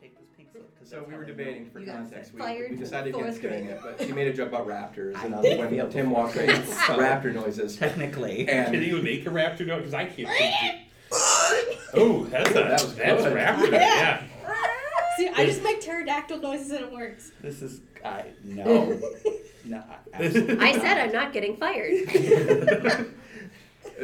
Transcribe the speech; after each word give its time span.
take 0.00 0.18
this 0.18 0.28
pink 0.36 0.48
slip. 0.52 0.78
'cause 0.78 0.88
So 0.88 0.96
that's 0.96 1.06
we 1.08 1.12
how 1.14 1.18
were 1.20 1.24
they 1.26 1.30
know 1.32 1.36
debating 1.36 1.70
for 1.70 1.80
You 1.80 1.86
got 1.86 1.96
context. 1.96 2.32
We, 2.34 2.40
fired 2.40 2.70
we 2.70 2.76
for 2.76 2.82
decided 2.82 3.12
fourth 3.12 3.24
against 3.24 3.42
doing 3.42 3.64
grade. 3.66 3.76
it, 3.76 3.80
but 3.98 4.06
she 4.06 4.12
made 4.12 4.28
a 4.28 4.32
joke 4.32 4.48
about 4.48 4.66
raptors, 4.66 5.22
and 5.24 5.34
I 5.34 5.38
um, 5.38 5.42
did. 5.42 5.58
when 5.58 5.90
Tim 5.90 6.10
walked 6.10 6.36
in, 6.36 6.48
raptor 6.50 7.32
noises. 7.34 7.76
Technically. 7.76 8.48
And 8.48 8.66
Can 8.66 8.74
And 8.76 8.84
you 8.84 9.02
make 9.02 9.26
a 9.26 9.30
raptor 9.30 9.66
note? 9.66 9.78
Because 9.78 9.94
I 9.94 10.04
can't. 10.06 10.28
think- 10.28 10.88
Oh, 11.94 12.24
that's 12.24 12.50
a, 12.50 12.54
That 12.54 12.72
was 12.82 12.94
that's 12.96 13.22
good. 13.24 13.32
raptor. 13.36 13.72
Yeah. 13.72 14.22
See, 15.16 15.28
I 15.28 15.46
just 15.46 15.62
make 15.62 15.80
pterodactyl 15.80 16.38
noises 16.40 16.70
and 16.72 16.80
it 16.84 16.92
works. 16.92 17.32
This 17.40 17.62
is 17.62 17.80
I 18.04 18.24
no. 18.44 19.00
no 19.64 19.78
I- 19.78 19.96
absolutely 20.24 20.58
I 20.58 20.72
said 20.72 20.98
I'm 20.98 21.12
not 21.12 21.32
getting 21.32 21.56
fired. 21.56 23.14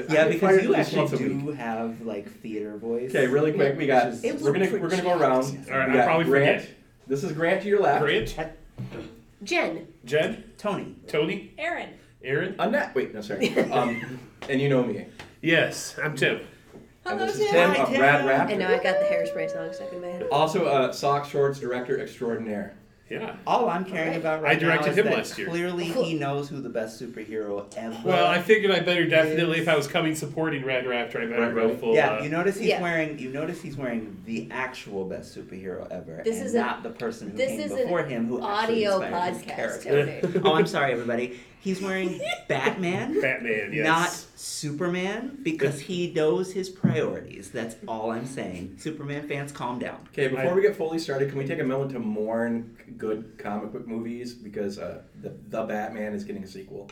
Yeah, 0.09 0.29
because 0.29 0.63
you 0.63 0.75
actually 0.75 0.99
once 0.99 1.13
a 1.13 1.17
week. 1.19 1.41
do 1.45 1.51
have 1.53 2.01
like 2.03 2.31
theater 2.41 2.77
voice. 2.77 3.11
Okay, 3.11 3.27
really 3.27 3.53
quick, 3.53 3.77
we 3.77 3.87
got. 3.87 4.07
It 4.25 4.35
was 4.35 4.43
We're 4.43 4.53
gonna 4.53 4.71
we're 4.71 4.89
gonna 4.89 5.03
go 5.03 5.19
around. 5.19 5.67
All 5.71 5.79
right, 5.79 5.91
I'll 5.91 6.05
probably 6.05 6.25
Grant. 6.27 6.63
forget. 6.63 6.77
This 7.07 7.25
is 7.25 7.33
Grant 7.33 7.63
to 7.63 7.69
your 7.69 7.81
left. 7.81 8.03
Grant, 8.03 8.35
Jen. 9.43 9.89
Jen, 10.05 10.45
Tony. 10.57 10.97
Tony, 11.09 11.53
Aaron. 11.59 11.91
Aaron. 12.25 12.55
Annette. 12.59 12.95
Wait, 12.95 13.13
no, 13.15 13.21
sorry. 13.21 13.49
Um, 13.73 14.19
and 14.49 14.61
you 14.61 14.69
know 14.69 14.83
me. 14.85 15.07
Yes, 15.41 15.97
I'm 16.03 16.17
Tim. 16.17 16.37
And 17.05 17.19
Hello, 17.19 17.27
this 17.27 17.39
is 17.39 17.51
Tim. 17.51 17.75
Tim 17.75 17.85
Hi, 17.87 17.93
of 17.95 18.01
Rad 18.01 18.19
Tim. 18.21 18.29
Raptor. 18.29 18.51
And 18.51 18.59
now 18.61 18.69
I've 18.73 18.83
got 18.83 18.99
the 19.01 19.07
hairspray 19.07 19.51
song 19.51 19.73
stuck 19.73 19.93
in 19.93 20.01
my 20.01 20.07
head. 20.09 20.27
Also, 20.31 20.67
uh, 20.67 20.93
sock 20.93 21.29
shorts 21.29 21.59
director 21.59 22.01
extraordinaire. 22.01 22.75
Yeah. 23.13 23.37
All 23.47 23.69
I'm 23.69 23.85
caring 23.85 24.05
Alright. 24.09 24.21
about 24.21 24.39
I 24.41 24.43
right 24.43 24.59
directed 24.61 24.85
now 24.87 24.91
is 24.93 24.99
him 24.99 25.05
that 25.07 25.15
last 25.17 25.39
year. 25.39 25.49
clearly 25.49 25.85
he 25.85 26.15
knows 26.15 26.49
who 26.49 26.61
the 26.61 26.69
best 26.71 27.01
superhero 27.01 27.67
ever. 27.77 27.97
Well, 28.05 28.27
I 28.27 28.41
figured 28.41 28.71
I 28.73 28.81
better 28.81 29.07
definitely, 29.07 29.59
if 29.59 29.69
I 29.69 29.77
was 29.77 29.87
coming 29.87 30.15
supporting 30.15 30.65
Rad 30.65 30.85
Raptor, 30.85 31.17
I 31.23 31.27
better 31.27 31.43
Right, 31.43 31.55
go 31.55 31.69
right. 31.69 31.79
full. 31.81 31.95
yeah, 31.95 32.13
uh, 32.19 32.23
you 32.23 32.31
notice 32.31 32.57
he's 32.59 32.69
Yeah. 32.69 32.81
wearing. 32.83 33.19
You 33.19 33.31
notice 33.31 33.61
he's 33.61 33.77
wearing 33.77 34.17
the 34.25 34.49
actual 34.51 35.05
best 35.05 35.37
superhero 35.37 35.87
ever, 35.91 36.23
This 36.25 36.39
and 36.39 36.47
is 36.47 36.55
a- 36.55 36.59
not 36.61 36.83
the 36.83 36.91
person 36.91 37.31
who 37.31 37.37
this 37.37 37.49
came 37.49 37.61
is 37.61 37.73
an 37.73 37.83
before 37.83 38.05
him 38.05 38.27
who 38.29 38.43
actually 38.43 38.87
Audio 38.87 39.01
inspired 39.03 39.35
his 39.35 39.43
podcast, 39.43 39.47
character. 39.85 40.21
Tony. 40.33 40.41
oh, 40.45 40.55
I'm 40.55 40.67
sorry, 40.67 40.93
everybody. 40.93 41.39
He's 41.63 41.81
wearing 41.81 42.21
Batman, 42.49 43.21
Batman. 43.21 43.73
Yes. 43.73 43.87
not 43.87 44.11
Superman, 44.39 45.39
because 45.43 45.79
he 45.81 46.13
knows 46.13 46.53
his 46.53 46.69
priorities. 46.69 47.51
That's 47.53 47.77
all 47.87 48.11
I'm 48.11 48.27
saying. 48.27 48.75
Superman 48.79 49.29
fans, 49.29 49.53
calm 49.53 49.79
down. 49.79 49.99
Okay, 50.13 50.27
before 50.29 50.51
I- 50.51 50.55
we 50.55 50.63
get 50.63 50.75
fully 50.75 50.99
started, 50.99 51.29
can 51.29 51.39
we 51.39 51.47
take 51.47 51.61
a 51.61 51.65
moment 51.65 51.93
to 51.93 52.01
mourn 52.01 52.77
good 52.99 53.39
comic 53.39 53.73
book 53.73 53.87
movies 53.87 54.35
because 54.35 54.79
uh, 54.79 55.03
the 55.21 55.31
the 55.51 55.63
Batman 55.63 56.15
is 56.15 56.25
getting 56.25 56.43
a 56.43 56.49
sequel. 56.49 56.91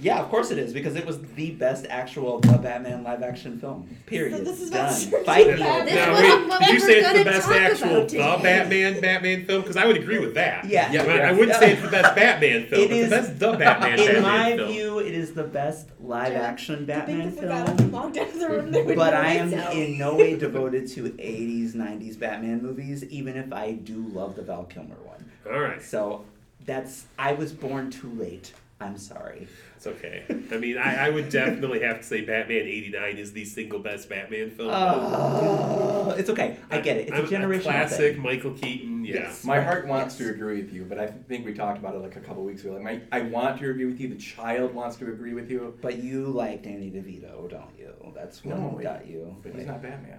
Yeah, 0.00 0.20
of 0.20 0.28
course 0.28 0.52
it 0.52 0.58
is 0.58 0.72
because 0.72 0.94
it 0.94 1.04
was 1.04 1.20
the 1.34 1.50
best 1.52 1.84
actual 1.90 2.38
The 2.38 2.56
Batman 2.58 3.02
live 3.02 3.20
action 3.20 3.58
film. 3.58 3.88
Period. 4.06 4.36
So 4.36 4.44
this 4.44 4.60
is 4.60 4.70
Done. 4.70 4.84
not 4.86 4.92
Superman. 4.94 5.24
Fight 5.24 5.46
me. 5.48 5.52
This 5.54 5.84
This 5.84 5.94
now, 5.94 6.14
wait, 6.14 6.60
did 6.60 6.68
you 6.74 6.80
say 6.80 6.92
it's 7.00 7.18
the 7.18 7.24
best 7.24 7.48
actual 7.50 8.06
the. 8.06 8.18
Batman 8.42 9.00
Batman 9.00 9.44
film? 9.44 9.62
Because 9.62 9.76
I 9.76 9.86
would 9.86 9.96
agree 9.96 10.20
with 10.20 10.34
that. 10.34 10.66
Yeah. 10.66 10.92
Yeah, 10.92 11.04
But 11.04 11.20
I 11.22 11.32
wouldn't 11.32 11.58
say 11.58 11.72
it's 11.72 11.82
the 11.82 11.88
best 11.88 12.14
Batman 12.14 12.66
film. 12.66 12.82
It 12.82 12.90
It's 12.92 12.92
is- 12.92 13.10
the 13.10 13.16
best 13.16 13.38
the 13.40 13.52
Batman 13.56 13.92
In 13.98 14.06
Batman 14.06 14.22
my 14.22 14.56
film. 14.56 14.70
view, 14.72 14.98
it 15.00 15.14
is 15.14 15.32
the 15.34 15.42
best 15.44 15.88
live 16.00 16.32
action 16.34 16.84
Batman 16.84 17.32
film. 17.32 17.90
walked 17.90 18.16
out 18.18 18.32
the 18.32 18.48
room, 18.48 18.94
But 18.94 19.14
I 19.14 19.32
am 19.32 19.52
in 19.52 19.98
no 19.98 20.14
way 20.14 20.36
devoted 20.36 20.86
to 20.90 21.10
80s, 21.10 21.72
90s 21.74 22.16
Batman 22.20 22.62
movies, 22.62 23.02
even 23.06 23.36
if 23.36 23.52
I 23.52 23.72
do 23.72 23.96
love 24.14 24.36
the 24.36 24.42
Val 24.42 24.62
Kilmer 24.64 24.94
one. 25.04 25.28
All 25.52 25.58
right, 25.60 25.82
So 25.82 26.24
that's 26.64 27.06
I 27.18 27.32
was 27.32 27.52
born 27.52 27.90
too 27.90 28.10
late. 28.10 28.52
I'm 28.80 28.96
sorry. 28.96 29.48
It's 29.78 29.86
okay. 29.86 30.24
I 30.50 30.56
mean, 30.56 30.76
I, 30.76 31.06
I 31.06 31.10
would 31.10 31.30
definitely 31.30 31.80
have 31.82 31.98
to 31.98 32.02
say 32.02 32.22
Batman 32.22 32.62
'89 32.66 33.16
is 33.16 33.32
the 33.32 33.44
single 33.44 33.78
best 33.78 34.08
Batman 34.08 34.50
film. 34.50 34.70
Oh, 34.72 36.14
it's 36.18 36.28
okay. 36.30 36.56
I 36.68 36.80
get 36.80 36.96
it. 36.96 37.02
It's 37.08 37.12
I'm- 37.12 37.24
a 37.24 37.28
generational 37.28 37.62
classic. 37.62 38.14
thing. 38.14 38.22
Michael 38.22 38.52
Keaton. 38.54 39.04
Yeah. 39.04 39.14
Yes. 39.14 39.44
My 39.44 39.60
heart 39.60 39.86
wants 39.86 40.18
Yes. 40.18 40.28
to 40.28 40.34
agree 40.34 40.56
with 40.62 40.72
you, 40.72 40.84
but 40.84 40.98
I 40.98 41.06
think 41.06 41.46
we 41.46 41.54
talked 41.54 41.78
about 41.78 41.94
it 41.94 41.98
like 42.02 42.16
a 42.16 42.20
couple 42.20 42.42
weeks 42.44 42.62
ago. 42.64 42.72
Like, 42.72 42.82
my, 42.82 43.00
I 43.12 43.20
want 43.22 43.58
to 43.60 43.70
agree 43.70 43.84
with 43.84 44.00
you. 44.00 44.08
The 44.08 44.16
child 44.16 44.74
wants 44.74 44.96
to 44.96 45.06
agree 45.06 45.32
with 45.32 45.48
you, 45.50 45.74
But 45.80 46.02
you 46.02 46.26
like 46.26 46.64
Danny 46.64 46.90
DeVito, 46.90 47.48
don't 47.48 47.70
you? 47.78 47.94
That's 48.16 48.44
what 48.44 48.58
No, 48.58 48.78
got 48.82 49.06
you. 49.06 49.36
but 49.44 49.52
Wait. 49.52 49.60
he's 49.60 49.68
not 49.68 49.80
Batman. 49.80 50.18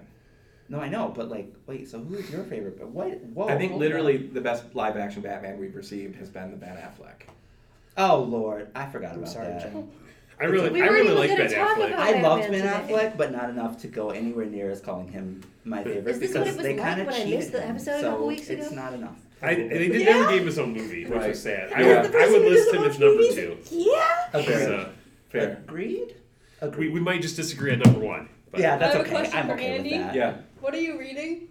No, 0.70 0.80
I 0.80 0.88
know, 0.88 1.12
but 1.14 1.28
like, 1.28 1.52
wait. 1.66 1.88
So 1.88 1.98
who 1.98 2.14
is 2.14 2.30
your 2.30 2.44
favorite? 2.44 2.78
But 2.78 2.88
what? 2.88 3.20
Whoa. 3.34 3.48
I 3.48 3.58
think 3.58 3.74
literally 3.74 4.16
on. 4.28 4.32
the 4.34 4.40
best 4.40 4.64
live 4.74 4.96
action 4.96 5.20
Batman 5.20 5.58
we've 5.58 5.74
received 5.76 6.16
has 6.16 6.30
been 6.30 6.50
the 6.50 6.56
Ben 6.56 6.76
Affleck. 6.76 7.28
Oh 7.96 8.22
Lord, 8.22 8.68
I 8.74 8.86
forgot 8.86 9.12
I'm 9.12 9.18
about 9.18 9.28
sorry, 9.30 9.48
that. 9.48 9.62
Jen. 9.72 9.90
I 10.40 10.44
really, 10.44 10.70
We 10.70 10.80
I 10.82 10.86
really 10.86 11.12
like 11.12 11.36
Ben 11.36 11.50
Affleck. 11.50 11.92
I 11.92 12.20
loved 12.22 12.42
Ben 12.44 12.52
today. 12.52 12.66
Affleck, 12.88 13.16
but 13.18 13.30
not 13.30 13.50
enough 13.50 13.78
to 13.82 13.88
go 13.88 14.08
anywhere 14.10 14.46
near 14.46 14.70
as 14.70 14.80
calling 14.80 15.08
him 15.08 15.42
my 15.64 15.84
favorite 15.84 16.12
Is 16.12 16.18
this 16.20 16.30
because 16.32 16.34
what 16.34 16.46
it 16.48 16.56
was 16.56 16.62
they 16.64 16.74
like 16.76 16.82
kind 16.82 17.00
of 17.02 17.06
when 17.08 17.14
I 17.16 17.18
cheated 17.24 17.38
missed 17.40 17.52
the 17.52 17.60
him, 17.60 17.70
episode 17.76 17.90
a 17.96 18.00
so 18.00 18.10
couple 18.12 18.26
weeks 18.26 18.48
It's 18.48 18.66
ago? 18.68 18.74
not 18.76 18.92
enough. 18.94 19.16
I, 19.42 19.50
and 19.52 19.70
they 19.70 19.88
did, 19.88 20.00
Yeah. 20.02 20.18
never 20.20 20.30
gave 20.38 20.46
us 20.48 20.56
own 20.58 20.72
movie, 20.72 21.04
which 21.04 21.12
Right. 21.18 21.28
was 21.28 21.42
sad. 21.42 21.68
Yeah. 21.70 21.76
I 21.76 21.80
You're 21.82 21.96
would, 22.02 22.06
I 22.06 22.10
person 22.12 22.32
would 22.32 22.42
who 22.42 22.48
list 22.48 22.64
doesn't 22.72 22.74
him 22.78 22.82
watch 22.82 22.90
as 22.94 22.98
number 23.00 23.16
movies. 23.16 23.34
two. 23.34 23.56
Yeah. 23.70 24.28
Agreed. 24.32 24.54
So, 24.58 24.88
Fair. 25.28 25.50
Agreed. 25.66 26.14
we, 26.62 26.68
Agreed. 26.68 26.92
we 26.94 27.00
might 27.00 27.20
just 27.22 27.36
disagree 27.36 27.72
on 27.72 27.78
number 27.80 28.00
one. 28.00 28.28
But 28.50 28.60
yeah, 28.60 28.76
that's 28.78 28.94
I 28.94 28.98
have 28.98 29.06
a 29.06 29.08
okay. 29.08 29.16
question 29.16 29.38
I'm 29.38 29.46
for 29.46 29.52
okay 29.54 29.66
Andy. 29.76 29.90
with 29.90 30.00
that. 30.06 30.14
Yeah. 30.14 30.34
What 30.60 30.72
are 30.74 30.80
you 30.80 30.98
reading? 30.98 31.48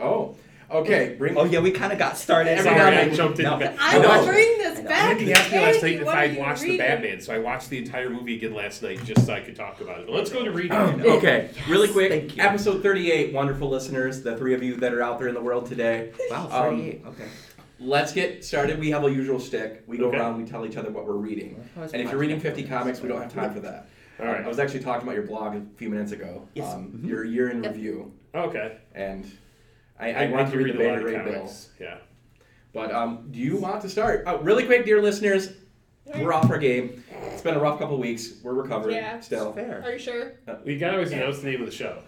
Oh. 0.00 0.34
Okay. 0.72 1.14
Bring. 1.18 1.36
Oh 1.36 1.44
yeah, 1.44 1.60
we 1.60 1.70
kind 1.70 1.92
of 1.92 1.98
got 1.98 2.16
started. 2.16 2.50
Every 2.50 2.64
Sorry, 2.64 2.76
now 2.76 2.86
and 2.88 2.94
I 2.96 3.04
then- 3.06 3.14
jumped 3.14 3.38
in. 3.38 3.44
No. 3.44 3.56
back. 3.58 3.76
I 3.78 3.98
know. 3.98 4.08
will 4.20 4.26
bring 4.26 4.58
this 4.58 4.78
I 4.78 4.82
know. 4.82 4.88
back. 4.88 5.10
Andy 5.20 5.32
asked 5.32 5.52
me 5.52 5.58
last 5.60 5.82
night 5.82 6.00
if 6.00 6.08
I'd 6.08 6.38
watched 6.38 6.62
the? 6.62 6.78
Batman, 6.78 7.20
so 7.20 7.34
I 7.34 7.38
watched 7.38 7.68
the 7.70 7.78
entire 7.78 8.08
movie 8.10 8.36
again 8.36 8.54
last 8.54 8.82
night 8.82 9.04
just 9.04 9.26
so 9.26 9.32
I 9.34 9.40
could 9.40 9.54
talk 9.56 9.80
about 9.80 10.00
it. 10.00 10.06
But 10.06 10.14
let's 10.16 10.30
go 10.30 10.44
to 10.44 10.50
reading. 10.50 10.72
Okay, 11.22 11.50
really 11.68 11.88
quick. 11.88 12.10
Thank 12.10 12.36
you. 12.36 12.42
Episode 12.42 12.82
38, 12.82 13.32
wonderful 13.34 13.68
listeners, 13.68 14.22
the 14.22 14.36
three 14.36 14.54
of 14.54 14.62
you 14.62 14.76
that 14.76 14.92
are 14.94 15.02
out 15.02 15.18
there 15.18 15.28
in 15.28 15.34
the 15.34 15.40
world 15.42 15.66
today. 15.66 16.12
Wow, 16.30 16.44
Um, 16.50 16.76
38. 16.76 17.02
okay. 17.06 17.24
Let's 17.78 18.12
get 18.12 18.44
started. 18.44 18.78
We 18.78 18.90
have 18.92 19.04
a 19.04 19.10
usual 19.10 19.40
stick. 19.40 19.82
We 19.86 19.98
go 19.98 20.06
Okay. 20.06 20.18
around, 20.18 20.38
we 20.42 20.48
tell 20.48 20.64
each 20.64 20.76
other 20.76 20.90
what 20.90 21.04
we're 21.06 21.14
reading. 21.14 21.62
Oh, 21.76 21.82
And 21.82 21.96
if 21.96 22.10
you're 22.10 22.20
reading 22.20 22.38
50 22.40 22.62
comics, 22.64 23.00
we 23.00 23.08
don't 23.08 23.20
have 23.20 23.32
time 23.34 23.52
for 23.54 23.60
that. 23.60 23.88
All 24.20 24.26
right. 24.26 24.44
I 24.44 24.48
was 24.48 24.58
actually 24.60 24.80
talking 24.80 25.02
about 25.02 25.16
your 25.16 25.26
blog 25.26 25.56
a 25.56 25.62
few 25.76 25.90
minutes 25.90 26.12
ago. 26.12 26.46
Yes. 26.54 26.72
Um, 26.72 26.92
Mhm. 27.02 27.08
Your 27.08 27.24
year 27.24 27.48
in 27.50 27.62
Yep. 27.64 27.72
review. 27.74 28.12
Okay. 28.34 28.76
And 28.94 29.26
I, 30.02 30.24
I, 30.24 30.30
want 30.30 30.50
to 30.50 30.58
do 30.58 30.64
read 30.64 30.74
the 30.74 30.82
a 30.82 30.90
lot 30.90 30.98
Beta 31.04 31.16
of 31.18 31.24
Ray 31.26 31.32
Bill. 31.32 31.52
Yeah. 31.80 31.98
But 32.74 32.92
um, 32.92 33.28
do 33.30 33.38
you 33.38 33.56
want 33.56 33.82
to 33.82 33.88
start? 33.88 34.24
Oh, 34.26 34.38
really 34.38 34.64
quick, 34.66 34.84
dear 34.84 35.00
listeners. 35.00 35.50
We're 36.18 36.32
off 36.32 36.50
our 36.50 36.58
game. 36.58 37.04
It's 37.26 37.42
been 37.42 37.54
a 37.54 37.60
rough 37.60 37.78
couple 37.78 37.96
weeks. 37.98 38.34
We're 38.42 38.54
recovering 38.54 38.96
Yeah. 38.96 39.20
still. 39.20 39.52
Fair. 39.52 39.82
Are 39.84 39.92
you 39.92 39.98
sure? 40.00 40.32
We 40.64 40.76
got 40.76 40.88
to 40.88 40.94
always 40.94 41.12
announce 41.12 41.38
the 41.38 41.50
name 41.50 41.60
of 41.60 41.66
the 41.66 41.72
show. 41.72 42.02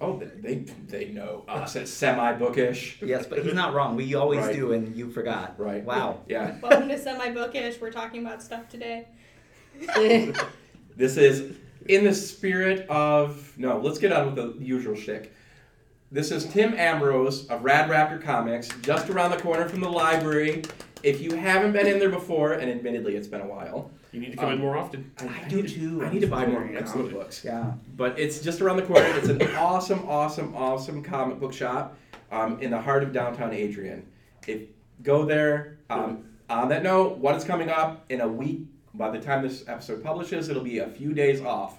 Oh, 0.00 0.18
they 0.18 0.54
they, 0.54 0.54
they 0.88 1.04
know 1.10 1.44
us. 1.46 1.76
It's 1.76 1.90
semi 1.90 2.32
bookish. 2.32 3.02
Yes, 3.02 3.26
but 3.26 3.44
he's 3.44 3.52
not 3.52 3.74
wrong. 3.74 3.96
We 3.96 4.14
always 4.14 4.40
Right. 4.40 4.56
do, 4.56 4.72
and 4.72 4.96
you 4.96 5.10
forgot. 5.10 5.60
Right. 5.60 5.84
Wow. 5.84 6.22
Yeah. 6.26 6.58
Welcome 6.62 6.88
to 6.88 6.98
Semi 6.98 7.30
Bookish. 7.32 7.78
We're 7.82 7.92
talking 7.92 8.24
about 8.24 8.42
stuff 8.42 8.68
today. 8.68 9.08
This 10.96 11.16
is 11.16 11.56
in 11.86 12.04
the 12.04 12.14
spirit 12.14 12.86
of 12.90 13.56
no. 13.56 13.78
Let's 13.78 13.98
get 13.98 14.12
on 14.12 14.26
with 14.26 14.34
the 14.36 14.62
usual 14.62 14.94
shtick. 14.94 15.32
This 16.12 16.30
is 16.32 16.44
Tim 16.46 16.74
Ambrose 16.74 17.46
of 17.48 17.62
Rad 17.62 17.88
Raptor 17.88 18.20
Comics, 18.22 18.68
just 18.82 19.08
around 19.10 19.30
the 19.30 19.36
corner 19.36 19.68
from 19.68 19.80
the 19.80 19.88
library. 19.88 20.62
If 21.02 21.20
you 21.20 21.36
haven't 21.36 21.72
been 21.72 21.86
in 21.86 21.98
there 21.98 22.10
before, 22.10 22.54
and 22.54 22.70
admittedly 22.70 23.16
it's 23.16 23.28
been 23.28 23.40
a 23.40 23.46
while, 23.46 23.90
You 24.12 24.18
need 24.20 24.32
to 24.32 24.36
come 24.36 24.48
in 24.48 24.54
Um, 24.54 24.58
more 24.60 24.76
often. 24.76 25.12
I 25.20 25.48
do 25.48 25.62
need 25.62 25.68
to- 25.68 25.74
too. 25.74 26.04
I 26.04 26.10
need 26.12 26.18
to 26.22 26.26
buy 26.26 26.44
more 26.44 26.64
Yeah. 26.70 26.80
excellent 26.80 27.12
books. 27.12 27.44
Yeah. 27.44 27.74
But 27.96 28.18
it's 28.18 28.40
just 28.40 28.60
around 28.60 28.78
the 28.78 28.82
corner. 28.82 29.06
It's 29.16 29.28
an 29.28 29.40
awesome, 29.56 30.00
awesome, 30.08 30.52
awesome 30.56 31.00
comic 31.04 31.38
book 31.38 31.52
shop 31.52 31.96
um, 32.32 32.58
in 32.60 32.72
the 32.72 32.80
heart 32.80 33.04
of 33.04 33.12
downtown 33.12 33.52
Adrian. 33.52 34.04
If 34.48 34.62
go 35.04 35.24
there. 35.24 35.78
Um, 35.90 36.24
on 36.48 36.68
that 36.70 36.82
note, 36.82 37.18
what 37.18 37.36
is 37.36 37.44
coming 37.44 37.70
up 37.70 38.04
in 38.08 38.20
a 38.20 38.26
week? 38.26 38.62
By 38.94 39.10
the 39.12 39.20
time 39.20 39.42
this 39.46 39.62
episode 39.68 40.02
publishes, 40.02 40.48
it'll 40.48 40.64
be 40.64 40.78
a 40.78 40.88
few 40.88 41.14
days 41.14 41.40
off. 41.40 41.78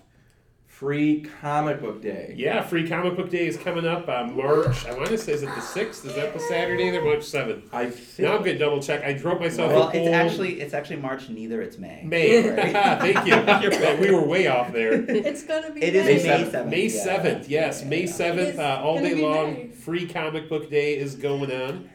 Free 0.81 1.21
comic 1.41 1.79
book 1.79 2.01
day. 2.01 2.33
Yeah, 2.35 2.63
free 2.63 2.89
comic 2.89 3.15
book 3.15 3.29
day 3.29 3.45
is 3.45 3.55
coming 3.55 3.85
up 3.85 4.09
on 4.09 4.35
March. 4.35 4.83
I 4.87 4.95
want 4.95 5.09
to 5.09 5.17
say 5.19 5.33
is 5.33 5.43
it 5.43 5.53
the 5.53 5.61
sixth? 5.61 6.03
Is 6.07 6.15
that 6.15 6.33
the 6.33 6.39
Saturday? 6.39 6.89
Or 6.97 7.03
March 7.03 7.21
seventh. 7.21 7.71
I 7.71 7.91
think. 7.91 8.27
Now 8.27 8.35
I'm 8.35 8.43
gonna 8.43 8.57
double 8.57 8.81
check. 8.81 9.03
I 9.03 9.13
drove 9.13 9.39
myself. 9.39 9.71
Well, 9.71 9.89
a 9.89 9.95
it's 9.95 10.07
actually 10.09 10.59
it's 10.59 10.73
actually 10.73 10.95
March. 10.95 11.29
Neither. 11.29 11.61
It's 11.61 11.77
May. 11.77 12.01
May. 12.03 12.49
Right. 12.49 12.71
Thank 12.99 13.27
you. 13.27 13.33
Yeah, 13.79 13.99
we 14.01 14.09
were 14.09 14.25
way 14.25 14.47
off 14.47 14.73
there. 14.73 14.93
It's 15.07 15.43
gonna 15.43 15.69
be 15.71 15.83
It 15.83 15.93
is 15.95 16.23
May 16.25 16.65
May 16.65 16.89
seventh. 16.89 16.91
seventh. 16.91 17.47
Yeah. 17.47 17.61
yes, 17.67 17.81
Yeah. 17.83 17.87
May 17.87 18.07
seventh, 18.07 18.49
is 18.55 18.59
uh, 18.59 18.81
all 18.83 18.97
day 18.97 19.13
long. 19.21 19.53
May. 19.53 19.67
Free 19.67 20.07
comic 20.07 20.49
book 20.49 20.71
day 20.71 20.97
is 20.97 21.13
going 21.13 21.51
on. 21.51 21.91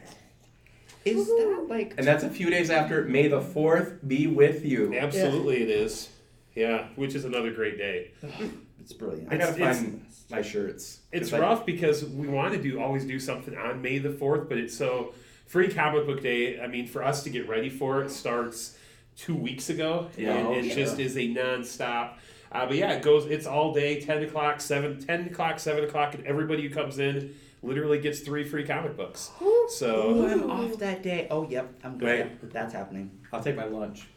Is 1.03 1.27
that 1.27 1.65
like? 1.67 1.95
And 1.97 2.07
that's 2.07 2.23
a 2.23 2.29
few 2.29 2.49
days 2.49 2.69
after 2.69 3.03
May 3.03 3.27
the 3.27 3.41
4th 3.41 4.07
be 4.07 4.27
with 4.27 4.63
you. 4.63 4.97
Absolutely, 4.97 5.61
it 5.61 5.69
is. 5.69 6.07
Yeah, 6.55 6.87
which 6.95 7.15
is 7.15 7.25
another 7.25 7.51
great 7.51 7.77
day. 7.77 8.11
It's 8.87 8.93
brilliant. 8.93 9.27
I 9.33 9.35
gotta 9.35 9.51
It's- 9.53 9.79
find 9.81 10.05
my 10.31 10.41
shirts. 10.41 11.01
It's 11.11 11.29
'Cause 11.31 11.39
I- 11.39 11.41
rough 11.41 11.65
because 11.65 12.05
we 12.05 12.25
want 12.29 12.53
to 12.53 12.61
do 12.61 12.79
always 12.79 13.03
do 13.03 13.19
something 13.19 13.53
on 13.57 13.81
May 13.81 13.97
the 13.99 14.11
fourth, 14.11 14.47
but 14.47 14.57
it's 14.57 14.73
so 14.73 15.13
free 15.45 15.67
comic 15.67 16.05
book 16.05 16.21
day. 16.21 16.57
I 16.61 16.67
mean, 16.67 16.87
for 16.87 17.03
us 17.03 17.21
to 17.25 17.29
get 17.29 17.49
ready 17.49 17.69
for 17.69 18.01
it 18.01 18.11
starts 18.11 18.77
two 19.17 19.35
weeks 19.35 19.69
ago, 19.69 20.07
Yeah. 20.15 20.37
and 20.37 20.47
Oh, 20.47 20.53
it 20.53 20.67
sure. 20.67 20.75
just 20.75 20.99
is 21.01 21.17
a 21.17 21.27
nonstop. 21.27 22.13
Uh, 22.49 22.65
but 22.65 22.77
yeah, 22.77 22.93
it 22.93 23.01
goes. 23.03 23.25
It's 23.25 23.45
all 23.45 23.73
day, 23.73 23.99
ten 23.99 24.23
o'clock, 24.23 24.61
seven, 24.61 24.97
10 25.05 25.25
o'clock, 25.27 25.59
seven 25.59 25.83
o'clock, 25.83 26.15
and 26.15 26.25
everybody 26.25 26.63
who 26.65 26.69
comes 26.73 26.97
in 26.97 27.35
literally 27.61 27.99
gets 27.99 28.21
three 28.21 28.45
free 28.45 28.63
comic 28.63 28.95
books. 28.95 29.31
So 29.67 30.25
I'm 30.25 30.49
off 30.49 30.77
that 30.79 31.03
day. 31.03 31.27
Oh, 31.29 31.45
yep, 31.49 31.73
I'm 31.83 31.97
good. 31.97 32.07
Right. 32.21 32.51
That's 32.53 32.71
happening. 32.73 33.11
I'll 33.33 33.43
take 33.43 33.57
my 33.57 33.65
lunch. 33.65 34.07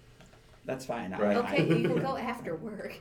That's 0.65 0.85
fine. 0.87 1.13
I- 1.13 1.19
Right. 1.21 1.37
Okay, 1.39 1.67
you 1.67 1.89
can 1.89 2.01
go 2.01 2.17
after 2.17 2.55
work. 2.55 2.95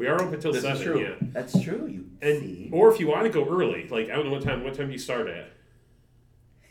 We 0.00 0.06
are 0.08 0.14
open 0.14 0.32
until 0.34 0.50
This 0.52 0.64
is 0.64 0.78
seven. 0.78 0.82
true. 0.82 1.00
Yeah. 1.02 1.14
That's 1.20 1.52
true. 1.62 1.86
You 1.86 2.06
And 2.22 2.40
see, 2.40 2.70
or 2.72 2.90
if 2.90 2.98
you 2.98 3.06
want 3.06 3.24
to 3.24 3.28
go 3.28 3.46
early, 3.46 3.86
like 3.88 4.08
I 4.08 4.14
don't 4.14 4.24
know 4.24 4.32
what 4.32 4.42
time. 4.42 4.64
What 4.64 4.72
time 4.74 4.86
do 4.86 4.92
you 4.92 4.98
start 4.98 5.28
at? 5.28 5.52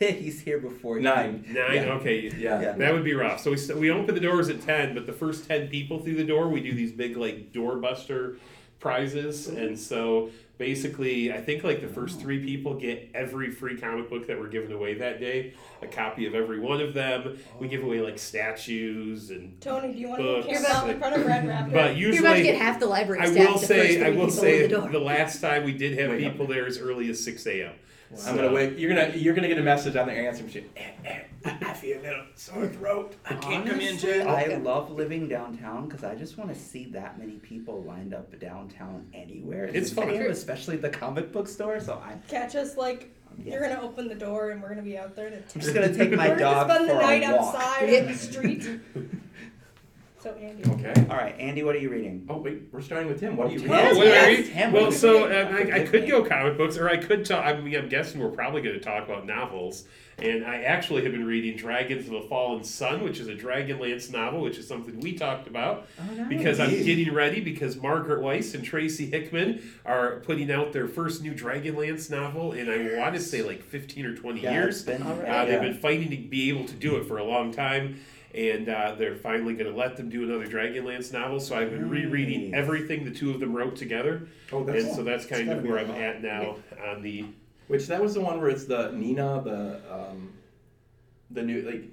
he's 0.00 0.40
here 0.40 0.58
before 0.58 0.96
you. 0.96 1.02
Nine. 1.04 1.44
Nine. 1.48 1.74
Yeah. 1.74 1.92
Okay. 1.94 2.28
Yeah. 2.36 2.60
Yeah. 2.60 2.72
That 2.72 2.92
would 2.92 3.04
be 3.04 3.14
rough. 3.14 3.40
So 3.40 3.52
we 3.52 3.56
st- 3.56 3.78
we 3.78 3.90
open 3.90 4.14
the 4.16 4.20
doors 4.20 4.48
at 4.48 4.60
ten, 4.62 4.94
but 4.94 5.06
the 5.06 5.12
first 5.12 5.46
ten 5.46 5.68
people 5.68 6.00
through 6.00 6.16
the 6.16 6.24
door, 6.24 6.48
we 6.48 6.60
do 6.60 6.72
these 6.72 6.90
big 6.92 7.16
like 7.16 7.52
doorbuster 7.52 8.38
prizes, 8.80 9.46
mm-hmm. 9.46 9.58
and 9.58 9.78
so 9.78 10.30
basically, 10.58 11.32
I 11.32 11.40
think 11.40 11.64
like 11.64 11.80
the 11.80 11.88
first 11.88 12.20
three 12.20 12.44
people 12.44 12.74
get 12.74 13.10
every 13.14 13.50
free 13.50 13.76
comic 13.78 14.10
book 14.10 14.26
that 14.26 14.38
we're 14.38 14.48
giving 14.48 14.72
away 14.72 14.94
that 14.94 15.20
day, 15.20 15.54
a 15.82 15.86
oh. 15.86 15.88
copy 15.88 16.26
of 16.26 16.34
every 16.34 16.58
one 16.58 16.80
of 16.80 16.92
them. 16.92 17.38
We 17.58 17.68
give 17.68 17.82
away 17.82 18.00
like 18.00 18.18
statues 18.18 19.30
and. 19.30 19.60
Tony, 19.60 19.92
do 19.92 19.98
you 19.98 20.08
want 20.08 20.20
to 20.20 20.24
Books. 20.24 20.46
go 20.46 20.52
camp 20.52 20.68
out 20.74 20.90
in 20.90 20.98
front 20.98 21.16
of 21.16 21.26
Rad 21.26 21.44
Raptor? 21.44 21.72
But 21.72 21.96
You're 21.96 22.10
about 22.10 22.32
to 22.32 22.38
usually, 22.38 22.42
get 22.42 22.56
half 22.60 22.78
the 22.78 22.86
library 22.86 23.20
I 23.20 23.30
staff 23.30 23.48
will 23.48 23.58
the 23.58 23.66
say, 23.66 23.86
first 23.86 24.00
I 24.00 24.04
three 24.04 24.16
will 24.16 24.26
people 24.26 24.42
say, 24.42 24.62
the 24.62 24.68
door. 24.68 24.88
the 24.90 24.98
last 24.98 25.40
time 25.40 25.64
we 25.64 25.72
did 25.72 25.98
have 25.98 26.18
people 26.18 26.46
there 26.46 26.66
as 26.66 26.78
early 26.78 27.08
as 27.10 27.22
six 27.22 27.46
a.m. 27.46 27.72
I'm 28.26 28.36
gonna 28.36 28.50
wait. 28.52 28.76
You're 28.78 28.92
gonna 28.94 29.16
you're 29.16 29.34
gonna 29.34 29.48
get 29.48 29.58
a 29.58 29.62
message 29.62 29.94
on 29.96 30.06
the 30.08 30.12
answer 30.12 30.42
machine. 30.42 30.68
Eh, 30.76 30.90
eh, 31.04 31.20
I 31.44 31.58
I 31.62 31.72
feel 31.74 32.00
a 32.00 32.02
little 32.02 32.24
sore 32.34 32.66
throat. 32.66 33.14
I 33.24 33.34
can't 33.34 33.64
come 33.66 33.80
in, 33.80 33.88
Honestly, 33.90 34.10
Jen. 34.12 34.26
I 34.28 34.56
love 34.56 34.90
living 34.90 35.28
downtown 35.28 35.86
because 35.86 36.02
I 36.02 36.14
just 36.16 36.36
want 36.36 36.52
to 36.52 36.58
see 36.58 36.86
that 36.86 37.18
many 37.18 37.34
people 37.36 37.82
lined 37.82 38.12
up 38.12 38.36
downtown 38.40 39.06
anywhere. 39.14 39.66
It's 39.72 39.90
the 39.90 39.96
fun. 40.02 40.10
especially 40.10 40.76
the 40.76 40.90
comic 40.90 41.32
book 41.32 41.46
store. 41.48 41.78
So 41.80 42.02
I'm, 42.04 42.20
Catch 42.28 42.56
us 42.56 42.76
like 42.76 43.14
yeah. 43.38 43.52
you're 43.54 43.62
gonna 43.68 43.80
open 43.80 44.08
the 44.08 44.14
door 44.16 44.50
and 44.50 44.60
we're 44.60 44.70
gonna 44.70 44.82
be 44.82 44.98
out 44.98 45.14
there 45.14 45.30
to. 45.30 45.36
I'm 45.36 45.60
just 45.60 45.72
gonna 45.72 45.94
take 45.94 46.10
my 46.12 46.28
we're 46.30 46.36
dog 46.38 46.66
gonna 46.68 46.74
spend 46.86 46.90
for 46.90 46.96
the 46.96 47.00
night 47.02 47.22
a 47.22 47.36
walk. 47.36 47.54
outside 47.54 47.88
in 47.88 48.06
the 48.06 48.14
street. 48.14 48.68
So 50.22 50.32
Andy. 50.34 50.62
Okay. 50.72 51.06
All 51.08 51.16
right, 51.16 51.34
Andy, 51.40 51.62
what 51.62 51.74
are 51.74 51.78
you 51.78 51.88
reading? 51.88 52.26
Oh 52.28 52.36
wait, 52.36 52.64
we're 52.72 52.82
starting 52.82 53.08
with 53.08 53.20
Tim. 53.20 53.36
What 53.38 53.46
are 53.48 53.52
you 53.52 53.60
Tim. 53.60 53.70
reading? 53.70 53.86
Oh, 53.86 53.98
wait, 53.98 54.06
yes, 54.08 54.26
are 54.26 54.30
you- 54.30 54.44
Tim, 54.52 54.72
well, 54.72 54.84
what 54.84 54.92
so 54.92 55.24
are 55.24 55.32
you 55.32 55.46
um, 55.48 55.54
reading? 55.54 55.72
I, 55.72 55.82
I 55.82 55.86
could 55.86 56.06
go 56.08 56.22
comic 56.22 56.58
books, 56.58 56.76
or 56.76 56.90
I 56.90 56.98
could 56.98 57.24
talk. 57.24 57.44
I 57.46 57.58
mean, 57.58 57.74
I'm 57.74 57.88
guessing 57.88 58.20
we're 58.20 58.28
probably 58.30 58.60
going 58.60 58.74
to 58.74 58.80
talk 58.84 59.04
about 59.08 59.26
novels. 59.26 59.84
And 60.18 60.44
I 60.44 60.64
actually 60.64 61.02
have 61.04 61.12
been 61.12 61.24
reading 61.24 61.56
Dragons 61.56 62.04
of 62.04 62.12
the 62.12 62.20
Fallen 62.28 62.62
Sun, 62.62 63.02
which 63.02 63.20
is 63.20 63.28
a 63.28 63.34
Dragonlance 63.34 64.12
novel, 64.12 64.42
which 64.42 64.58
is 64.58 64.68
something 64.68 65.00
we 65.00 65.14
talked 65.14 65.46
about 65.46 65.86
Oh, 65.98 66.14
nice. 66.14 66.28
because 66.28 66.60
I'm 66.60 66.68
getting 66.68 67.14
ready 67.14 67.40
because 67.40 67.76
Margaret 67.76 68.20
Weis 68.20 68.54
and 68.54 68.62
Tracy 68.62 69.06
Hickman 69.06 69.62
are 69.86 70.20
putting 70.26 70.50
out 70.52 70.74
their 70.74 70.86
first 70.88 71.22
new 71.22 71.32
Dragonlance 71.32 72.10
novel 72.10 72.52
in 72.52 72.68
I 72.68 72.98
want 73.00 73.14
to 73.14 73.20
say 73.22 73.40
like 73.40 73.62
15 73.62 74.04
or 74.04 74.14
20 74.14 74.40
Yeah, 74.42 74.52
years. 74.52 74.76
it's 74.76 74.84
been- 74.84 75.02
All 75.02 75.14
right. 75.14 75.22
Uh, 75.22 75.32
yeah. 75.32 75.44
They've 75.46 75.60
been 75.62 75.80
fighting 75.80 76.10
to 76.10 76.16
be 76.18 76.50
able 76.50 76.66
to 76.66 76.74
do 76.74 76.96
it 76.98 77.06
for 77.06 77.16
a 77.16 77.24
long 77.24 77.50
time, 77.50 77.98
and 78.34 78.68
uh, 78.68 78.94
they're 78.96 79.16
finally 79.16 79.54
going 79.54 79.70
to 79.70 79.76
let 79.76 79.96
them 79.96 80.08
do 80.08 80.22
another 80.22 80.46
Dragonlance 80.46 81.12
novel. 81.12 81.40
So 81.40 81.56
I've 81.56 81.70
been 81.70 81.88
rereading 81.88 82.54
everything 82.54 83.04
the 83.04 83.10
two 83.10 83.30
of 83.30 83.40
them 83.40 83.54
wrote 83.54 83.76
together, 83.76 84.28
Oh, 84.52 84.64
that's 84.64 84.84
and 84.84 84.94
so 84.94 85.02
that's 85.02 85.26
kind 85.26 85.50
of 85.50 85.64
where 85.64 85.78
I'm 85.78 85.90
at 85.90 86.22
now 86.22 86.56
on 86.86 87.02
the. 87.02 87.26
Which 87.68 87.86
that 87.86 88.02
was 88.02 88.14
the 88.14 88.20
one 88.20 88.40
where 88.40 88.50
it's 88.50 88.64
the 88.64 88.90
Nina, 88.92 89.42
the 89.44 89.80
um, 89.92 90.32
the 91.30 91.42
new 91.42 91.62
like, 91.62 91.84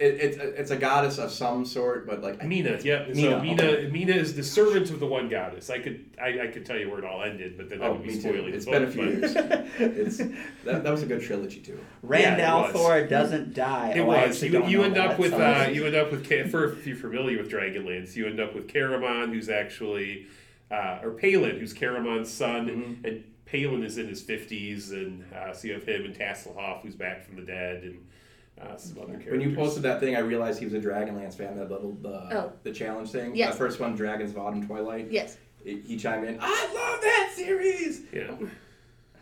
it, 0.00 0.14
it's 0.20 0.36
it's 0.38 0.70
a 0.70 0.76
goddess 0.76 1.18
of 1.18 1.30
some 1.30 1.64
sort, 1.64 2.06
but 2.06 2.22
like 2.22 2.42
Mina, 2.44 2.78
yeah. 2.82 3.04
So 3.06 3.12
Mina, 3.14 3.42
Mina, 3.42 3.62
okay. 3.64 3.90
Mina 3.90 4.12
is 4.14 4.34
the 4.34 4.42
servant 4.42 4.90
of 4.90 4.98
the 4.98 5.06
one 5.06 5.28
goddess. 5.28 5.68
I 5.68 5.78
could, 5.78 6.04
I, 6.20 6.40
I 6.42 6.46
could 6.46 6.64
tell 6.64 6.78
you 6.78 6.88
where 6.88 6.98
it 6.98 7.04
all 7.04 7.22
ended, 7.22 7.56
but 7.58 7.68
then 7.68 7.80
that 7.80 7.90
Oh, 7.90 7.92
would 7.92 8.02
be 8.02 8.08
me 8.08 8.14
too. 8.14 8.20
spoiling 8.20 8.54
It's 8.54 8.64
the 8.64 8.70
been 8.70 8.84
a 8.84 8.90
few 8.90 9.02
but- 9.20 9.20
years. 9.20 9.36
It's 9.78 10.16
that, 10.64 10.82
that 10.84 10.90
was 10.90 11.02
a 11.02 11.06
good 11.06 11.22
trilogy 11.22 11.60
too. 11.60 11.78
Randall 12.02 12.62
Yeah. 12.62 12.72
Thor 12.72 13.06
doesn't 13.06 13.54
die. 13.54 13.92
It 13.96 14.00
oh, 14.00 14.06
was. 14.06 14.42
You, 14.42 14.66
you 14.66 14.82
end 14.82 14.96
up 14.96 15.10
that, 15.10 15.18
with 15.18 15.32
so- 15.32 15.38
uh, 15.40 15.68
you 15.72 15.86
end 15.86 15.94
up 15.94 16.10
with 16.10 16.26
for 16.50 16.72
if 16.72 16.86
you're 16.86 16.96
familiar 16.96 17.38
with 17.38 17.50
Dragonlance, 17.50 18.16
you 18.16 18.26
end 18.26 18.40
up 18.40 18.54
with 18.54 18.68
Caramon, 18.68 19.32
who's 19.32 19.48
actually 19.50 20.26
uh, 20.70 21.00
or 21.02 21.10
Palin, 21.10 21.58
who's 21.58 21.74
Caramon's 21.74 22.30
son, 22.30 22.68
Mhm. 22.68 23.04
and 23.08 23.24
Palin 23.44 23.82
is 23.82 23.98
in 23.98 24.06
his 24.08 24.22
fifties, 24.22 24.92
and 24.92 25.24
uh, 25.34 25.52
so 25.52 25.66
you 25.68 25.74
have 25.74 25.82
him 25.84 26.04
and 26.04 26.14
Tasselhoff, 26.14 26.82
who's 26.82 26.94
back 26.94 27.26
from 27.26 27.36
the 27.36 27.42
dead, 27.42 27.82
and 27.82 28.06
uh, 28.60 28.76
some 28.76 28.98
other 28.98 29.12
characters. 29.12 29.32
When 29.32 29.40
you 29.40 29.54
posted 29.56 29.82
that 29.84 30.00
thing, 30.00 30.16
I 30.16 30.20
realized 30.20 30.58
he 30.58 30.64
was 30.66 30.74
a 30.74 30.80
Dragonlance 30.80 31.34
fan. 31.34 31.56
That 31.56 31.70
little 31.70 31.92
the 31.92 32.36
Oh. 32.36 32.52
the 32.62 32.72
challenge 32.72 33.10
thing. 33.10 33.34
Yes. 33.34 33.52
The 33.52 33.58
first 33.58 33.80
one, 33.80 33.94
Dragons 33.96 34.30
of 34.32 34.38
Autumn 34.38 34.66
Twilight. 34.66 35.10
Yes. 35.10 35.36
He 35.64 35.80
he 35.80 35.96
chimed 35.96 36.26
in. 36.28 36.38
I 36.40 36.70
love 36.74 37.00
that 37.02 37.32
series. 37.34 38.02
yeah. 38.12 38.34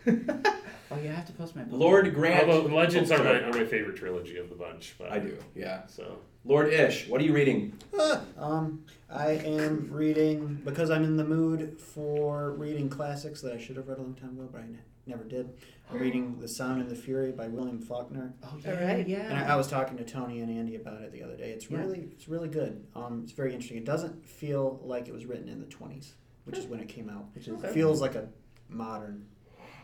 Oh, 0.91 0.97
you 0.97 1.09
have 1.09 1.27
to 1.27 1.33
post 1.33 1.55
my 1.55 1.61
book. 1.61 1.79
Lord 1.79 2.15
Grant. 2.15 2.49
Although 2.49 2.73
Legends 2.75 3.11
Oh, 3.11 3.17
are 3.17 3.23
my, 3.23 3.41
are 3.41 3.51
my 3.53 3.63
favorite 3.63 3.95
trilogy 3.95 4.37
of 4.37 4.49
the 4.49 4.55
bunch, 4.55 4.95
but 4.97 5.11
I 5.11 5.19
do. 5.19 5.37
Yeah. 5.53 5.85
So 5.85 6.17
Lord 6.43 6.73
Ish, 6.73 7.07
what 7.07 7.21
are 7.21 7.23
you 7.23 7.31
reading? 7.33 7.73
Ah, 7.99 8.21
um, 8.39 8.83
I 9.07 9.33
am 9.33 9.87
reading 9.91 10.59
because 10.65 10.89
I'm 10.89 11.03
in 11.03 11.15
the 11.15 11.23
mood 11.23 11.79
for 11.79 12.53
reading 12.53 12.89
classics 12.89 13.39
that 13.41 13.53
I 13.53 13.59
should 13.59 13.75
have 13.75 13.87
read 13.87 13.99
a 13.99 14.01
long 14.01 14.15
time 14.15 14.31
ago, 14.31 14.49
but 14.51 14.61
I 14.61 14.65
ne- 14.65 14.79
never 15.09 15.23
did. 15.25 15.49
I'm 15.91 15.97
reading 15.99 16.39
*The 16.39 16.47
Sound 16.47 16.81
and 16.81 16.89
the 16.89 16.95
Fury* 16.95 17.31
by 17.31 17.47
William 17.47 17.79
Faulkner, 17.81 18.33
Oh, 18.43 18.57
All 18.67 18.73
right. 18.73 19.05
yeah. 19.07 19.21
and 19.29 19.37
I, 19.39 19.53
I 19.53 19.55
was 19.55 19.67
talking 19.67 19.97
to 19.97 20.03
Tony 20.05 20.39
and 20.39 20.49
Andy 20.55 20.75
about 20.75 21.01
it 21.01 21.11
the 21.11 21.23
other 21.23 21.35
day. 21.35 21.49
It's 21.49 21.69
Yeah. 21.69 21.79
really, 21.79 22.09
it's 22.13 22.29
really 22.29 22.47
good. 22.47 22.85
Um, 22.95 23.21
it's 23.23 23.33
very 23.33 23.53
interesting. 23.53 23.77
It 23.77 23.85
doesn't 23.85 24.23
feel 24.25 24.79
like 24.83 25.07
it 25.07 25.13
was 25.13 25.25
written 25.25 25.49
in 25.49 25.59
the 25.59 25.65
'20s, 25.65 26.13
which 26.45 26.57
is 26.57 26.67
when 26.67 26.79
it 26.79 26.87
came 26.87 27.09
out. 27.09 27.25
Which 27.33 27.47
is 27.47 27.61
It 27.63 27.71
feels 27.71 27.99
like 28.01 28.15
a 28.15 28.29
modern 28.69 29.25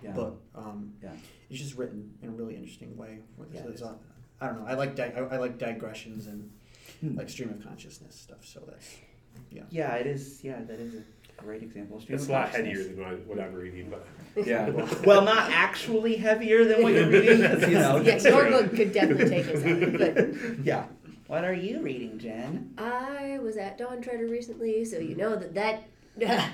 yeah. 0.04 0.12
book. 0.12 0.42
Um, 0.54 0.94
Yeah. 1.04 1.12
It's 1.50 1.60
just 1.60 1.76
written 1.76 2.14
in 2.22 2.30
a 2.30 2.32
really 2.32 2.56
interesting 2.56 2.96
way. 2.96 3.20
Where 3.36 3.48
Yeah, 3.52 3.62
there's 3.62 3.82
it 3.82 3.84
is. 3.86 3.90
a- 3.90 4.00
I 4.42 4.48
don't 4.48 4.60
know. 4.60 4.66
I 4.68 4.74
like 4.76 4.96
di- 4.96 5.14
I, 5.16 5.20
I 5.22 5.38
like 5.38 5.58
digressions 5.58 6.28
and 6.28 6.52
Hmm. 7.02 7.18
like 7.18 7.30
stream 7.30 7.50
of 7.50 7.64
consciousness 7.64 8.16
stuff. 8.16 8.46
So 8.46 8.62
that's 8.68 8.96
Yeah, 9.72 9.96
it 9.96 10.06
is. 10.08 10.44
Yeah, 10.44 10.62
that 10.64 10.80
is 10.80 10.94
a 10.96 11.04
great 11.38 11.64
example. 11.64 12.00
Stream 12.00 12.16
it's 12.18 12.28
a 12.28 12.32
lot 12.32 12.52
consciousness. 12.52 12.78
headier 12.78 12.96
than 12.96 12.98
what, 13.04 13.08
I- 13.08 13.16
what 13.16 13.40
I'm 13.40 13.54
reading, 13.54 13.90
but 13.90 14.08
Yeah. 14.48 14.70
Well, 15.06 15.22
not 15.24 15.52
actually 15.52 16.16
heavier 16.16 16.66
than 16.66 16.82
what 16.84 16.94
you're 16.94 17.08
reading, 17.10 17.42
'cause, 17.42 17.62
you 17.70 17.76
know. 17.76 17.98
Yeah, 18.02 18.18
your 18.22 18.50
book 18.50 18.76
could 18.76 18.92
definitely 18.94 19.30
take 19.30 19.48
us 19.48 19.64
out. 19.66 19.98
But 19.98 20.36
yeah. 20.66 20.86
What 21.28 21.44
are 21.44 21.54
you 21.54 21.82
reading, 21.82 22.20
Jen? 22.20 22.74
I 22.78 23.40
was 23.42 23.58
at 23.58 23.78
Dawn 23.78 24.02
Treader 24.02 24.28
recently, 24.28 24.86
so 24.86 24.98
you 25.00 25.10
mm-hmm. 25.16 25.20
know 25.20 25.36
that 25.36 25.84
that. 26.18 26.52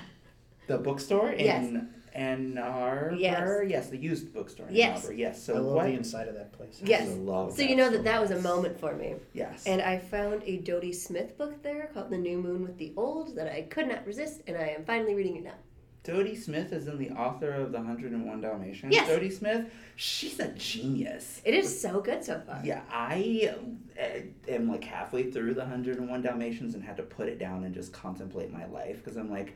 The 0.68 0.78
bookstore 0.78 1.30
in 1.30 1.44
Yes. 1.44 1.82
Ann 2.14 2.58
Arbor. 2.58 3.14
Yes. 3.18 3.64
Yes, 3.68 3.88
the 3.88 3.96
used 3.96 4.32
bookstore 4.32 4.68
in 4.68 4.74
Yes. 4.74 4.98
Ann 4.98 5.02
Arbor. 5.04 5.14
Yes. 5.14 5.36
I 5.36 5.52
So 5.52 5.54
love 5.62 5.74
what? 5.76 5.86
the 5.86 5.92
inside 5.94 6.28
of 6.28 6.34
that 6.34 6.52
place. 6.52 6.80
Yes. 6.84 7.08
I 7.08 7.12
love 7.14 7.52
so 7.54 7.62
you 7.62 7.76
know 7.76 7.90
that 7.90 7.98
so 7.98 8.02
that 8.02 8.20
was 8.20 8.30
a 8.30 8.34
much. 8.34 8.42
moment 8.44 8.80
for 8.80 8.94
me. 8.94 9.14
Yes. 9.32 9.64
And 9.66 9.80
I 9.80 9.98
found 9.98 10.42
a 10.44 10.58
Dodie 10.58 10.92
Smith 10.92 11.36
book 11.38 11.62
there 11.62 11.90
called 11.94 12.10
The 12.10 12.18
New 12.18 12.38
Moon 12.38 12.62
with 12.62 12.78
the 12.78 12.92
Old 12.96 13.34
that 13.36 13.52
I 13.52 13.62
could 13.62 13.88
not 13.88 14.06
resist, 14.06 14.42
and 14.46 14.56
I 14.56 14.68
am 14.68 14.84
finally 14.84 15.14
reading 15.14 15.36
it 15.36 15.44
now. 15.44 15.54
Dodie 16.04 16.34
Smith 16.34 16.72
is 16.72 16.88
in 16.88 16.98
the 16.98 17.10
author 17.10 17.52
of 17.52 17.70
the 17.70 17.78
101 17.78 18.40
Dalmatians. 18.40 18.92
Yes. 18.92 19.06
Dodie 19.08 19.30
Smith, 19.30 19.72
she's 19.94 20.40
a 20.40 20.48
genius. 20.48 21.40
It 21.44 21.54
is 21.54 21.80
so 21.80 22.00
good 22.00 22.24
so 22.24 22.40
far. 22.40 22.60
Yeah, 22.64 22.80
I 22.90 23.54
uh, 23.96 24.02
am 24.48 24.68
like 24.68 24.82
halfway 24.82 25.30
through 25.30 25.54
the 25.54 25.60
101 25.60 26.22
Dalmatians 26.22 26.74
and 26.74 26.82
had 26.82 26.96
to 26.96 27.04
put 27.04 27.28
it 27.28 27.38
down 27.38 27.62
and 27.62 27.72
just 27.72 27.92
contemplate 27.92 28.52
my 28.52 28.66
life 28.66 28.96
because 28.96 29.16
I'm 29.16 29.30
like, 29.30 29.54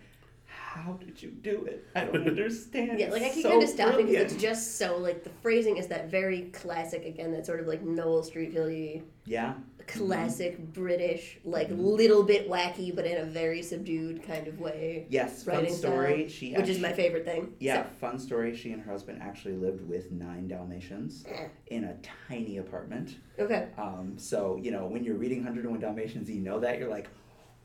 how 0.76 0.92
did 0.94 1.22
you 1.22 1.30
do 1.30 1.64
it? 1.64 1.86
I 1.94 2.04
don't 2.04 2.26
understand. 2.28 2.98
Yeah, 2.98 3.10
like 3.10 3.22
I 3.22 3.26
It's 3.26 3.34
keep 3.34 3.42
so 3.44 3.50
kind 3.50 3.62
of 3.62 3.68
stopping 3.68 4.06
because 4.06 4.32
it's 4.32 4.42
just 4.42 4.76
so 4.78 4.98
like 4.98 5.24
the 5.24 5.30
phrasing 5.42 5.76
is 5.78 5.86
that 5.88 6.10
very 6.10 6.42
classic 6.52 7.04
again, 7.04 7.32
that 7.32 7.46
sort 7.46 7.60
of 7.60 7.66
like 7.66 7.82
Noel 7.82 8.22
Streatfeild 8.22 9.02
Yeah, 9.24 9.54
classic 9.86 10.58
British, 10.72 11.38
like 11.44 11.68
Mhm. 11.70 11.78
little 11.96 12.22
bit 12.22 12.48
wacky 12.50 12.94
but 12.94 13.06
in 13.06 13.18
a 13.18 13.24
very 13.24 13.62
subdued 13.62 14.22
kind 14.22 14.46
of 14.48 14.60
way. 14.60 15.06
yes, 15.08 15.42
fun 15.44 15.56
Writing 15.56 15.74
story. 15.74 16.28
She 16.28 16.54
Which 16.54 16.68
is 16.68 16.78
my 16.78 16.92
favorite 16.92 17.24
thing. 17.24 17.54
Yeah, 17.60 17.84
fun 18.00 18.18
story. 18.18 18.54
She 18.54 18.72
and 18.72 18.82
her 18.82 18.90
husband 18.92 19.20
actually 19.22 19.54
lived 19.54 19.86
with 19.88 20.12
nine 20.12 20.48
Dalmatians 20.48 21.24
in 21.68 21.84
a 21.84 21.96
tiny 22.28 22.58
apartment. 22.58 23.16
Okay. 23.38 23.68
Um, 23.78 24.14
so, 24.16 24.58
you 24.62 24.70
know, 24.70 24.86
when 24.86 25.04
you're 25.04 25.16
reading 25.16 25.38
101 25.44 25.80
Dalmatians, 25.80 26.28
you 26.30 26.40
know 26.40 26.58
that, 26.60 26.78
you're 26.78 26.88
like, 26.88 27.08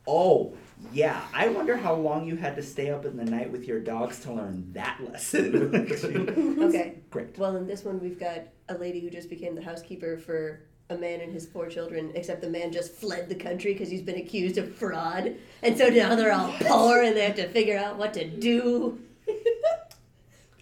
oh, 0.07 0.53
yeah, 0.91 1.21
I 1.33 1.47
wonder 1.47 1.77
how 1.77 1.93
long 1.93 2.25
you 2.27 2.35
had 2.35 2.55
to 2.55 2.63
stay 2.63 2.89
up 2.89 3.05
in 3.05 3.15
the 3.15 3.23
night 3.25 3.51
with 3.51 3.65
your 3.67 3.79
dogs 3.79 4.19
to 4.21 4.33
learn 4.33 4.71
that 4.73 4.99
lesson. 5.07 5.75
Okay. 6.63 6.99
Great. 7.09 7.37
Well, 7.37 7.55
in 7.55 7.67
this 7.67 7.83
one, 7.83 7.99
we've 7.99 8.19
got 8.19 8.41
a 8.69 8.75
lady 8.77 8.99
who 8.99 9.09
just 9.09 9.29
became 9.29 9.55
the 9.55 9.61
housekeeper 9.61 10.17
for 10.17 10.61
a 10.89 10.97
man 10.97 11.21
and 11.21 11.31
his 11.31 11.45
four 11.45 11.67
children, 11.67 12.11
except 12.15 12.41
the 12.41 12.49
man 12.49 12.71
just 12.71 12.93
fled 12.93 13.29
the 13.29 13.35
country 13.35 13.73
because 13.73 13.89
he's 13.89 14.01
been 14.01 14.17
accused 14.17 14.57
of 14.57 14.73
fraud. 14.75 15.35
And 15.61 15.77
so 15.77 15.87
now 15.87 16.15
they're 16.15 16.33
all 16.33 16.51
poor 16.59 17.01
and 17.03 17.15
they 17.15 17.25
have 17.25 17.35
to 17.35 17.47
figure 17.49 17.77
out 17.77 17.97
what 17.97 18.13
to 18.15 18.27
do. 18.27 18.99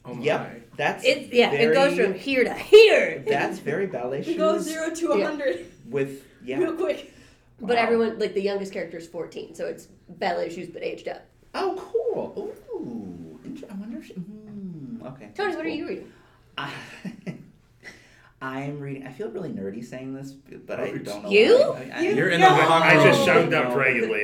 Oh 0.05 0.13
my. 0.13 0.23
Yep, 0.23 0.61
that's 0.77 1.03
It's, 1.05 1.33
yeah, 1.33 1.51
it 1.51 1.73
goes 1.73 1.97
from 1.97 2.13
here 2.13 2.43
to 2.43 2.53
here. 2.53 3.23
That's 3.27 3.59
very 3.59 3.85
ballet 3.87 4.23
We 4.25 4.35
go 4.35 4.55
shoes 4.55 4.63
zero 4.65 4.93
to 4.95 5.11
a 5.11 5.19
Yeah. 5.19 5.25
hundred 5.25 5.65
with 5.87 6.25
yeah. 6.43 6.57
real 6.57 6.73
quick. 6.73 7.13
But 7.61 7.75
Wow. 7.75 7.83
everyone, 7.83 8.19
like 8.19 8.33
the 8.33 8.41
youngest 8.41 8.71
character 8.71 8.97
is 8.97 9.07
14, 9.07 9.53
so 9.55 9.65
it's 9.65 9.87
ballet 10.07 10.49
shoes 10.49 10.69
but 10.69 10.83
aged 10.83 11.07
up. 11.07 11.25
Oh, 11.53 11.75
cool. 11.77 12.53
Ooh, 12.73 13.39
I 13.69 13.73
wonder. 13.75 13.97
If 13.99 14.05
she, 14.07 14.13
hmm, 14.13 15.05
okay. 15.05 15.29
Tony, 15.35 15.47
that's 15.49 15.57
what 15.57 15.65
are 15.65 15.69
you 15.69 15.87
reading? 15.87 16.11
I, 16.57 16.71
I'm 18.41 18.79
reading. 18.79 19.05
I 19.05 19.11
feel 19.11 19.29
really 19.29 19.49
nerdy 19.49 19.83
saying 19.83 20.13
this, 20.13 20.31
but 20.31 20.79
I 20.79 20.91
don't 20.91 21.23
know. 21.23 21.29
You? 21.29 21.57
why. 21.73 21.91
I- 21.93 21.97
I- 21.97 22.01
You're 22.11 22.29
in 22.29 22.39
No. 22.39 22.55
the 22.55 22.61
wrong 22.61 22.81
I 22.83 22.93
just 23.03 23.19
room. 23.19 23.29
up 23.53 23.53
out 23.53 23.69
no. 23.73 23.75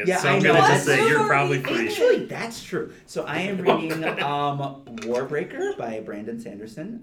Yeah, 0.08 0.18
so 0.20 0.30
I 0.30 0.32
I'm 0.34 0.42
know. 0.44 0.54
gonna 0.54 0.68
just 0.74 0.86
say 0.86 1.06
you're 1.10 1.26
probably 1.26 1.62
funny. 1.62 1.76
free. 1.78 1.88
Actually, 1.90 2.26
that's 2.28 2.64
true. 2.64 2.94
So 3.08 3.24
I 3.26 3.40
am 3.40 3.58
reading 3.58 4.04
um, 4.24 4.84
Warbreaker 5.02 5.78
by 5.78 6.00
Brandon 6.00 6.40
Sanderson 6.40 7.00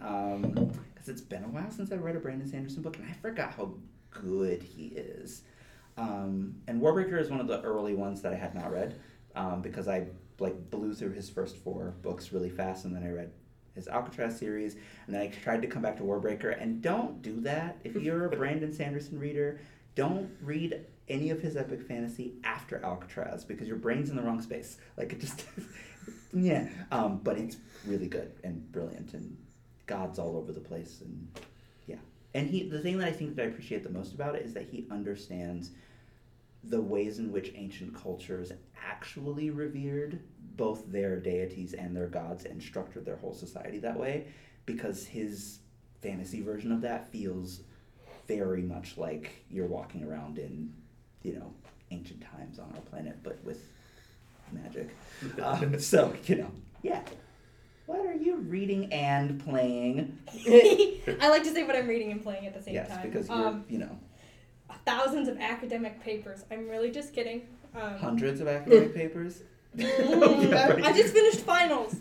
because 0.95 1.09
it's 1.09 1.21
been 1.21 1.45
a 1.45 1.49
while 1.49 1.71
since 1.71 1.93
I 1.93 1.97
read 1.97 2.17
a 2.17 2.21
Brandon 2.21 2.49
Sanderson 2.49 2.81
book, 2.81 2.97
and 2.97 3.07
I 3.07 3.13
forgot 3.21 3.53
how 3.57 3.75
good 4.11 4.63
he 4.63 4.87
is. 4.87 5.43
Um, 5.97 6.57
and 6.67 6.81
Warbreaker 6.81 7.21
is 7.21 7.31
one 7.31 7.41
of 7.41 7.47
the 7.47 7.61
early 7.63 7.95
ones 7.95 8.23
that 8.23 8.33
I 8.33 8.37
had 8.37 8.55
not 8.55 8.73
read 8.73 8.99
um, 9.35 9.63
because 9.63 9.89
I 9.89 10.07
like 10.39 10.71
blew 10.71 10.95
through 10.95 11.13
his 11.13 11.29
first 11.31 11.57
four 11.57 11.95
books 12.03 12.33
really 12.33 12.51
fast, 12.51 12.85
and 12.85 12.95
then 12.95 13.03
I 13.05 13.11
read 13.11 13.31
his 13.75 13.89
Alcatraz 13.89 14.39
series, 14.39 14.75
and 15.07 15.15
then 15.15 15.23
I 15.23 15.29
tried 15.29 15.63
to 15.63 15.69
come 15.69 15.83
back 15.83 15.97
to 15.99 16.03
Warbreaker. 16.03 16.61
And 16.61 16.83
don't 16.83 17.23
do 17.23 17.41
that 17.43 17.79
if 17.85 17.95
you're 18.03 18.27
a 18.27 18.37
Brandon 18.37 18.73
Sanderson 18.73 19.19
reader. 19.19 19.61
Don't 19.95 20.31
read 20.41 20.87
any 21.09 21.31
of 21.31 21.41
his 21.41 21.57
epic 21.57 21.83
fantasy 21.83 22.35
after 22.45 22.83
Alcatraz 22.85 23.45
because 23.45 23.69
your 23.69 23.77
brain's 23.77 24.11
in 24.11 24.17
the 24.17 24.23
wrong 24.23 24.41
space. 24.41 24.79
Like 24.97 25.13
it 25.13 25.21
just, 25.21 25.45
yeah. 26.33 26.69
Um, 26.91 27.21
but 27.23 27.39
it's 27.39 27.57
really 27.87 28.09
good 28.09 28.33
and 28.45 28.71
brilliant, 28.73 29.15
and 29.15 29.37
God's 29.87 30.19
all 30.19 30.37
over 30.37 30.53
the 30.53 30.61
place, 30.61 31.01
and. 31.03 31.29
And 32.35 32.49
he, 32.49 32.69
the 32.69 32.81
thing 32.81 32.99
that 32.99 33.09
I 33.09 33.13
think 33.13 33.37
that 33.37 33.43
I 33.43 33.49
appreciate 33.49 33.83
the 33.83 33.91
most 33.91 34.15
about 34.15 34.35
it 34.35 34.45
is 34.45 34.55
that 34.55 34.69
he 34.71 34.87
understands 34.91 35.71
the 36.65 36.81
ways 36.81 37.19
in 37.19 37.33
which 37.33 37.53
ancient 37.55 37.95
cultures 37.95 38.53
actually 38.85 39.51
revered 39.51 40.21
both 40.57 40.91
their 40.91 41.19
deities 41.19 41.75
and 41.75 41.97
their 41.97 42.07
gods 42.07 42.45
and 42.45 42.63
structured 42.63 43.05
their 43.05 43.17
whole 43.17 43.35
society 43.35 43.79
that 43.79 43.99
way 43.99 44.27
because 44.65 45.05
his 45.05 45.59
fantasy 46.01 46.41
version 46.41 46.71
of 46.73 46.81
that 46.81 47.11
feels 47.11 47.61
very 48.29 48.63
much 48.63 48.97
like 48.97 49.45
you're 49.51 49.67
walking 49.67 50.05
around 50.05 50.39
in 50.39 50.73
you 51.23 51.35
know 51.35 51.53
ancient 51.91 52.23
times 52.23 52.59
on 52.59 52.73
our 52.75 52.81
planet 52.83 53.19
but 53.23 53.43
with 53.45 53.69
magic. 54.53 54.91
Um, 55.43 55.79
so 55.79 56.15
you 56.27 56.37
know 56.37 56.51
yeah 56.83 57.03
what 57.93 58.07
are 58.07 58.15
you 58.15 58.37
reading 58.37 58.93
and 58.93 59.43
playing 59.45 60.19
I 60.35 61.29
like 61.29 61.43
to 61.45 61.51
say 61.53 61.63
what 61.65 61.77
I'm 61.77 61.87
reading 61.87 62.11
and 62.13 62.23
playing 62.23 62.47
at 62.47 62.55
the 62.55 62.63
same 62.63 62.75
yes 62.75 62.89
time. 62.89 63.03
because 63.03 63.29
you're 63.29 63.49
um, 63.49 63.65
you 63.69 63.79
know 63.79 63.99
thousands 64.85 65.29
of 65.29 65.39
academic 65.39 66.03
papers. 66.03 66.45
I'm 66.51 66.69
really 66.69 66.91
just 66.91 67.13
kidding. 67.13 67.47
Um, 67.81 67.95
hundreds 67.99 68.41
of 68.41 68.49
academic 68.49 68.95
papers 69.03 69.43
I, 69.79 70.93
just 70.97 71.15
finished 71.15 71.41
finals. 71.41 71.97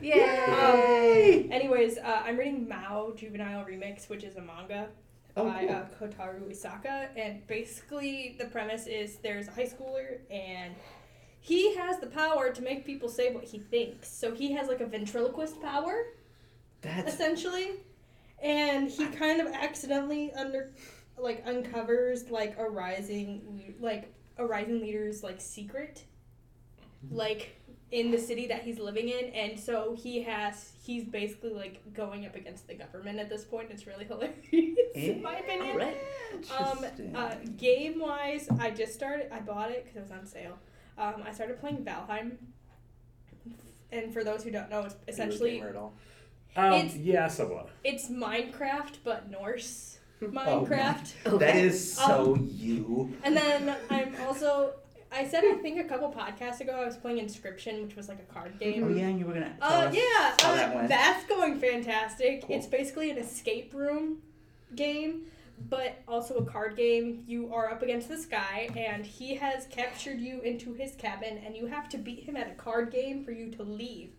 Yay! 0.00 1.48
Anyways, 1.50 1.98
uh, 1.98 2.22
I'm 2.24 2.36
reading 2.38 2.68
Mao 2.68 3.12
Juvenile 3.16 3.64
Remix, 3.64 4.08
which 4.08 4.24
is 4.24 4.36
a 4.36 4.40
manga 4.40 4.88
Oh, 5.36 5.44
by 5.44 5.66
cool. 5.66 5.70
uh, 5.74 5.84
Kotaro 6.00 6.40
Isaka, 6.50 7.08
and 7.16 7.44
basically 7.48 8.36
the 8.38 8.44
premise 8.46 8.86
is 8.86 9.16
there's 9.16 9.48
a 9.48 9.50
high 9.50 9.66
schooler 9.66 10.18
and 10.30 10.74
he 11.44 11.76
has 11.76 11.98
the 11.98 12.06
power 12.06 12.50
to 12.50 12.62
make 12.62 12.86
people 12.86 13.06
say 13.06 13.30
what 13.30 13.44
he 13.44 13.58
thinks. 13.58 14.10
So 14.10 14.32
he 14.34 14.52
has 14.52 14.66
like 14.66 14.80
a 14.80 14.86
ventriloquist 14.86 15.60
power 15.60 16.04
That's 16.80 17.12
essentially, 17.12 17.72
and 18.42 18.88
he 18.88 19.04
kind 19.08 19.42
of 19.42 19.48
accidentally 19.48 20.32
under 20.32 20.72
like 21.18 21.42
uncovers 21.44 22.30
like 22.30 22.56
a 22.58 22.64
rising 22.64 23.74
like 23.78 24.10
a 24.38 24.46
rising 24.46 24.80
leader's 24.80 25.22
like 25.22 25.38
secret, 25.38 26.04
like 27.10 27.60
in 27.90 28.10
the 28.10 28.18
city 28.18 28.46
that 28.46 28.62
he's 28.62 28.78
living 28.78 29.10
in, 29.10 29.26
and 29.34 29.60
so 29.60 29.94
he 30.02 30.22
has 30.22 30.72
he's 30.82 31.04
basically 31.04 31.52
like 31.52 31.82
going 31.92 32.24
up 32.24 32.34
against 32.36 32.66
the 32.68 32.74
government 32.74 33.18
at 33.18 33.28
this 33.28 33.44
point. 33.44 33.68
It's 33.70 33.86
really 33.86 34.04
hilarious 34.06 34.38
in 34.94 35.20
my 35.20 35.36
opinion. 35.36 35.92
Um, 36.58 36.86
uh, 37.14 37.34
game 37.58 38.00
wise, 38.00 38.48
I 38.58 38.70
just 38.70 38.94
started. 38.94 39.30
I 39.30 39.40
bought 39.40 39.70
it 39.70 39.84
because 39.84 39.98
it 39.98 40.02
was 40.04 40.10
on 40.10 40.24
sale. 40.24 40.58
Um, 40.96 41.22
I 41.26 41.32
started 41.32 41.58
playing 41.60 41.84
Valheim, 41.84 42.32
and 43.90 44.12
for 44.12 44.22
those 44.24 44.44
who 44.44 44.50
don't 44.50 44.70
know, 44.70 44.80
it's 44.82 44.94
essentially 45.08 45.60
Um, 46.56 46.72
It's- 46.72 46.96
yeah, 46.96 47.26
somewhat. 47.26 47.68
it's 47.82 48.08
Minecraft 48.08 48.98
but 49.02 49.28
Norse 49.30 49.98
Oh 50.22 50.26
Minecraft. 50.28 51.12
That 51.24 51.34
Okay. 51.34 51.62
is 51.62 51.92
so 51.94 52.36
you. 52.36 53.12
and 53.24 53.36
then 53.36 53.76
I'm 53.90 54.14
also. 54.26 54.74
I 55.12 55.24
said 55.28 55.44
I 55.44 55.54
think 55.54 55.78
a 55.78 55.84
couple 55.84 56.12
podcasts 56.12 56.60
ago 56.60 56.72
I 56.72 56.84
was 56.86 56.96
playing 56.96 57.18
Inscription, 57.18 57.82
which 57.84 57.94
was 57.96 58.08
like 58.08 58.18
a 58.20 58.32
card 58.32 58.58
game. 58.58 58.82
Oh 58.84 58.88
yeah, 58.88 59.06
and 59.08 59.18
you 59.18 59.26
were 59.26 59.34
gonna 59.34 59.54
tell 59.60 59.88
Uh, 59.88 59.90
yeah, 59.92 60.34
how 60.40 60.52
uh, 60.52 60.56
that 60.56 60.74
went. 60.74 60.88
that's 60.88 61.24
going 61.26 61.58
fantastic. 61.60 62.42
Cool. 62.46 62.56
It's 62.56 62.66
basically 62.66 63.10
an 63.10 63.18
escape 63.18 63.74
room 63.74 64.22
game, 64.74 65.26
but 65.68 66.02
also 66.08 66.36
a 66.36 66.44
card 66.44 66.76
game. 66.76 67.24
You 67.26 67.52
are 67.52 67.70
up 67.70 67.82
against 67.82 68.08
this 68.08 68.26
guy, 68.26 68.68
and 68.76 69.04
he 69.04 69.34
has 69.36 69.66
captured 69.66 70.20
you 70.20 70.40
into 70.42 70.72
his 70.74 70.94
cabin, 70.96 71.38
and 71.44 71.56
you 71.56 71.66
have 71.66 71.88
to 71.90 71.98
beat 71.98 72.24
him 72.24 72.36
at 72.36 72.48
a 72.50 72.54
card 72.54 72.90
game 72.90 73.24
for 73.24 73.32
you 73.32 73.50
to 73.52 73.62
leave. 73.62 74.12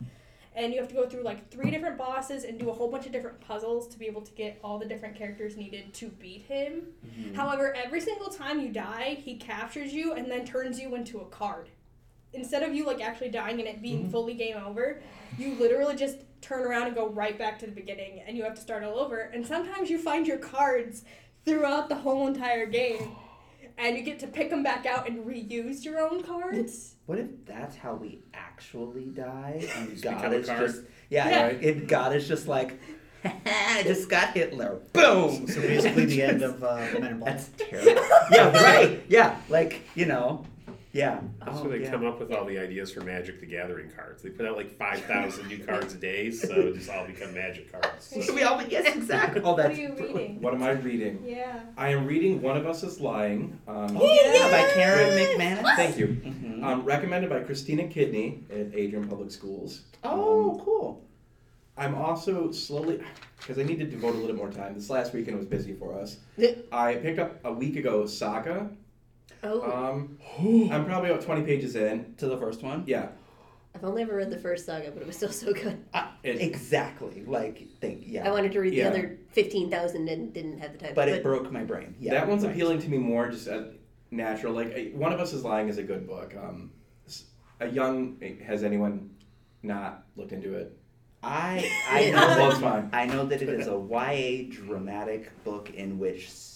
And 0.57 0.73
you 0.73 0.79
have 0.79 0.87
to 0.87 0.95
go 0.95 1.05
through 1.07 1.23
like 1.23 1.49
three 1.51 1.69
different 1.69 1.97
bosses 1.97 2.45
and 2.45 2.57
do 2.57 2.69
a 2.69 2.73
whole 2.73 2.89
bunch 2.89 3.05
of 3.05 3.11
different 3.11 3.41
puzzles 3.41 3.89
to 3.89 3.99
be 3.99 4.05
able 4.05 4.21
to 4.21 4.31
get 4.31 4.57
all 4.63 4.79
the 4.79 4.85
different 4.85 5.15
characters 5.15 5.57
needed 5.57 5.93
to 5.95 6.07
beat 6.07 6.43
him. 6.43 6.93
Mhm. 7.05 7.35
However, 7.35 7.73
every 7.75 7.99
single 7.99 8.29
time 8.29 8.61
you 8.61 8.69
die, 8.69 9.17
he 9.21 9.35
captures 9.35 9.93
you 9.93 10.13
and 10.13 10.31
then 10.31 10.45
turns 10.45 10.79
you 10.79 10.95
into 10.95 11.19
a 11.19 11.25
card. 11.25 11.67
Instead 12.31 12.63
of 12.63 12.73
you 12.73 12.85
like 12.85 13.01
actually 13.01 13.29
dying 13.29 13.59
and 13.59 13.67
it 13.67 13.81
being 13.81 14.05
Mhm. 14.05 14.11
fully 14.11 14.33
game 14.33 14.55
over, 14.55 15.01
you 15.37 15.55
literally 15.55 15.95
just 15.97 16.19
turn 16.39 16.63
around 16.63 16.83
and 16.87 16.95
go 16.95 17.07
right 17.09 17.37
back 17.37 17.59
to 17.59 17.65
the 17.65 17.71
beginning 17.73 18.21
and 18.21 18.37
you 18.37 18.43
have 18.43 18.55
to 18.55 18.61
start 18.61 18.81
all 18.83 18.97
over. 18.97 19.19
And 19.33 19.45
sometimes 19.45 19.89
you 19.89 19.97
find 19.97 20.25
your 20.25 20.37
cards 20.37 21.03
throughout 21.45 21.89
the 21.89 21.95
whole 21.95 22.27
entire 22.27 22.65
game. 22.65 23.15
And 23.77 23.97
you 23.97 24.03
get 24.03 24.19
to 24.19 24.27
pick 24.27 24.49
them 24.49 24.63
back 24.63 24.85
out 24.85 25.07
and 25.09 25.25
reuse 25.25 25.83
your 25.83 25.99
own 25.99 26.23
cards. 26.23 26.95
What 27.07 27.19
if 27.19 27.27
that's 27.45 27.75
how 27.75 27.95
we 27.95 28.21
actually 28.33 29.07
die 29.07 29.67
and 29.77 30.01
God 30.01 30.33
is 30.33 30.47
card? 30.47 30.59
just 30.67 30.81
yeah, 31.09 31.27
Yeah. 31.29 31.69
and 31.69 31.87
God 31.87 32.15
is 32.15 32.25
just 32.27 32.47
like 32.47 32.79
I 33.25 33.83
just 33.85 34.07
got 34.07 34.33
Hitler. 34.33 34.79
Boom. 34.93 35.47
So 35.47 35.59
basically, 35.61 36.05
the 36.05 36.21
end 36.21 36.41
of 36.43 36.63
uh, 36.63 36.77
Men 36.93 37.03
in 37.05 37.19
Black. 37.19 37.37
That's 37.37 37.49
terrible. 37.57 38.01
yeah, 38.31 38.63
right. 38.63 39.03
Yeah, 39.09 39.37
like 39.49 39.81
you 39.93 40.05
know, 40.05 40.45
yeah. 40.95 41.19
That's 41.43 41.59
Oh, 41.59 41.63
where 41.65 41.77
they 41.77 41.83
yeah. 41.83 41.91
come 41.91 42.05
up 42.05 42.19
with 42.19 42.31
all 42.31 42.45
the 42.45 42.57
ideas 42.57 42.91
for 42.93 43.01
Magic 43.01 43.39
the 43.41 43.45
Gathering 43.45 43.89
cards. 43.95 44.23
They 44.23 44.29
put 44.29 44.45
out 44.45 44.55
like 44.55 44.71
5,000 44.77 45.47
new 45.49 45.57
cards 45.63 45.93
a 45.93 45.97
day, 45.97 46.31
so 46.31 46.71
just 46.73 46.89
all 46.89 47.05
become 47.05 47.33
Magic 47.33 47.69
cards. 47.71 48.15
So. 48.25 48.33
we 48.33 48.43
all 48.43 48.61
yes, 48.63 48.95
exactly. 48.95 49.41
Oh, 49.43 49.53
what 49.53 49.65
are 49.65 49.71
you 49.73 49.93
reading? 49.93 50.41
What 50.41 50.53
am 50.53 50.63
I 50.63 50.71
reading? 50.71 51.21
Yeah. 51.25 51.59
I 51.77 51.89
am 51.89 52.07
reading 52.07 52.41
One 52.41 52.55
of 52.55 52.65
Us 52.65 52.81
is 52.83 52.99
Lying. 53.01 53.59
Um, 53.67 53.97
Oh, 53.97 54.05
yeah, 54.33 54.49
by 54.49 54.71
Karen 54.73 55.09
McManus. 55.19 55.75
Thank 55.75 55.97
you. 55.97 56.07
Mhm. 56.07 56.63
Um, 56.63 56.85
recommended 56.85 57.29
by 57.29 57.41
Christina 57.41 57.87
Kidney 57.89 58.43
at 58.49 58.73
Adrian 58.73 59.07
Public 59.07 59.31
Schools. 59.31 59.81
oh, 60.03 60.61
cool. 60.63 61.01
I'm 61.77 61.93
also 61.95 62.51
slowly, 62.51 63.01
because 63.37 63.59
I 63.59 63.63
need 63.63 63.79
to 63.79 63.85
devote 63.85 64.15
a 64.15 64.17
little 64.17 64.37
more 64.37 64.49
time. 64.49 64.75
This 64.75 64.89
last 64.89 65.13
weekend 65.13 65.35
was 65.37 65.45
busy 65.45 65.73
for 65.73 65.99
us. 65.99 66.15
I 66.71 66.95
picked 66.95 67.19
up 67.19 67.37
a 67.43 67.51
week 67.51 67.75
ago 67.75 68.05
Saga. 68.05 68.69
Oh, 69.43 69.61
Um, 69.71 70.17
I'm 70.71 70.85
probably 70.85 71.09
about 71.09 71.23
20 71.23 71.43
pages 71.43 71.75
in. 71.75 72.15
To 72.17 72.27
the 72.27 72.37
first 72.37 72.63
one. 72.63 72.83
Yeah, 72.87 73.09
I've 73.73 73.83
only 73.83 74.01
ever 74.03 74.15
read 74.15 74.29
the 74.31 74.37
first 74.39 74.65
saga, 74.65 74.91
but 74.91 75.01
it 75.01 75.07
was 75.07 75.17
still 75.17 75.31
so 75.31 75.53
good. 75.53 75.83
it, 76.23 76.41
Exactly. 76.41 77.23
Like 77.25 77.67
think 77.81 78.03
yeah. 78.05 78.27
I 78.27 78.31
wanted 78.31 78.51
to 78.53 78.59
read 78.59 78.73
Yeah. 78.73 78.89
the 78.89 78.97
other 78.97 79.17
fifteen 79.31 79.69
thousand 79.69 80.07
and 80.09 80.33
didn't 80.33 80.59
have 80.59 80.71
the 80.73 80.77
time. 80.79 80.93
but 80.95 81.09
it 81.09 81.21
broke 81.23 81.51
my 81.51 81.63
brain. 81.63 81.95
Yeah. 81.99 82.13
that 82.13 82.27
one's 82.27 82.43
right. 82.43 82.51
appealing 82.51 82.79
to 82.81 82.89
me 82.89 82.97
more 82.97 83.29
just 83.29 83.47
as 83.47 83.65
natural. 84.11 84.53
Like 84.53 84.67
uh, 84.75 84.97
One 84.97 85.11
of 85.13 85.19
Us 85.19 85.33
is 85.33 85.43
Lying 85.43 85.67
is 85.69 85.77
a 85.77 85.83
good 85.83 86.07
book. 86.07 86.33
Um, 86.41 86.71
s- 87.05 87.25
a 87.59 87.67
young 87.67 88.17
has 88.45 88.63
anyone 88.63 89.09
not 89.63 90.05
looked 90.15 90.31
into 90.31 90.53
it? 90.55 90.77
I 91.21 91.69
I 91.89 92.11
well, 92.13 92.37
know 92.37 92.49
it's 92.51 92.59
fine. 92.59 92.89
I 92.93 93.05
know 93.07 93.25
that 93.25 93.41
it 93.41 93.49
is 93.49 93.67
a 93.67 93.71
YA 93.77 94.49
dramatic 94.49 95.31
book 95.43 95.69
in 95.71 95.99
which 95.99 96.27
s- 96.27 96.54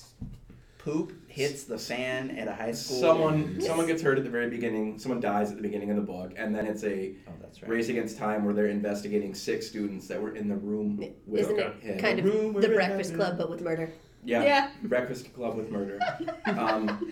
poop 0.80 1.14
hits 1.28 1.66
the 1.66 1.78
fan 1.78 2.32
at 2.32 2.48
a 2.48 2.54
high 2.54 2.72
school. 2.72 3.00
Someone 3.00 3.34
and- 3.36 3.64
someone 3.64 3.86
gets 3.86 4.02
hurt 4.02 4.18
at 4.18 4.24
the 4.24 4.30
very 4.30 4.50
beginning. 4.50 4.98
Someone 4.98 5.20
dies 5.22 5.52
at 5.52 5.58
the 5.58 5.62
beginning 5.62 5.90
of 5.92 5.98
the 5.98 6.02
book, 6.02 6.32
and 6.38 6.56
then 6.56 6.66
it's 6.66 6.84
a 6.84 7.14
Oh, 7.28 7.32
that's 7.42 7.62
right. 7.62 7.70
race 7.70 7.90
against 7.90 8.18
time 8.18 8.44
where 8.46 8.54
they're 8.54 8.68
investigating 8.68 9.36
six 9.36 9.68
students 9.68 10.08
that 10.08 10.20
were 10.22 10.36
in 10.36 10.48
the 10.48 10.56
room 10.56 11.04
with 11.28 11.42
Isn't 11.42 11.60
him. 11.82 12.00
kind 12.00 12.24
Room 12.24 12.46
of 12.48 12.54
where 12.56 12.62
the 12.64 12.70
Breakfast. 12.70 13.14
Club, 13.14 13.38
but 13.38 13.50
with 13.50 13.62
murder? 13.62 13.92
Yeah, 14.24 14.44
Yeah. 14.44 14.70
Breakfast 14.84 15.34
Club 15.34 15.56
with 15.58 15.70
murder. 15.70 16.00
um, 16.46 17.12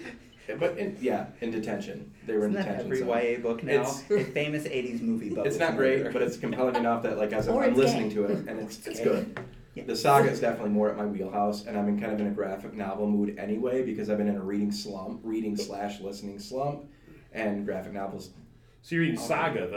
but 0.60 0.78
in, 0.78 0.98
yeah, 1.02 1.28
in 1.42 1.52
detention. 1.52 2.10
They 2.26 2.34
were 2.34 2.40
Isn't 2.48 2.52
in 2.52 2.54
that 2.56 2.78
detention. 2.80 2.86
every 2.86 3.00
so- 3.00 3.16
YA 3.36 3.40
book 3.42 3.64
now? 3.64 3.82
It's- 3.82 4.04
a 4.10 4.24
famous 4.24 4.64
'80s 4.66 5.02
movie, 5.02 5.30
but 5.30 5.46
It's 5.46 5.56
with 5.56 5.60
not 5.68 5.76
great, 5.78 6.00
murder. 6.00 6.12
but 6.14 6.22
it's 6.22 6.38
compelling 6.38 6.76
enough 6.78 7.04
that 7.04 7.18
like 7.18 7.34
as 7.34 7.48
I'm, 7.50 7.58
I'm 7.58 7.76
listening 7.76 8.08
gay. 8.10 8.16
to 8.16 8.24
it, 8.26 8.48
and 8.48 8.60
it's 8.62 8.88
it's 8.88 9.00
gay. 9.00 9.04
good. 9.04 9.40
Yeah. 9.78 9.84
The 9.86 9.96
saga 9.96 10.30
is 10.32 10.40
definitely 10.40 10.72
more 10.72 10.90
at 10.90 10.98
my 10.98 11.06
wheelhouse, 11.06 11.66
and 11.66 11.78
I'm 11.78 11.88
in 11.88 12.00
kind 12.00 12.12
of 12.12 12.20
in 12.20 12.28
a 12.28 12.32
graphic 12.32 12.74
novel 12.74 13.08
mood 13.08 13.38
anyway 13.38 13.84
because 13.84 14.10
I've 14.10 14.18
been 14.18 14.28
in 14.28 14.36
a 14.38 14.42
reading 14.44 14.72
slump, 14.72 15.22
reading 15.24 15.56
slash 15.56 16.00
listening 16.02 16.40
slump, 16.40 16.86
and 17.32 17.64
graphic 17.66 17.94
novels. 17.94 18.32
So 18.82 18.96
you're 18.96 19.02
reading 19.04 19.20
Saga, 19.20 19.68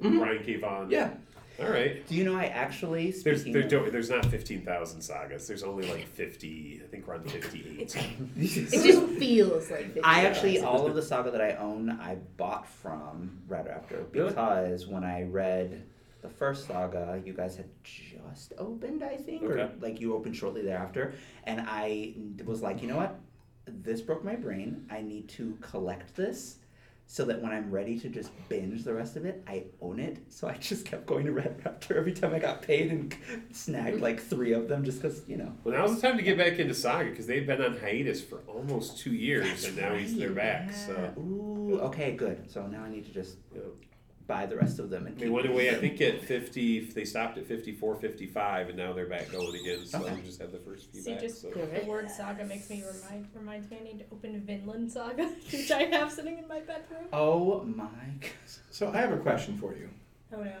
the 0.00 0.06
Mhm. 0.06 0.18
Brian 0.18 0.42
K. 0.42 0.56
Vaughan. 0.56 0.90
Yeah, 0.90 1.10
All 1.58 1.70
right. 1.70 2.06
Do 2.06 2.14
you 2.14 2.24
know 2.24 2.36
I 2.36 2.46
actually 2.46 3.12
There's 3.12 3.44
there 3.44 3.62
of- 3.62 3.68
don't, 3.70 3.90
there's 3.90 4.10
not 4.10 4.26
fifteen 4.26 4.60
thousand 4.62 5.00
sagas. 5.00 5.46
There's 5.48 5.62
only 5.62 5.88
like 5.88 6.06
fifty. 6.06 6.82
I 6.84 6.86
think 6.88 7.06
we're 7.06 7.14
on 7.14 7.24
fifty 7.24 7.78
eight. 7.80 7.96
It 8.36 8.48
just 8.48 9.08
feels 9.18 9.70
like 9.70 9.84
50 9.86 10.00
I 10.02 10.24
actually 10.26 10.58
dollars. 10.58 10.80
all 10.82 10.86
of 10.86 10.94
the 10.94 11.00
saga 11.00 11.30
that 11.30 11.40
I 11.40 11.52
own 11.52 11.88
I 11.90 12.16
bought 12.36 12.68
from 12.68 13.38
Rad 13.48 13.66
Raptor 13.68 14.04
Really? 14.12 14.28
because 14.28 14.86
when 14.86 15.02
I 15.02 15.22
read 15.22 15.82
the 16.26 16.34
first 16.34 16.66
saga, 16.66 17.20
you 17.24 17.32
guys 17.32 17.56
had 17.56 17.68
just 17.84 18.52
opened, 18.58 19.02
I 19.02 19.16
think, 19.16 19.42
or 19.42 19.70
like 19.80 20.00
you 20.00 20.14
opened 20.14 20.36
shortly 20.36 20.62
thereafter, 20.62 21.14
and 21.44 21.64
I 21.66 22.14
was 22.44 22.62
like, 22.62 22.82
you 22.82 22.88
know 22.88 22.96
what, 22.96 23.18
this 23.66 24.00
broke 24.00 24.24
my 24.24 24.36
brain. 24.36 24.86
I 24.90 25.02
need 25.02 25.28
to 25.30 25.56
collect 25.60 26.16
this. 26.16 26.56
So 27.08 27.24
that 27.26 27.40
when 27.40 27.52
I'm 27.52 27.70
ready 27.70 27.96
to 28.00 28.08
just 28.08 28.32
binge 28.48 28.82
the 28.82 28.92
rest 28.92 29.14
of 29.14 29.24
it, 29.24 29.40
I 29.46 29.66
own 29.80 30.00
it. 30.00 30.18
So 30.28 30.48
I 30.48 30.54
just 30.54 30.84
kept 30.84 31.06
going 31.06 31.24
to 31.26 31.30
Rad 31.30 31.62
Raptor 31.62 31.92
every 31.92 32.12
time 32.12 32.34
I 32.34 32.40
got 32.40 32.62
paid 32.62 32.90
and 32.90 33.16
snagged 33.52 34.00
like 34.00 34.20
three 34.20 34.52
of 34.52 34.66
them 34.66 34.84
just 34.84 35.00
because, 35.00 35.22
you 35.28 35.36
know. 35.36 35.52
Well, 35.62 35.76
now's 35.76 35.94
the 35.94 36.02
time 36.04 36.16
to 36.16 36.24
get 36.24 36.36
back 36.36 36.58
into 36.58 36.74
Saga 36.74 37.10
because 37.10 37.28
they've 37.28 37.46
been 37.46 37.62
on 37.62 37.78
hiatus 37.78 38.20
for 38.20 38.38
almost 38.48 38.98
two 38.98 39.12
years, 39.12 39.64
and 39.64 39.76
now 39.76 39.94
he's 39.94 40.18
they're 40.18 40.30
back. 40.30 40.70
Yeah. 40.70 40.86
So 40.86 41.12
Ooh, 41.16 41.78
okay, 41.82 42.16
good. 42.16 42.50
So 42.50 42.66
now 42.66 42.82
I 42.82 42.90
need 42.90 43.04
to 43.04 43.12
just 43.12 43.36
know, 43.54 43.70
buy 44.26 44.46
the 44.46 44.56
rest 44.56 44.78
of 44.78 44.90
them 44.90 45.06
and 45.06 45.16
they 45.16 45.24
keep 45.24 45.32
went 45.32 45.46
away. 45.48 45.70
I 45.70 45.74
think 45.74 46.00
at 46.00 46.22
fifty. 46.22 46.80
They 46.80 47.04
stopped 47.04 47.38
at 47.38 47.46
54, 47.46 47.96
55, 47.96 48.68
and 48.68 48.76
now 48.78 48.92
they're 48.92 49.06
back 49.06 49.30
going 49.30 49.54
again. 49.60 49.86
So 49.86 50.00
Okay. 50.02 50.14
we 50.14 50.22
just 50.22 50.40
had 50.40 50.52
the 50.52 50.58
first 50.58 50.90
few 50.90 51.00
See, 51.02 51.12
back. 51.12 51.20
just 51.20 51.42
So. 51.42 51.50
the 51.50 51.84
word 51.86 52.10
saga 52.10 52.44
makes 52.44 52.68
me 52.68 52.82
remind 52.82 53.28
reminds 53.34 53.70
me 53.70 53.78
I 53.80 53.84
need 53.84 53.98
to 54.00 54.04
open 54.12 54.40
Vinland 54.40 54.90
Saga, 54.90 55.24
which 55.50 55.70
I 55.70 55.82
have 55.84 56.10
sitting 56.12 56.38
in 56.38 56.48
my 56.48 56.60
bedroom. 56.60 57.04
Oh 57.12 57.62
my 57.64 57.84
god. 58.20 58.30
So 58.70 58.90
I 58.92 58.96
have 58.98 59.12
a 59.12 59.18
question 59.18 59.56
for 59.58 59.74
you. 59.74 59.88
Oh 60.34 60.42
no. 60.42 60.52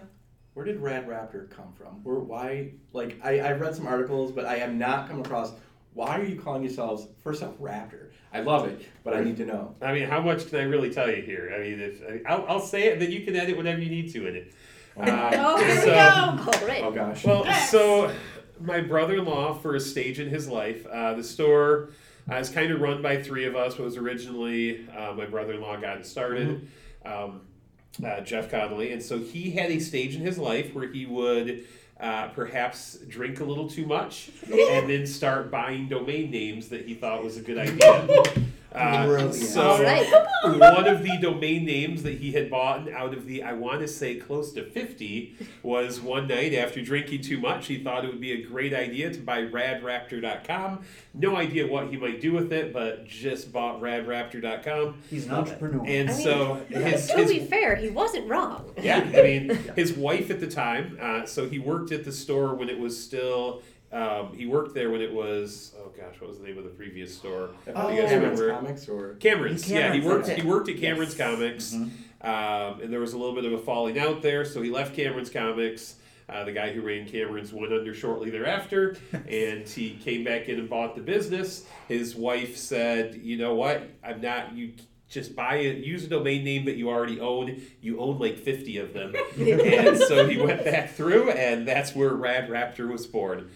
Where 0.54 0.64
did 0.64 0.80
Rad 0.80 1.06
Raptor 1.06 1.50
come 1.50 1.72
from? 1.76 2.02
Where 2.02 2.18
why 2.18 2.72
like 2.92 3.18
I, 3.22 3.40
I've 3.40 3.60
read 3.60 3.74
some 3.74 3.86
articles, 3.86 4.32
but 4.32 4.44
I 4.46 4.56
have 4.58 4.74
not 4.74 5.08
come 5.08 5.20
across 5.20 5.52
why 5.92 6.18
are 6.20 6.24
you 6.24 6.38
calling 6.40 6.62
yourselves 6.62 7.08
first 7.22 7.42
off 7.42 7.54
Raptor? 7.58 8.05
I 8.36 8.40
love 8.40 8.66
it, 8.68 8.86
but 9.04 9.14
I 9.14 9.22
need 9.22 9.36
to 9.38 9.46
know. 9.46 9.74
I 9.80 9.92
mean, 9.92 10.08
how 10.08 10.20
much 10.20 10.48
can 10.48 10.58
I 10.58 10.62
really 10.62 10.90
tell 10.92 11.10
you 11.10 11.22
here? 11.22 11.52
I 11.54 11.60
mean, 11.62 11.80
if 11.80 12.02
I, 12.26 12.32
I'll, 12.32 12.46
I'll 12.48 12.60
say 12.60 12.84
it, 12.88 12.98
then 13.00 13.10
you 13.10 13.22
can 13.24 13.34
edit 13.36 13.56
whatever 13.56 13.80
you 13.80 13.90
need 13.90 14.12
to 14.12 14.26
in 14.28 14.36
it. 14.36 14.52
Um, 14.96 15.08
Oh, 15.08 15.56
here 15.58 15.68
we 15.74 15.80
so- 15.80 15.86
go. 15.86 15.92
All 15.92 16.66
right. 16.68 16.82
Oh 16.84 16.90
gosh. 16.90 17.24
Well, 17.24 17.42
Yes. 17.44 17.70
so 17.70 18.12
my 18.60 18.80
brother-in-law, 18.80 19.54
for 19.54 19.74
a 19.74 19.80
stage 19.80 20.18
in 20.18 20.28
his 20.28 20.48
life, 20.48 20.86
uh, 20.86 21.14
the 21.14 21.24
store 21.24 21.90
uh, 22.30 22.36
is 22.36 22.48
kind 22.48 22.72
of 22.72 22.80
run 22.80 23.02
by 23.02 23.22
three 23.22 23.44
of 23.44 23.54
us. 23.56 23.74
It 23.78 23.82
was 23.82 23.96
originally 23.96 24.86
uh, 24.96 25.12
my 25.14 25.26
brother-in-law 25.26 25.76
got 25.80 25.98
it 25.98 26.06
started, 26.06 26.68
um, 27.04 27.42
uh, 28.04 28.20
Jeff 28.20 28.50
Connolly, 28.50 28.92
and 28.92 29.02
so 29.02 29.18
he 29.18 29.50
had 29.50 29.70
a 29.70 29.78
stage 29.78 30.14
in 30.16 30.22
his 30.22 30.38
life 30.38 30.74
where 30.74 30.88
he 30.90 31.06
would. 31.06 31.64
Uh, 31.98 32.28
perhaps 32.28 32.98
drink 33.08 33.40
a 33.40 33.44
little 33.44 33.70
too 33.70 33.86
much 33.86 34.30
and 34.52 34.90
then 34.90 35.06
start 35.06 35.50
buying 35.50 35.88
domain 35.88 36.30
names 36.30 36.68
that 36.68 36.86
he 36.86 36.92
thought 36.92 37.24
was 37.24 37.38
a 37.38 37.40
good 37.40 37.56
idea. 37.56 38.22
Uh, 38.76 39.06
Brilliant. 39.06 39.34
so 39.34 39.60
All 39.62 39.82
right. 39.82 40.06
one 40.44 40.86
of 40.86 41.02
the 41.02 41.16
domain 41.20 41.64
names 41.64 42.02
that 42.02 42.18
he 42.18 42.32
had 42.32 42.50
bought 42.50 42.90
out 42.92 43.14
of 43.14 43.26
the 43.26 43.42
I 43.42 43.52
want 43.54 43.80
to 43.80 43.88
say 43.88 44.16
close 44.16 44.52
to 44.52 44.64
50 44.64 45.34
was 45.62 46.00
one 46.00 46.28
night 46.28 46.52
after 46.54 46.82
drinking 46.82 47.22
too 47.22 47.40
much 47.40 47.66
he 47.68 47.82
thought 47.82 48.04
it 48.04 48.08
would 48.08 48.20
be 48.20 48.32
a 48.32 48.42
great 48.42 48.74
idea 48.74 49.10
to 49.12 49.18
buy 49.20 49.42
radraptor.com 49.42 50.84
no 51.14 51.36
idea 51.36 51.66
what 51.66 51.88
he 51.88 51.96
might 51.96 52.20
do 52.20 52.32
with 52.32 52.52
it 52.52 52.72
but 52.72 53.06
just 53.06 53.52
bought 53.52 53.80
radraptor.com 53.80 55.02
He's 55.08 55.26
an 55.26 55.32
entrepreneur. 55.32 55.82
and 55.86 56.10
I 56.10 56.12
mean, 56.12 56.22
so 56.22 56.54
his, 56.68 57.06
to 57.08 57.16
his 57.16 57.32
be 57.32 57.40
fair, 57.40 57.76
he 57.76 57.88
wasn't 57.88 58.28
wrong. 58.28 58.70
yeah, 58.80 58.98
I 58.98 59.22
mean, 59.22 59.48
his 59.76 59.92
wife 59.94 60.30
at 60.30 60.40
the 60.40 60.46
time. 60.46 60.98
Uh, 61.00 61.24
so 61.26 61.48
he 61.48 61.58
worked 61.58 61.92
at 61.92 62.04
the 62.04 62.12
store 62.12 62.54
when 62.54 62.68
it 62.68 62.78
was 62.78 63.02
still. 63.02 63.62
Um, 63.92 64.34
he 64.36 64.46
worked 64.46 64.74
there 64.74 64.90
when 64.90 65.00
it 65.00 65.12
was. 65.12 65.72
Oh 65.78 65.90
gosh, 65.96 66.20
what 66.20 66.28
was 66.28 66.38
the 66.38 66.44
name 66.44 66.58
of 66.58 66.64
the 66.64 66.70
previous 66.70 67.16
store? 67.16 67.50
Oh. 67.74 67.88
you 67.88 68.00
guys 68.00 68.10
Cameron's 68.10 68.40
remember? 68.40 68.60
comics 68.66 68.88
or 68.88 69.14
Cameron's. 69.14 69.70
Yeah, 69.70 69.92
he 69.92 70.00
worked. 70.00 70.24
okay. 70.28 70.40
He 70.40 70.46
worked 70.46 70.68
at 70.68 70.78
Cameron's 70.78 71.16
Yes. 71.16 71.28
Comics, 71.28 71.72
Mhm. 71.74 71.90
um, 72.26 72.80
and 72.80 72.92
there 72.92 73.00
was 73.00 73.12
a 73.12 73.18
little 73.18 73.34
bit 73.34 73.44
of 73.44 73.52
a 73.52 73.58
falling 73.58 73.98
out 73.98 74.22
there. 74.22 74.44
So 74.44 74.60
he 74.60 74.70
left 74.70 74.94
Cameron's 74.96 75.30
Comics. 75.30 75.96
Uh, 76.28 76.42
the 76.42 76.50
guy 76.50 76.72
who 76.72 76.80
ran 76.82 77.06
Cameron's 77.06 77.52
went 77.52 77.72
under 77.72 77.94
shortly 77.94 78.30
thereafter, 78.30 78.96
and 79.28 79.68
he 79.68 79.90
came 80.02 80.24
back 80.24 80.48
in 80.48 80.58
and 80.58 80.68
bought 80.68 80.96
the 80.96 81.00
business. 81.02 81.64
His 81.86 82.16
wife 82.16 82.56
said, 82.56 83.14
"You 83.22 83.36
know 83.38 83.54
what? 83.54 83.82
I'm 84.02 84.20
not 84.20 84.54
you." 84.56 84.72
Just 85.08 85.36
buy 85.36 85.58
it. 85.58 85.84
Use 85.84 86.04
a 86.04 86.08
domain 86.08 86.42
name 86.42 86.64
that 86.64 86.74
you 86.74 86.88
already 86.90 87.20
own. 87.20 87.62
You 87.80 88.00
own 88.00 88.18
like 88.18 88.36
fifty 88.38 88.78
of 88.78 88.92
them, 88.92 89.14
and 89.38 89.96
so 89.96 90.26
he 90.26 90.36
went 90.36 90.64
back 90.64 90.90
through, 90.94 91.30
and 91.30 91.66
that's 91.68 91.94
where 91.94 92.10
Rad 92.12 92.48
Raptor 92.50 92.90
was 92.90 93.06
born. 93.06 93.48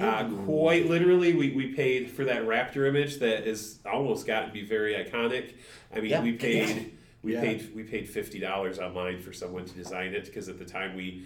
Uh, 0.00 0.28
quite 0.44 0.86
literally, 0.88 1.34
we, 1.34 1.50
we 1.52 1.68
paid 1.74 2.10
for 2.10 2.24
that 2.24 2.42
raptor 2.42 2.86
image 2.88 3.18
that 3.18 3.46
has 3.46 3.78
almost 3.90 4.26
gotten 4.26 4.48
to 4.48 4.52
be 4.52 4.64
very 4.64 4.94
iconic. 4.94 5.52
I 5.94 6.00
mean, 6.00 6.10
Yeah. 6.10 6.22
we 6.22 6.32
paid 6.32 6.92
we 7.22 7.32
Yeah. 7.34 7.40
paid 7.40 7.74
we 7.74 7.82
paid 7.82 8.08
fifty 8.08 8.38
dollars 8.38 8.78
online 8.78 9.18
for 9.20 9.32
someone 9.32 9.64
to 9.64 9.74
design 9.74 10.14
it 10.14 10.26
because 10.26 10.48
at 10.48 10.58
the 10.58 10.64
time 10.64 10.96
we 10.96 11.24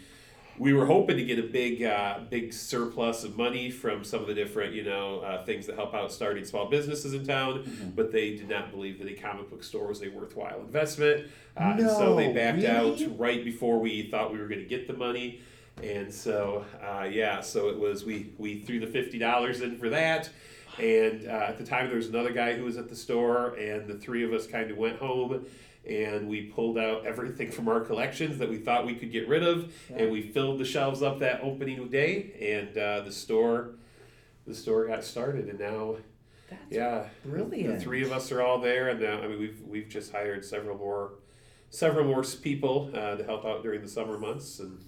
we 0.59 0.75
were 0.75 0.85
hoping 0.85 1.17
to 1.17 1.25
get 1.25 1.39
a 1.39 1.43
big 1.43 1.83
uh, 1.83 2.21
big 2.31 2.53
surplus 2.53 3.25
of 3.25 3.37
money 3.37 3.71
from 3.71 4.05
some 4.05 4.21
of 4.21 4.27
the 4.27 4.35
different 4.35 4.73
you 4.75 4.85
know 4.85 5.21
uh, 5.21 5.45
things 5.45 5.67
that 5.67 5.77
help 5.77 5.95
out 5.95 6.13
starting 6.13 6.45
small 6.45 6.69
businesses 6.69 7.15
in 7.15 7.27
town, 7.27 7.93
but 7.95 8.13
they 8.13 8.37
did 8.37 8.49
not 8.49 8.71
believe 8.71 8.99
that 8.99 9.09
a 9.09 9.15
comic 9.15 9.51
book 9.51 9.63
store 9.65 9.89
was 9.89 10.03
a 10.03 10.09
worthwhile 10.09 10.61
investment, 10.61 11.27
uh, 11.59 11.75
and 11.79 11.81
so 11.91 12.15
they 12.17 12.33
backed 12.33 12.59
really? 12.63 12.69
out 12.69 13.19
right 13.19 13.45
before 13.45 13.79
we 13.79 14.03
thought 14.11 14.33
we 14.33 14.39
were 14.39 14.49
going 14.49 14.61
to 14.61 14.67
get 14.67 14.87
the 14.87 14.95
money. 14.95 15.41
And 15.83 16.13
so, 16.13 16.65
uh, 16.83 17.05
yeah, 17.05 17.41
so 17.41 17.69
it 17.69 17.79
was 17.79 18.05
we 18.05 18.33
we 18.39 18.61
threw 18.61 18.79
the 18.81 18.87
fifty 18.87 19.19
dollars 19.19 19.61
in 19.63 19.77
for 19.79 19.89
that, 19.91 20.29
and 20.79 21.27
uh, 21.27 21.47
at 21.49 21.59
the 21.59 21.65
time 21.65 21.87
there 21.89 21.97
was 21.97 22.09
another 22.09 22.33
guy 22.33 22.55
who 22.55 22.65
was 22.65 22.77
at 22.77 22.89
the 22.89 22.97
store, 22.97 23.55
and 23.57 23.89
the 23.89 23.95
three 23.95 24.23
of 24.25 24.33
us 24.33 24.47
kind 24.47 24.71
of 24.71 24.77
went 24.77 24.99
home, 24.99 25.45
and 25.89 26.29
we 26.29 26.43
pulled 26.43 26.79
out 26.79 27.05
everything 27.07 27.51
from 27.51 27.69
our 27.69 27.81
collections 27.81 28.39
that 28.39 28.49
we 28.49 28.59
thought 28.59 28.87
we 28.87 28.95
could 28.95 29.11
get 29.11 29.27
rid 29.27 29.43
of, 29.43 29.73
and 29.95 30.11
we 30.13 30.23
filled 30.23 30.61
the 30.61 30.65
shelves 30.65 31.03
up 31.03 31.19
that 31.21 31.41
opening 31.43 31.89
day, 31.89 32.33
and 32.61 32.77
uh, 32.79 33.01
the 33.01 33.11
store, 33.13 33.71
the 34.47 34.55
store 34.55 34.87
got 34.87 35.03
started, 35.03 35.49
and 35.49 35.59
now, 35.59 35.97
That's 36.49 36.63
yeah, 36.71 37.09
brilliant. 37.25 37.79
the 37.79 37.81
three 37.81 38.03
of 38.05 38.13
us 38.13 38.31
are 38.31 38.43
all 38.43 38.61
there, 38.61 38.91
and 38.91 39.01
now 39.01 39.21
I 39.21 39.27
mean 39.27 39.41
we've 39.41 39.61
we've 39.67 39.89
just 39.89 40.13
hired 40.13 40.45
several 40.45 40.77
more, 40.79 41.13
several 41.71 42.05
more 42.07 42.23
people 42.23 42.91
uh, 42.95 43.17
to 43.17 43.25
help 43.25 43.45
out 43.45 43.63
during 43.65 43.81
the 43.81 43.89
summer 43.89 44.17
months, 44.19 44.61
and 44.61 44.79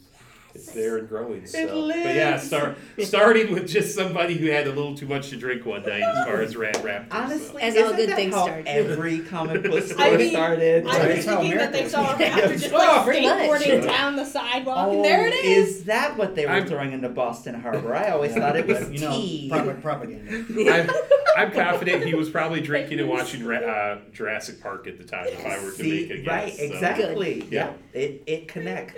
it's 0.55 0.71
there 0.73 0.99
and 0.99 1.09
growing. 1.09 1.47
So, 1.47 1.67
but 1.89 1.97
yeah, 2.15 2.39
start 2.39 2.79
starting 3.01 3.53
with 3.53 3.69
just 3.69 3.95
somebody 3.95 4.35
who 4.37 4.47
had 4.51 4.67
a 4.67 4.73
little 4.73 4.95
too 4.95 5.07
much 5.07 5.31
to 5.31 5.37
drink 5.37 5.67
one 5.67 5.83
night, 5.83 6.03
as 6.03 6.27
far 6.27 6.41
as 6.43 6.57
Rad 6.57 6.77
Raptors. 6.77 7.11
so. 7.11 7.17
Honestly, 7.19 7.63
As 7.63 7.77
all 7.77 7.83
isn't 7.85 7.97
good 7.97 8.09
that 8.11 8.17
things 8.17 8.35
how 8.35 8.45
start. 8.45 8.63
Every 8.67 9.19
comic 9.21 9.63
book 9.65 9.83
store 9.87 10.01
I 10.01 10.17
mean, 10.17 10.31
started. 10.31 10.87
I 10.87 10.91
Right. 10.99 11.07
was 11.17 11.25
That's 11.25 11.27
how 11.27 11.41
thinking 11.41 11.59
that 11.59 11.73
they 11.73 11.89
saw 11.89 12.15
a 12.17 12.19
is. 12.19 12.19
raptor 12.35 12.53
just 12.61 12.65
Oh, 12.73 12.77
like 12.79 13.17
skateboarding 13.17 13.87
down 13.87 14.17
the 14.17 14.25
sidewalk, 14.25 14.89
Oh, 14.89 14.97
and 14.97 15.05
there 15.05 15.27
it 15.27 15.35
is. 15.35 15.69
Is 15.79 15.85
that 15.85 16.17
what 16.17 16.35
they 16.37 16.47
were 16.47 16.53
I'm- 16.53 16.67
throwing 16.67 16.93
into 16.93 17.09
Boston 17.09 17.55
Harbor? 17.61 17.95
I 17.95 18.11
always 18.11 18.33
Yeah, 18.35 18.41
thought 18.41 18.57
it 18.57 18.67
was 18.67 18.91
you 18.93 19.01
know, 19.01 19.13
tea. 19.13 19.49
prop- 19.51 19.81
propaganda. 19.83 20.71
I'm, 20.73 20.91
I'm 21.37 21.53
confident 21.53 22.05
he 22.05 22.15
was 22.15 22.31
probably 22.31 22.61
drinking 22.61 23.01
and 23.01 23.09
watching 23.09 23.45
uh, 23.51 24.01
Jurassic 24.13 24.63
Park 24.63 24.87
at 24.87 24.99
the 24.99 25.05
time. 25.05 25.27
If 25.27 25.45
I 25.45 25.57
were 25.65 25.71
to 25.71 25.77
See, 25.77 25.91
make 26.09 26.11
a 26.11 26.17
guess, 26.19 26.27
right, 26.29 26.53
so. 26.55 26.63
exactly. 26.65 27.45
Yeah. 27.51 27.73
Yeah, 27.95 28.01
it, 28.01 28.23
it 28.27 28.49
connects. 28.49 28.95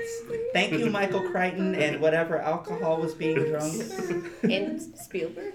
Thank 0.53 0.73
you, 0.73 0.87
Michael 0.91 1.21
Crichton, 1.21 1.37
and 1.55 2.01
whatever 2.01 2.39
alcohol 2.39 2.99
was 2.99 3.15
being 3.15 3.37
drunk. 3.37 3.75
And 4.43 4.81
Spielberg. 4.99 5.55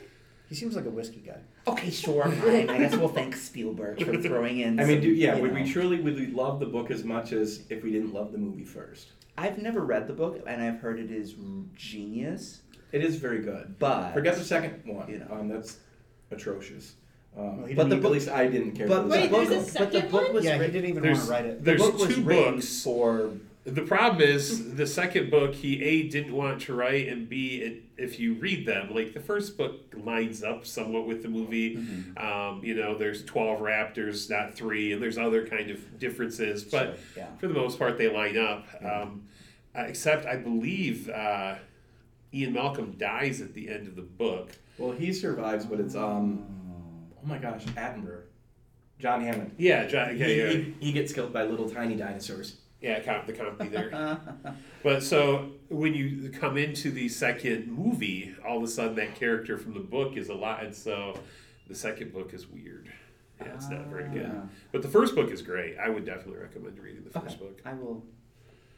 He 0.50 0.56
seems 0.56 0.76
like 0.76 0.86
a 0.86 0.90
whiskey 0.90 1.22
guy. 1.26 1.38
Okay, 1.68 1.90
sure, 1.92 2.24
fine. 2.30 2.70
I 2.70 2.78
guess 2.80 2.96
we'll 2.96 3.08
thank 3.08 3.36
Spielberg 3.38 4.04
for 4.04 4.18
throwing 4.22 4.60
in. 4.60 4.80
I 4.80 4.84
mean, 4.86 4.98
some, 4.98 5.02
do, 5.02 5.10
yeah, 5.10 5.36
would 5.36 5.54
know. 5.54 5.62
we 5.62 5.72
truly 5.72 6.02
would 6.02 6.16
we 6.16 6.28
love 6.28 6.60
the 6.60 6.66
book 6.66 6.92
as 6.92 7.04
much 7.06 7.32
as 7.32 7.62
if 7.70 7.84
we 7.84 7.92
didn't 7.92 8.14
love 8.14 8.32
the 8.34 8.38
movie 8.38 8.66
first? 8.66 9.08
I've 9.38 9.58
never 9.60 9.80
read 9.82 10.08
the 10.08 10.14
book, 10.14 10.42
and 10.46 10.62
I've 10.62 10.80
heard 10.80 11.00
it 11.00 11.10
is 11.10 11.36
genius. 11.76 12.62
It 12.92 13.04
is 13.04 13.16
very 13.16 13.40
good. 13.40 13.76
But 13.80 14.12
Forget 14.14 14.36
the 14.36 14.44
second 14.44 14.82
one. 14.86 15.10
You 15.10 15.20
know. 15.20 15.28
um, 15.32 15.48
that's 15.48 15.78
atrocious. 16.32 16.96
Um, 17.38 17.62
Well, 17.62 17.74
But 17.76 17.90
the 17.90 17.96
book- 17.96 18.06
at 18.06 18.12
least 18.12 18.28
I 18.30 18.48
didn't 18.48 18.74
care. 18.74 18.88
But 18.88 19.04
for 19.04 19.08
the 19.08 19.10
the 19.10 19.16
Wait, 19.16 19.22
second 19.22 19.32
book, 19.32 19.48
there's 19.48 19.52
a 19.52 19.56
one. 19.56 19.64
but 19.64 19.66
the 19.72 19.72
second 20.02 20.12
book 20.12 20.24
one? 20.24 20.34
was 20.34 20.46
yeah, 20.46 20.58
he 20.62 20.72
didn't 20.72 20.90
even 20.90 21.04
want 21.04 21.16
to 21.24 21.32
write 21.32 21.46
it. 21.46 21.60
The 21.60 21.64
There's 21.64 21.82
book 21.82 21.98
was 22.00 22.16
two 22.16 22.24
written 22.24 22.56
books. 22.56 22.84
for. 22.84 23.32
The 23.64 23.84
problem 23.84 24.24
is 24.24 24.74
the 24.74 24.88
second 24.88 25.30
book 25.30 25.54
he 25.54 25.84
a 25.84 26.10
didn't 26.10 26.34
want 26.34 26.62
to 26.62 26.74
write 26.74 27.08
and 27.08 27.30
b 27.30 27.58
it, 27.58 27.84
if 27.96 28.20
you 28.20 28.34
read 28.34 28.66
them 28.66 28.96
like 28.96 29.14
the 29.14 29.20
first 29.20 29.56
book 29.56 29.94
lines 29.96 30.42
up 30.42 30.66
somewhat 30.66 31.06
with 31.06 31.22
the 31.22 31.30
movie. 31.30 31.78
Mm-hmm. 31.78 32.18
Um, 32.18 32.64
you 32.64 32.74
know, 32.74 32.98
there's 32.98 33.24
twelve 33.24 33.60
raptors, 33.60 34.32
not 34.32 34.56
three, 34.56 34.94
and 34.94 35.02
there's 35.02 35.20
other 35.20 35.46
kind 35.46 35.70
of 35.70 36.00
differences, 36.00 36.64
but 36.64 36.98
Sure, 36.98 37.24
yeah. 37.24 37.28
for 37.38 37.48
the 37.48 37.54
most 37.54 37.78
part 37.78 38.00
they 38.00 38.12
line 38.12 38.38
up. 38.38 38.66
Um, 38.84 39.28
uh, 39.76 39.84
except 39.84 40.26
I 40.26 40.38
believe 40.38 41.08
uh, 41.10 41.56
Ian 42.34 42.54
Malcolm 42.54 42.96
dies 42.98 43.42
at 43.42 43.54
the 43.54 43.70
end 43.70 43.88
of 43.88 43.96
the 43.96 44.02
book. 44.02 44.50
Well, 44.80 44.92
he 44.92 45.14
survives, 45.14 45.66
but 45.66 45.80
it's 45.80 45.96
um. 45.96 46.48
Oh 47.24 47.28
my 47.28 47.38
gosh, 47.38 47.64
Attenborough, 47.66 48.24
John 48.98 49.22
Hammond. 49.22 49.54
Yeah, 49.60 49.86
John, 49.86 50.18
yeah, 50.18 50.26
he, 50.26 50.36
yeah. 50.38 50.50
he, 50.50 50.76
he 50.80 50.92
gets 50.92 51.14
killed 51.14 51.32
by 51.32 51.44
little 51.44 51.70
tiny 51.70 51.96
dinosaurs. 51.96 52.58
Yeah, 52.82 53.00
comp, 53.02 53.28
the 53.28 53.34
comp 53.34 53.60
there. 53.72 54.20
But 54.84 55.04
so 55.04 55.52
when 55.70 55.94
you 55.94 56.32
come 56.32 56.58
into 56.58 56.90
the 56.90 57.08
second 57.08 57.68
movie, 57.72 58.34
all 58.48 58.58
of 58.58 58.64
a 58.64 58.68
sudden 58.68 58.96
that 58.96 59.14
character 59.16 59.58
from 59.58 59.74
the 59.76 59.80
book 59.80 60.18
is 60.18 60.30
a 60.30 60.34
lot, 60.34 60.64
and 60.64 60.74
so 60.74 61.20
the 61.68 61.76
second 61.76 62.12
book 62.12 62.34
is 62.34 62.48
weird. 62.48 62.92
Yeah, 63.40 63.54
it's 63.54 63.70
not 63.70 63.86
very 63.88 64.10
good. 64.10 64.32
Ah. 64.36 64.48
But 64.72 64.82
the 64.82 64.88
first 64.88 65.14
book 65.16 65.30
is 65.30 65.42
great. 65.44 65.78
I 65.78 65.90
would 65.90 66.06
definitely 66.06 66.40
recommend 66.42 66.80
reading 66.80 67.04
the 67.04 67.16
Okay, 67.18 67.28
first 67.28 67.40
book. 67.40 67.60
I 67.66 67.74
will 67.74 68.04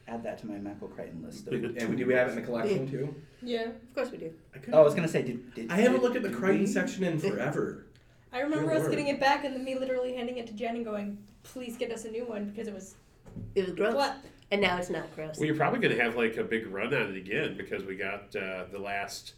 add 0.10 0.24
that 0.24 0.38
to 0.39 0.48
my 0.48 0.58
Michael 0.58 0.89
Crichton 0.89 1.24
list. 1.24 1.48
Of 1.48 1.54
And 1.78 1.98
do 1.98 2.06
we 2.06 2.13
have 2.13 2.28
it 2.28 2.32
in 2.32 2.36
the 2.36 2.42
collection 2.42 2.89
too? 2.92 3.16
Yeah. 3.42 3.68
Of 3.70 3.96
course 3.96 4.12
we 4.12 4.18
do. 4.18 4.34
I, 4.54 4.58
could- 4.60 4.74
Oh, 4.74 4.80
I 4.80 4.84
was 4.84 4.94
gonna 4.94 5.08
say, 5.08 5.22
did, 5.22 5.54
did 5.56 5.72
I 5.72 5.78
haven't 5.78 5.94
did- 5.94 6.02
looked 6.04 6.16
at 6.18 6.24
the 6.24 6.30
did 6.30 6.38
Crichton 6.38 6.62
we- 6.62 6.68
section 6.68 7.04
in 7.06 7.20
forever. 7.20 7.86
I 8.34 8.39
remember 8.42 8.68
Good 8.68 8.76
us 8.78 8.80
lord. 8.82 8.92
getting 8.92 9.08
it 9.08 9.20
back 9.22 9.46
and 9.46 9.54
then 9.56 9.63
me 9.63 9.76
literally 9.78 10.13
handing 10.16 10.38
it 10.38 10.48
to 10.48 10.54
Jen 10.54 10.76
and 10.76 10.84
going, 10.84 11.18
please 11.44 11.78
get 11.78 11.92
us 11.92 12.04
a 12.06 12.12
new 12.12 12.26
one 12.26 12.50
because 12.50 12.68
it 12.68 12.74
was 12.74 12.96
It 13.56 13.65
was 13.65 13.76
gross. 13.76 13.93
what? 13.96 14.17
And 14.52 14.62
now 14.62 14.78
it's 14.78 14.89
not 14.89 15.13
gross. 15.15 15.38
Well, 15.38 15.48
you're 15.48 15.56
probably 15.56 15.80
going 15.80 15.96
to 15.98 16.04
have 16.04 16.15
like 16.15 16.38
a 16.38 16.43
big 16.43 16.67
run 16.67 16.93
on 16.93 17.10
it 17.13 17.17
again 17.17 17.56
because 17.58 17.84
we 17.84 17.96
got 17.96 18.36
uh, 18.36 18.65
the 18.72 18.80
last. 18.80 19.34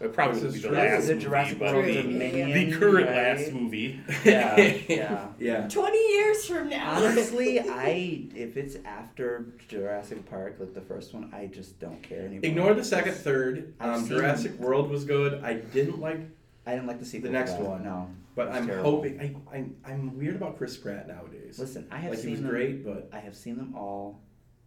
It 0.00 0.12
probably 0.12 0.34
This 0.40 0.42
won't 0.42 0.52
be 0.52 0.56
is 0.58 0.62
the 0.62 0.68
true. 0.68 0.76
last 0.76 1.02
Is 1.02 1.08
it 1.08 1.12
movie, 1.14 1.24
Jurassic 1.24 1.58
but 1.58 1.74
World 1.74 1.86
the, 1.86 2.02
Dominion? 2.02 2.52
the 2.70 2.76
current 2.78 3.06
right? 3.08 3.36
last 3.38 3.52
movie. 3.52 4.00
Yeah, 4.24 4.56
yeah. 4.88 5.26
Yeah. 5.40 5.68
20 5.68 5.98
years 6.14 6.44
from 6.46 6.68
now. 6.68 7.04
Honestly, 7.04 7.58
I 7.60 8.28
if 8.34 8.56
it's 8.56 8.76
after 8.84 9.46
Jurassic 9.68 10.28
Park, 10.30 10.56
like 10.60 10.74
the 10.74 10.80
first 10.80 11.14
one, 11.14 11.30
I 11.34 11.46
just 11.46 11.80
don't 11.80 12.00
care 12.02 12.20
anymore. 12.20 12.40
Ignore 12.44 12.74
the 12.74 12.84
second, 12.84 13.14
third. 13.14 13.74
I've 13.80 13.94
Um, 13.96 14.00
seen 14.00 14.08
Jurassic 14.18 14.58
World 14.60 14.88
was 14.90 15.04
good. 15.04 15.42
I 15.42 15.54
didn't 15.54 16.00
like, 16.00 16.20
I 16.66 16.72
didn't 16.74 16.86
like 16.86 17.00
the 17.00 17.04
sequel. 17.06 17.30
The 17.30 17.36
next 17.38 17.52
that, 17.52 17.62
one. 17.62 17.82
no. 17.82 18.08
But 18.38 18.52
I'm 18.52 18.66
terrible. 18.66 18.90
hoping. 18.90 19.20
I, 19.20 19.56
I 19.56 19.64
I'm 19.92 20.16
weird 20.16 20.36
about 20.36 20.56
Chris 20.58 20.76
Pratt 20.76 21.08
nowadays. 21.08 21.58
Listen, 21.58 21.86
I 21.90 21.98
have 21.98 22.10
like 22.10 22.18
seen 22.20 22.28
he 22.28 22.32
was 22.32 22.40
them. 22.42 22.50
great, 22.50 22.84
but 22.84 23.08
I 23.12 23.18
have 23.18 23.36
seen 23.36 23.56
them 23.56 23.74
all, 23.76 24.22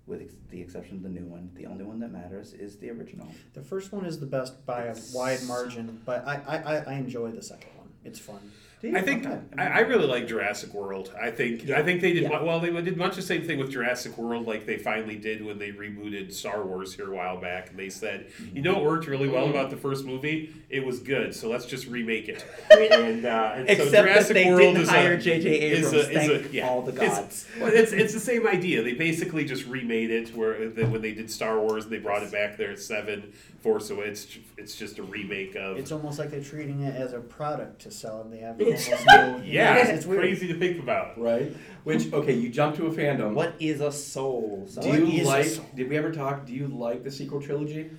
with 0.05 0.21
ex- 0.21 0.33
the 0.49 0.59
exception 0.61 0.97
of 0.97 1.03
the 1.03 1.09
new 1.09 1.25
one. 1.25 1.49
The 1.55 1.65
only 1.67 1.85
one 1.85 1.99
that 2.01 2.11
matters 2.11 2.53
is 2.53 2.77
the 2.77 2.89
original. 2.91 3.27
The 3.53 3.61
first 3.61 3.91
one 3.93 4.05
is 4.05 4.19
the 4.19 4.25
best 4.25 4.65
by 4.65 4.83
a 4.85 4.95
wide 5.13 5.43
margin, 5.43 6.01
but 6.05 6.27
I, 6.27 6.35
I, 6.47 6.57
I- 6.57 6.83
I 6.83 6.93
enjoy 6.95 7.31
the 7.31 7.41
second 7.41 7.71
one. 7.77 7.87
It's 8.03 8.19
fun. 8.19 8.39
I 8.83 9.01
think 9.01 9.25
Okay. 9.25 9.39
I, 9.57 9.67
I 9.67 9.79
really 9.81 10.07
like 10.07 10.27
Jurassic 10.27 10.73
World. 10.73 11.13
I 11.21 11.29
think 11.29 11.69
I 11.69 11.83
think 11.83 12.01
they 12.01 12.13
did 12.13 12.23
Yeah. 12.23 12.41
well. 12.41 12.59
They 12.59 12.71
did 12.81 12.97
much 12.97 13.15
the 13.15 13.21
same 13.21 13.43
thing 13.43 13.59
with 13.59 13.71
Jurassic 13.71 14.17
World, 14.17 14.47
like 14.47 14.65
they 14.65 14.77
finally 14.77 15.17
did 15.17 15.45
when 15.45 15.59
they 15.59 15.69
rebooted 15.71 16.33
Star 16.33 16.63
Wars 16.65 16.93
here 16.95 17.11
a 17.11 17.15
while 17.15 17.39
back. 17.39 17.69
And 17.69 17.77
they 17.77 17.89
said, 17.89 18.27
you 18.53 18.61
know, 18.61 18.73
what 18.73 18.83
worked 18.83 19.07
really 19.07 19.27
well 19.29 19.49
about 19.49 19.69
the 19.69 19.77
first 19.77 20.03
movie? 20.05 20.53
It 20.69 20.85
was 20.85 20.99
good, 20.99 21.35
so 21.35 21.49
let's 21.49 21.65
just 21.65 21.85
remake 21.87 22.27
it. 22.29 22.43
and, 22.71 23.25
uh, 23.25 23.53
and 23.55 23.67
so 23.67 23.73
Except 23.73 23.91
that 23.91 24.01
Jurassic 24.05 24.33
they 24.33 24.45
World 24.49 24.59
didn't 24.61 24.81
is 24.81 24.89
hire 24.89 25.17
J.J. 25.17 25.49
is 25.71 25.87
Abrams. 25.87 25.93
a- 25.93 26.09
is 26.11 26.27
thank 26.27 26.45
a- 26.45 26.55
yeah. 26.55 26.67
all 26.69 26.81
the 26.81 26.93
It's- 26.93 27.17
gods. 27.19 27.47
Well, 27.59 27.71
it's 27.73 27.91
it's 27.91 28.13
the 28.13 28.19
same 28.19 28.47
idea. 28.47 28.81
They 28.81 28.93
basically 28.93 29.45
just 29.45 29.65
remade 29.67 30.09
it 30.11 30.35
where 30.35 30.69
the, 30.69 30.85
when 30.87 31.01
they 31.01 31.11
did 31.13 31.29
Star 31.29 31.59
Wars, 31.59 31.85
they 31.87 31.99
brought 31.99 32.23
it 32.23 32.31
back 32.31 32.57
there 32.57 32.71
at 32.71 32.79
seven. 32.79 33.33
Force 33.61 33.91
Away. 33.91 34.05
It's 34.05 34.39
it's 34.57 34.75
just 34.75 34.97
a 34.97 35.03
remake 35.03 35.55
of. 35.55 35.77
It's 35.77 35.91
almost 35.91 36.17
like 36.17 36.31
they're 36.31 36.41
treating 36.41 36.81
it 36.81 36.95
as 36.95 37.13
a 37.13 37.19
product 37.19 37.81
to 37.83 37.91
sell, 37.91 38.21
and 38.21 38.33
they 38.33 38.39
have 38.39 38.57
almost 38.75 39.05
no. 39.07 39.41
yeah, 39.45 39.75
it's, 39.77 39.89
it's 39.97 40.05
weird. 40.05 40.21
crazy 40.21 40.47
to 40.47 40.55
think 40.59 40.79
about. 40.79 41.19
right. 41.19 41.55
Which 41.83 42.13
okay, 42.13 42.33
you 42.33 42.49
jump 42.49 42.75
to 42.77 42.85
a 42.87 42.91
fandom. 42.91 43.33
What 43.33 43.55
is 43.59 43.81
a 43.81 43.91
soul? 43.91 44.65
do 44.67 44.71
So 44.71 44.81
What 44.87 44.99
you 44.99 45.21
is 45.21 45.27
like? 45.27 45.43
this? 45.45 45.57
Did 45.75 45.89
we 45.89 45.97
ever 45.97 46.11
talk? 46.11 46.45
Do 46.45 46.53
you 46.53 46.67
like 46.67 47.03
the 47.03 47.09
sequel 47.09 47.41
trilogy? 47.41 47.89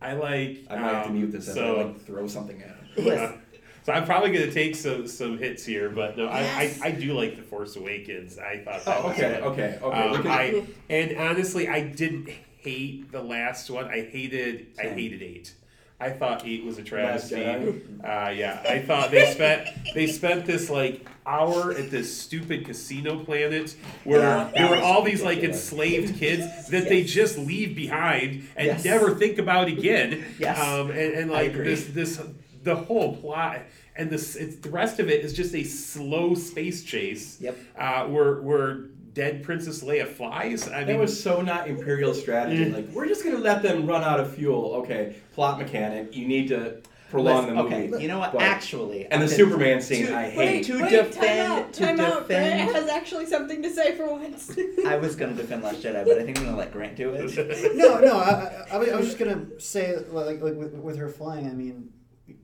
I 0.00 0.12
like. 0.12 0.64
I 0.70 0.76
might 0.76 0.92
have 0.92 1.02
to 1.04 1.08
um, 1.10 1.14
mute 1.18 1.32
this. 1.32 1.48
as 1.48 1.56
I 1.56 1.60
So, 1.60 1.76
like 1.78 2.00
throw 2.06 2.26
something 2.28 2.62
at 2.62 2.68
him. 2.68 3.04
Yes. 3.06 3.18
uh, 3.32 3.36
so 3.82 3.92
I'm 3.92 4.04
probably 4.04 4.30
going 4.32 4.46
to 4.46 4.52
take 4.52 4.76
some 4.76 5.06
some 5.08 5.38
hits 5.38 5.64
here, 5.64 5.88
but 5.90 6.16
no, 6.16 6.24
Yes. 6.26 6.80
I, 6.80 6.86
I 6.86 6.88
I 6.88 6.90
do 6.92 7.14
like 7.14 7.34
the 7.36 7.42
Force 7.42 7.74
Awakens. 7.76 8.38
I 8.38 8.58
thought 8.64 8.84
that 8.84 8.96
Oh, 9.00 9.08
was 9.08 9.16
okay, 9.18 9.34
fun. 9.40 9.42
okay, 9.52 9.78
okay. 9.82 10.08
Um, 10.08 10.22
can- 10.22 10.30
I 10.30 10.66
and 10.88 11.16
honestly, 11.18 11.68
I 11.68 11.80
didn't 11.80 12.28
hate 12.58 13.10
the 13.10 13.22
last 13.22 13.70
one. 13.70 13.86
I 13.86 14.02
hated 14.02 14.68
I 14.78 14.84
hated 14.88 15.22
eight. 15.22 15.52
I 15.98 16.10
thought 16.10 16.44
eight 16.46 16.64
was 16.64 16.76
a 16.78 16.82
travesty. 16.82 17.42
Uh, 17.42 18.28
yeah, 18.28 18.62
I 18.68 18.80
thought 18.80 19.10
they 19.10 19.32
spent 19.32 19.68
they 19.94 20.06
spent 20.06 20.44
this 20.44 20.68
like 20.68 21.06
hour 21.24 21.72
at 21.72 21.90
this 21.90 22.14
stupid 22.16 22.66
casino 22.66 23.18
planet 23.24 23.74
where 24.04 24.20
Yeah, 24.20 24.50
there 24.54 24.68
were 24.70 24.76
all 24.76 25.02
these 25.02 25.22
like 25.22 25.38
enslaved 25.38 26.18
kids 26.18 26.68
that 26.70 26.88
they 26.88 27.02
just 27.02 27.38
leave 27.38 27.74
behind 27.74 28.46
and 28.56 28.66
Yes. 28.66 28.84
never 28.84 29.14
think 29.14 29.38
about 29.38 29.68
again. 29.68 30.24
Yes. 30.38 30.58
Um, 30.60 30.90
and, 30.90 31.14
and 31.14 31.30
like 31.30 31.54
this 31.54 31.86
this 31.86 32.20
the 32.62 32.76
whole 32.76 33.16
plot 33.16 33.60
and 33.96 34.10
this 34.10 34.36
it's, 34.36 34.56
the 34.56 34.70
rest 34.70 35.00
of 35.00 35.08
it 35.08 35.24
is 35.24 35.32
just 35.32 35.54
a 35.54 35.64
slow 35.64 36.34
space 36.34 36.84
chase. 36.84 37.40
Yep. 37.40 37.56
Uh, 37.78 38.04
where 38.08 38.42
where 38.42 38.80
dead 39.16 39.42
Princess 39.42 39.82
Leia 39.82 40.06
flies. 40.06 40.68
I 40.68 40.80
That 40.84 40.88
mean, 40.88 40.98
was 41.00 41.20
so 41.20 41.40
not 41.40 41.68
Imperial 41.68 42.12
strategy. 42.12 42.66
Like, 42.70 42.88
we're 42.90 43.08
just 43.08 43.24
gonna 43.24 43.38
let 43.38 43.62
them 43.62 43.86
run 43.86 44.04
out 44.04 44.20
of 44.20 44.34
fuel. 44.34 44.74
Okay, 44.82 45.16
plot 45.32 45.58
mechanic. 45.58 46.14
You 46.14 46.28
need 46.28 46.48
to 46.48 46.82
prolong 47.10 47.44
Listen, 47.46 47.56
the 47.56 47.62
movie. 47.62 47.74
okay, 47.94 48.02
you 48.02 48.08
know 48.08 48.18
what? 48.18 48.32
But- 48.34 48.42
Actually, 48.42 49.06
and 49.06 49.22
the 49.22 49.28
Superman 49.28 49.80
scene, 49.80 50.06
to- 50.08 50.12
I 50.14 50.34
Wait, 50.36 50.48
hate. 50.48 50.66
To 50.66 50.82
wait, 50.82 50.90
defend- 50.90 51.12
time 51.14 51.38
out, 51.50 51.72
to 51.72 51.80
time 51.80 52.00
out. 52.00 52.26
Grant 52.26 52.72
has 52.74 52.88
actually 52.90 53.24
something 53.26 53.62
to 53.62 53.70
say 53.70 53.96
for 53.96 54.06
once. 54.14 54.54
I 54.86 54.96
was 54.96 55.16
gonna 55.16 55.32
defend 55.34 55.62
Last 55.62 55.82
Jedi, 55.82 56.04
but 56.04 56.18
I 56.18 56.24
think 56.24 56.38
I'm 56.38 56.44
gonna 56.44 56.56
let 56.58 56.72
Grant 56.72 56.96
do 56.96 57.14
it. 57.14 57.74
No, 57.74 57.98
no. 58.00 58.18
I, 58.18 58.66
I, 58.70 58.74
I 58.74 58.76
was- 58.78 58.88
I 58.90 58.96
was 58.96 59.06
just 59.06 59.18
gonna 59.18 59.46
say, 59.58 59.96
like, 60.10 60.42
like 60.42 60.54
with, 60.56 60.74
with 60.74 60.98
her 60.98 61.08
flying. 61.08 61.46
I 61.48 61.52
mean, 61.54 61.88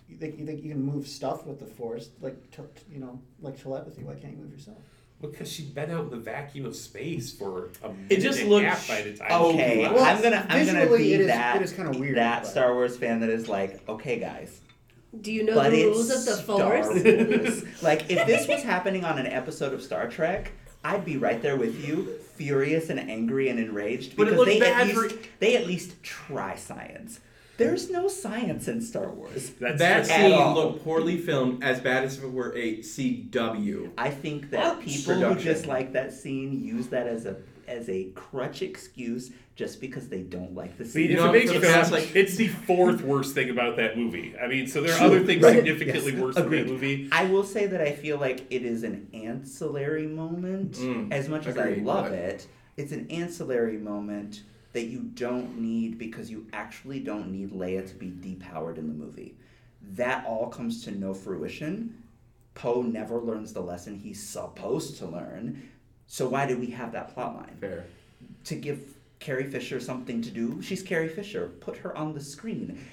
you 0.08 0.16
think, 0.16 0.38
you 0.38 0.46
think 0.46 0.62
you 0.62 0.70
can 0.70 0.82
move 0.82 1.06
stuff 1.06 1.44
with 1.46 1.58
the 1.58 1.66
force, 1.66 2.08
like, 2.22 2.50
te- 2.50 2.62
you 2.90 2.98
know, 3.00 3.20
like 3.42 3.60
telepathy. 3.62 4.04
Why 4.04 4.14
can't 4.14 4.32
you 4.36 4.38
move 4.42 4.52
yourself? 4.52 4.78
Because 5.22 5.50
she'd 5.50 5.74
been 5.74 5.90
out 5.90 6.04
in 6.04 6.10
the 6.10 6.16
vacuum 6.16 6.66
of 6.66 6.74
space 6.76 7.32
for 7.32 7.70
a 7.82 7.88
minute 7.88 8.06
It 8.10 8.20
just 8.20 8.40
and 8.40 8.50
looks- 8.50 8.64
a 8.64 8.68
half 8.68 8.88
by 8.88 9.02
the 9.02 9.12
time. 9.16 9.30
Okay, 9.32 9.86
she 9.86 9.94
Well. 9.94 10.04
I'm 10.04 10.22
gonna 10.22 10.46
I'm 10.50 10.66
gonna 10.66 10.80
visually 10.80 10.98
be 11.04 11.14
it 11.14 11.20
is- 11.22 11.26
that 11.28 11.56
it 11.56 11.62
is 11.62 11.72
kinda 11.72 11.98
weird, 11.98 12.16
that 12.18 12.42
but- 12.42 12.48
Star 12.50 12.74
Wars 12.74 12.96
fan 12.96 13.20
that 13.20 13.30
is 13.30 13.48
like, 13.48 13.88
okay, 13.88 14.18
guys, 14.18 14.60
Do 15.20 15.30
you 15.32 15.44
know 15.44 15.54
but 15.54 15.70
the 15.70 15.84
rules 15.84 16.10
of 16.10 16.24
the 16.24 16.32
Star 16.42 16.82
force? 16.82 17.04
Wars. 17.04 17.64
like 17.82 18.10
if 18.10 18.26
this 18.26 18.48
was 18.48 18.62
happening 18.62 19.04
on 19.04 19.18
an 19.18 19.26
episode 19.26 19.72
of 19.72 19.82
Star 19.82 20.08
Trek, 20.08 20.52
I'd 20.84 21.04
be 21.04 21.16
right 21.16 21.40
there 21.40 21.56
with 21.56 21.86
you, 21.86 22.14
furious 22.36 22.88
and 22.90 22.98
angry 22.98 23.48
and 23.48 23.60
enraged 23.60 24.16
But 24.16 24.22
it 24.26 24.30
because 24.30 24.38
looked 24.38 24.58
they 24.60 24.66
at 24.70 24.86
bad 24.86 24.90
for- 24.94 25.00
least 25.02 25.16
they 25.38 25.56
at 25.56 25.66
least 25.66 26.02
try 26.02 26.56
science. 26.56 27.20
There's 27.58 27.90
no 27.90 28.08
science 28.08 28.66
in 28.66 28.80
Star 28.80 29.10
Wars. 29.10 29.50
That's 29.60 29.78
that 29.78 30.00
at 30.00 30.06
scene 30.06 30.32
all. 30.32 30.54
looked 30.54 30.84
poorly 30.84 31.18
filmed, 31.18 31.62
as 31.62 31.80
bad 31.80 32.04
as 32.04 32.18
if 32.18 32.24
it 32.24 32.32
were 32.32 32.56
a 32.56 32.78
CW. 32.78 33.90
I 33.98 34.10
think 34.10 34.50
that 34.50 34.64
Ouch. 34.64 34.84
people 34.84 35.14
who 35.14 35.20
Production. 35.20 35.52
dislike 35.52 35.92
that 35.92 36.12
scene 36.12 36.62
use 36.64 36.88
that 36.88 37.06
as 37.06 37.26
a 37.26 37.36
as 37.68 37.88
a 37.88 38.06
crutch 38.16 38.60
excuse 38.60 39.30
just 39.54 39.80
because 39.80 40.08
they 40.08 40.22
don't 40.22 40.54
like 40.54 40.76
the 40.78 40.84
scene. 40.84 41.04
if 41.04 41.10
You 41.10 41.16
know, 41.16 41.28
it 41.28 41.32
makes 41.32 41.48
for 41.50 41.54
you 41.54 41.60
the 41.60 41.66
feel 41.66 41.74
past, 41.76 41.92
like- 41.92 42.14
it's 42.16 42.36
the 42.36 42.48
fourth 42.48 43.02
worst 43.02 43.34
thing 43.34 43.50
about 43.50 43.76
that 43.76 43.96
movie. 43.96 44.34
I 44.42 44.46
mean, 44.48 44.66
so 44.66 44.82
there 44.82 44.92
are 44.94 44.98
True, 44.98 45.06
other 45.06 45.24
things 45.24 45.42
right, 45.44 45.56
significantly 45.56 46.12
yes, 46.12 46.20
worse 46.20 46.36
agreed. 46.36 46.58
than 46.60 46.66
that 46.66 46.72
movie. 46.72 47.08
I 47.12 47.26
will 47.26 47.44
say 47.44 47.66
that 47.66 47.80
I 47.80 47.92
feel 47.92 48.18
like 48.18 48.46
it 48.50 48.62
is 48.64 48.82
an 48.82 49.08
ancillary 49.14 50.06
moment. 50.06 50.72
Mm, 50.72 51.12
as 51.12 51.28
much 51.28 51.46
as 51.46 51.56
I 51.56 51.74
love 51.74 52.06
but- 52.06 52.12
it, 52.18 52.46
it's 52.76 52.92
an 52.92 53.06
ancillary 53.10 53.76
moment 53.78 54.42
that 54.72 54.84
you 54.84 55.00
don't 55.00 55.58
need 55.58 55.98
because 55.98 56.30
you 56.30 56.46
actually 56.52 57.00
don't 57.00 57.30
need 57.30 57.52
Leia 57.52 57.86
to 57.88 57.94
be 57.94 58.06
depowered 58.06 58.78
in 58.78 58.88
the 58.88 58.94
movie. 58.94 59.36
That 59.92 60.24
all 60.26 60.48
comes 60.48 60.82
to 60.84 60.90
no 60.90 61.12
fruition. 61.12 62.02
Poe 62.54 62.82
never 62.82 63.18
learns 63.18 63.52
the 63.52 63.60
lesson 63.60 63.98
he's 63.98 64.22
supposed 64.22 64.98
to 64.98 65.06
learn. 65.06 65.68
So 66.06 66.28
why 66.28 66.46
do 66.46 66.58
we 66.58 66.66
have 66.66 66.92
that 66.92 67.14
plot 67.14 67.34
line? 67.36 67.56
Fair. 67.60 67.84
to 68.44 68.54
give 68.54 68.94
Carrie 69.18 69.50
Fisher 69.50 69.80
something 69.80 70.20
to 70.22 70.30
do. 70.30 70.60
She's 70.62 70.82
Carrie 70.82 71.08
Fisher. 71.08 71.48
Put 71.60 71.76
her 71.78 71.96
on 71.96 72.12
the 72.12 72.20
screen. 72.20 72.84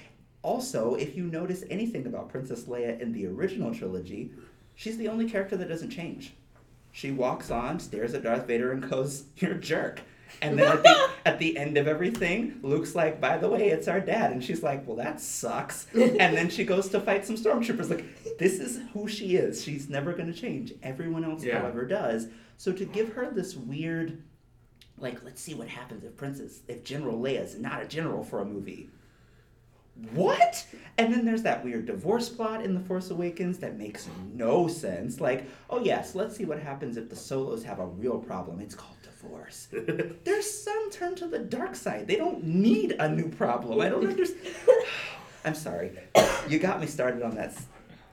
Also, 0.42 0.94
if 0.94 1.16
you 1.16 1.24
notice 1.24 1.64
anything 1.70 2.06
about 2.06 2.30
Princess 2.30 2.64
Leia 2.64 2.98
in 3.00 3.12
the 3.12 3.26
original 3.26 3.74
trilogy, 3.74 4.30
she's 4.74 4.96
the 4.96 5.08
only 5.08 5.28
character 5.28 5.56
that 5.56 5.68
doesn't 5.68 5.90
change. 5.90 6.32
She 6.92 7.10
walks 7.10 7.50
on, 7.50 7.78
stares 7.78 8.14
at 8.14 8.22
Darth 8.22 8.46
Vader, 8.46 8.72
and 8.72 8.88
goes, 8.88 9.24
"You're 9.36 9.52
a 9.52 9.60
jerk." 9.60 10.00
And 10.42 10.58
then 10.58 10.72
at 10.72 10.82
the, 10.82 11.10
at 11.26 11.38
the 11.38 11.56
end 11.56 11.76
of 11.76 11.86
everything, 11.86 12.58
Luke's 12.62 12.94
like, 12.94 13.20
"By 13.20 13.38
the 13.38 13.48
way, 13.48 13.68
it's 13.68 13.88
our 13.88 14.00
dad," 14.00 14.32
and 14.32 14.42
she's 14.42 14.62
like, 14.62 14.86
"Well, 14.86 14.96
that 14.96 15.20
sucks." 15.20 15.86
and 15.94 16.36
then 16.36 16.48
she 16.48 16.64
goes 16.64 16.88
to 16.90 17.00
fight 17.00 17.24
some 17.26 17.36
stormtroopers. 17.36 17.90
Like, 17.90 18.38
this 18.38 18.58
is 18.58 18.80
who 18.92 19.08
she 19.08 19.36
is. 19.36 19.62
She's 19.62 19.88
never 19.88 20.12
going 20.12 20.32
to 20.32 20.38
change. 20.38 20.72
Everyone 20.82 21.24
else, 21.24 21.44
Yeah. 21.44 21.60
however, 21.60 21.86
does. 21.86 22.28
So 22.56 22.72
to 22.72 22.84
give 22.84 23.12
her 23.14 23.30
this 23.30 23.56
weird 23.56 24.22
like 24.98 25.24
let's 25.24 25.40
see 25.40 25.54
what 25.54 25.66
happens 25.66 26.04
if 26.04 26.14
princess 26.16 26.60
if 26.68 26.84
general 26.84 27.18
leia's 27.18 27.58
not 27.58 27.82
a 27.82 27.86
general 27.86 28.22
for 28.22 28.40
a 28.40 28.44
movie 28.44 28.90
what 30.12 30.66
and 30.98 31.12
then 31.12 31.24
there's 31.24 31.42
that 31.42 31.62
weird 31.64 31.86
divorce 31.86 32.28
plot 32.28 32.62
in 32.64 32.74
the 32.74 32.80
force 32.80 33.10
awakens 33.10 33.58
that 33.58 33.76
makes 33.76 34.08
no 34.34 34.66
sense 34.68 35.20
like 35.20 35.46
oh 35.68 35.80
yes 35.82 36.14
let's 36.14 36.36
see 36.36 36.44
what 36.44 36.58
happens 36.58 36.96
if 36.96 37.08
the 37.10 37.16
solos 37.16 37.62
have 37.62 37.78
a 37.80 37.86
real 37.86 38.18
problem 38.18 38.60
it's 38.60 38.74
called 38.74 38.96
divorce 39.20 39.68
There's 40.24 40.50
some 40.50 40.90
turned 40.90 41.18
to 41.18 41.26
the 41.26 41.38
dark 41.38 41.74
side 41.74 42.06
they 42.06 42.16
don't 42.16 42.44
need 42.44 42.92
a 42.92 43.08
new 43.08 43.28
problem 43.28 43.80
i 43.80 43.88
don't 43.88 44.06
understand 44.06 44.54
i'm 45.44 45.54
sorry 45.54 45.92
you 46.48 46.58
got 46.58 46.80
me 46.80 46.86
started 46.86 47.22
on 47.22 47.34
that 47.36 47.54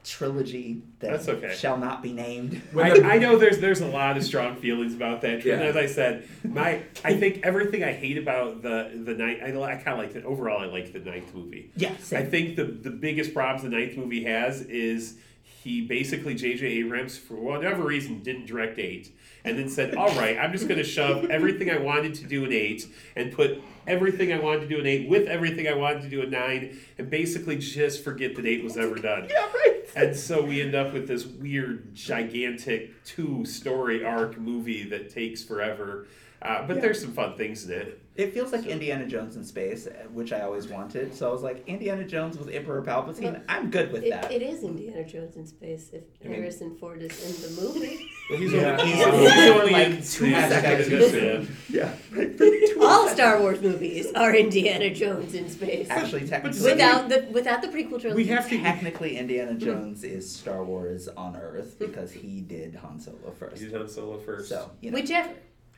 trilogy 0.04 0.82
that 1.00 1.10
That's 1.10 1.28
okay. 1.28 1.54
shall 1.54 1.76
not 1.76 2.02
be 2.02 2.12
named. 2.12 2.62
I, 2.76 3.00
I 3.00 3.18
know 3.18 3.36
there's 3.36 3.58
there's 3.58 3.80
a 3.80 3.86
lot 3.86 4.16
of 4.16 4.24
strong 4.24 4.56
feelings 4.56 4.94
about 4.94 5.20
that. 5.22 5.44
Yeah. 5.44 5.56
As 5.56 5.76
I 5.76 5.86
said, 5.86 6.26
my 6.42 6.82
I 7.04 7.14
think 7.14 7.40
everything 7.44 7.84
I 7.84 7.92
hate 7.92 8.16
about 8.16 8.62
the 8.62 8.90
the 9.04 9.14
night 9.14 9.40
I, 9.42 9.48
I 9.48 9.76
kind 9.76 9.88
of 9.88 9.98
like 9.98 10.14
it 10.14 10.24
overall. 10.24 10.62
I 10.62 10.66
like 10.66 10.92
the 10.92 11.00
ninth 11.00 11.34
movie. 11.34 11.70
Yeah, 11.76 11.92
I 12.12 12.24
think 12.24 12.56
the 12.56 12.64
the 12.64 12.90
biggest 12.90 13.34
problems 13.34 13.62
the 13.62 13.68
ninth 13.68 13.96
movie 13.96 14.24
has 14.24 14.62
is 14.62 15.16
he 15.42 15.82
basically 15.82 16.34
J.J. 16.34 16.66
Abrams 16.66 17.18
for 17.18 17.34
whatever 17.34 17.82
reason 17.82 18.22
didn't 18.22 18.46
direct 18.46 18.78
eight, 18.78 19.14
and 19.44 19.58
then 19.58 19.68
said, 19.68 19.94
"All 19.94 20.14
right, 20.16 20.38
I'm 20.38 20.52
just 20.52 20.68
going 20.68 20.78
to 20.78 20.84
shove 20.84 21.30
everything 21.30 21.70
I 21.70 21.78
wanted 21.78 22.14
to 22.14 22.24
do 22.26 22.44
in 22.44 22.52
eight 22.52 22.86
and 23.16 23.32
put 23.32 23.62
everything 23.88 24.32
I 24.32 24.38
wanted 24.38 24.60
to 24.60 24.68
do 24.68 24.78
in 24.78 24.86
eight 24.86 25.08
with 25.08 25.26
everything 25.28 25.66
I 25.68 25.74
wanted 25.74 26.02
to 26.02 26.08
do 26.08 26.22
in 26.22 26.30
nine, 26.30 26.78
and 26.98 27.10
basically 27.10 27.56
just 27.58 28.04
forget 28.04 28.34
that 28.36 28.46
eight 28.46 28.62
was 28.62 28.76
ever 28.76 28.96
done." 28.96 29.28
yeah, 29.30 29.46
right. 29.52 29.74
And 29.96 30.14
so 30.16 30.42
we 30.44 30.60
end 30.60 30.74
up 30.74 30.92
with 30.92 31.08
this 31.08 31.26
weird, 31.26 31.94
gigantic 31.94 33.02
two 33.04 33.44
story 33.44 34.04
arc 34.04 34.38
movie 34.38 34.84
that 34.90 35.10
takes 35.10 35.42
forever. 35.42 36.06
Uh, 36.40 36.64
but 36.68 36.76
Yeah. 36.76 36.82
there's 36.82 37.00
some 37.02 37.12
fun 37.12 37.36
things 37.36 37.64
in 37.64 37.72
it. 37.72 38.00
It 38.14 38.32
feels 38.32 38.52
like 38.52 38.64
Indiana 38.66 39.06
Jones 39.06 39.34
in 39.36 39.44
space, 39.44 39.88
uh, 39.88 39.90
which 40.12 40.32
I 40.32 40.40
always 40.42 40.68
wanted. 40.68 41.12
So 41.14 41.28
I 41.28 41.32
was 41.32 41.42
like, 41.42 41.64
Indiana 41.66 42.04
Jones 42.04 42.38
with 42.38 42.48
Emperor 42.48 42.80
Palpatine. 42.82 43.22
Well, 43.32 43.40
I'm 43.48 43.70
good 43.70 43.92
with 43.92 44.04
It, 44.04 44.10
that. 44.10 44.30
it 44.30 44.42
is 44.42 44.62
Indiana 44.62 45.04
Jones 45.04 45.34
in 45.36 45.46
space 45.46 45.90
if 45.92 46.02
I 46.24 46.28
mean- 46.28 46.36
Harrison 46.38 46.76
Ford 46.76 47.02
is 47.02 47.10
in 47.48 47.56
the 47.56 47.62
movie. 47.62 48.08
Well, 48.30 48.38
he's 48.38 48.52
Yeah. 48.52 48.72
only, 48.78 48.86
he's, 48.92 48.98
Yeah. 48.98 49.10
he's 49.40 49.50
only 49.52 49.72
like 49.72 49.86
in 49.86 49.92
two 49.96 50.02
two 50.02 50.30
seconds. 50.32 51.10
seconds. 51.10 51.48
yeah. 51.70 51.94
All 52.80 53.08
Star 53.08 53.40
Wars 53.40 53.62
movies 53.62 53.77
are 54.14 54.34
Indiana 54.34 54.90
Jones 54.90 55.34
in 55.34 55.48
space. 55.48 55.88
Actually, 55.90 56.26
technically, 56.26 56.62
Without 56.62 57.08
the 57.08 57.26
without 57.30 57.62
the 57.62 57.68
prequel 57.68 58.00
trilogy. 58.00 58.14
We 58.14 58.26
have 58.26 58.48
to. 58.48 58.58
technically 58.58 59.16
Indiana 59.16 59.52
mm-hmm. 59.52 59.64
Jones 59.64 60.04
is 60.04 60.30
Star 60.30 60.64
Wars 60.64 61.08
on 61.08 61.36
Earth 61.36 61.78
because 61.78 62.12
he 62.12 62.40
did 62.40 62.74
Han 62.76 63.00
Solo 63.00 63.32
first. 63.38 63.62
He's 63.62 63.74
on 63.74 63.88
solo 63.88 64.18
first. 64.18 64.48
So 64.48 64.70
you 64.80 64.90
know. 64.90 64.96
Whichever. 64.96 65.30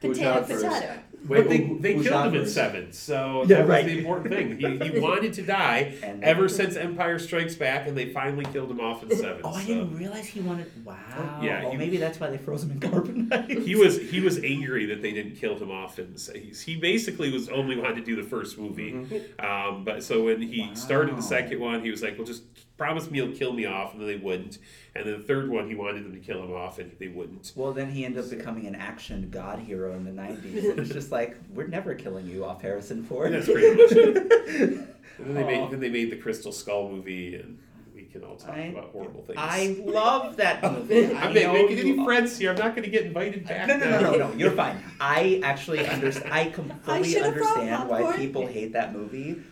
Who 0.03 0.09
Potato, 0.09 0.33
shot 0.35 0.49
first? 0.49 0.99
but 1.25 1.49
they, 1.51 1.59
they 1.59 1.93
who 1.95 2.03
killed 2.03 2.07
shot 2.07 2.29
him 2.29 2.35
in 2.37 2.49
seven, 2.49 2.91
so 2.95 3.43
Yeah, 3.47 3.57
that 3.59 3.69
right. 3.69 3.85
was 3.85 3.93
the 3.93 3.99
important 3.99 4.31
thing. 4.35 4.57
He, 4.59 4.91
he 4.91 4.99
wanted 4.99 5.35
to 5.35 5.43
die 5.43 5.95
ever 6.23 6.49
since 6.49 6.75
Empire 6.77 7.19
Strikes 7.19 7.55
Back, 7.55 7.87
and 7.87 7.95
they 7.95 8.11
finally 8.11 8.47
killed 8.47 8.71
him 8.71 8.81
off 8.81 9.03
in 9.03 9.11
seven. 9.17 9.43
Oh, 9.45 9.53
I 9.53 9.63
didn't 9.67 9.95
realize 9.99 10.25
he 10.25 10.41
wanted. 10.41 10.71
Wow. 10.87 11.41
Yeah, 11.43 11.65
Oh, 11.67 11.73
he- 11.73 11.77
maybe 11.77 11.99
that's 11.99 12.19
why 12.19 12.31
they 12.31 12.39
froze 12.39 12.63
him 12.63 12.71
in 12.71 12.81
carbonite. 12.81 13.63
He 13.63 13.75
was 13.75 14.01
he 14.11 14.21
was 14.21 14.39
angry 14.43 14.87
that 14.87 15.03
they 15.03 15.13
didn't 15.13 15.37
kill 15.37 15.59
him 15.59 15.71
off, 15.71 15.99
and 15.99 16.19
so 16.19 16.33
he 16.33 16.77
basically 16.77 17.31
was 17.31 17.51
only 17.51 17.77
wanted 17.77 17.97
to 17.97 18.03
do 18.03 18.17
the 18.17 18.27
first 18.27 18.57
movie. 18.59 18.95
Um, 19.39 19.85
but 19.85 20.03
so 20.03 20.25
when 20.25 20.41
he 20.41 20.75
started 20.75 21.15
the 21.19 21.23
second 21.23 21.61
one, 21.61 21.83
he 21.83 21.91
was 21.91 22.03
like, 22.03 22.17
"Well, 22.17 22.27
just 22.27 22.45
promise 22.81 23.11
me 23.11 23.19
he'll 23.21 23.37
kill 23.37 23.53
me 23.53 23.67
off," 23.67 23.93
and 23.93 24.01
then 24.01 24.09
they 24.09 24.17
wouldn't. 24.17 24.59
And 24.95 25.07
then 25.07 25.19
the 25.21 25.23
third 25.27 25.51
one, 25.51 25.69
he 25.69 25.75
wanted 25.75 26.03
them 26.05 26.13
to 26.15 26.19
kill 26.19 26.43
him 26.43 26.53
off, 26.53 26.79
and 26.79 26.91
they 26.99 27.09
wouldn't. 27.09 27.53
Well, 27.55 27.73
then 27.73 27.91
he 27.91 28.05
ended 28.07 28.25
up 28.25 28.31
becoming 28.31 28.67
an 28.67 28.75
action 28.75 29.29
god 29.31 29.59
hero 29.59 29.95
in 29.95 30.05
the 30.05 30.11
90s. 30.11 30.55
It 30.65 30.77
was 30.77 30.89
just 30.89 31.13
like, 31.13 31.37
we're 31.53 31.67
never 31.69 31.95
killing 31.95 32.27
you 32.27 32.45
off 32.45 32.63
Harrison 32.63 33.05
Ford. 33.05 33.33
That's 33.33 33.47
pretty 33.47 33.77
much 33.83 33.93
it. 33.93 34.87
And 35.19 35.27
then 35.27 35.35
they 35.35 35.45
made 35.45 35.71
then 35.71 35.81
they 35.81 35.91
made 35.91 36.11
the 36.11 36.17
Crystal 36.17 36.51
Skull 36.51 36.89
movie, 36.89 37.35
and 37.35 37.59
we 37.95 38.05
can 38.05 38.25
all 38.25 38.37
talk 38.37 38.55
I- 38.57 38.61
about 38.73 38.91
horrible 38.91 39.23
things. 39.23 39.39
I 39.39 39.77
love 39.85 40.37
that 40.39 40.63
movie. 40.63 41.07
I 41.15 41.27
I'm 41.27 41.35
not 41.35 41.53
making 41.53 41.77
you- 41.77 41.95
any 41.95 42.05
friends 42.05 42.39
here. 42.39 42.51
I'm 42.51 42.57
not 42.57 42.75
going 42.75 42.85
to 42.85 42.91
get 42.91 43.05
invited 43.05 43.47
back. 43.47 43.69
No, 43.69 43.77
no, 43.77 43.85
no, 43.91 44.01
now. 44.01 44.11
no, 44.13 44.17
no. 44.29 44.33
You're 44.35 44.53
fine. 44.53 44.83
I 44.99 45.41
actually 45.45 45.87
understand. 45.87 46.33
I 46.33 46.47
completely 46.49 47.13
should've 47.13 47.35
understand 47.35 47.89
why 47.91 48.17
people 48.17 48.47
hate 48.47 48.73
that 48.73 48.95
movie, 48.95 49.43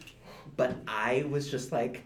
but 0.56 0.74
I 0.86 1.26
was 1.28 1.50
just 1.50 1.70
like, 1.70 2.02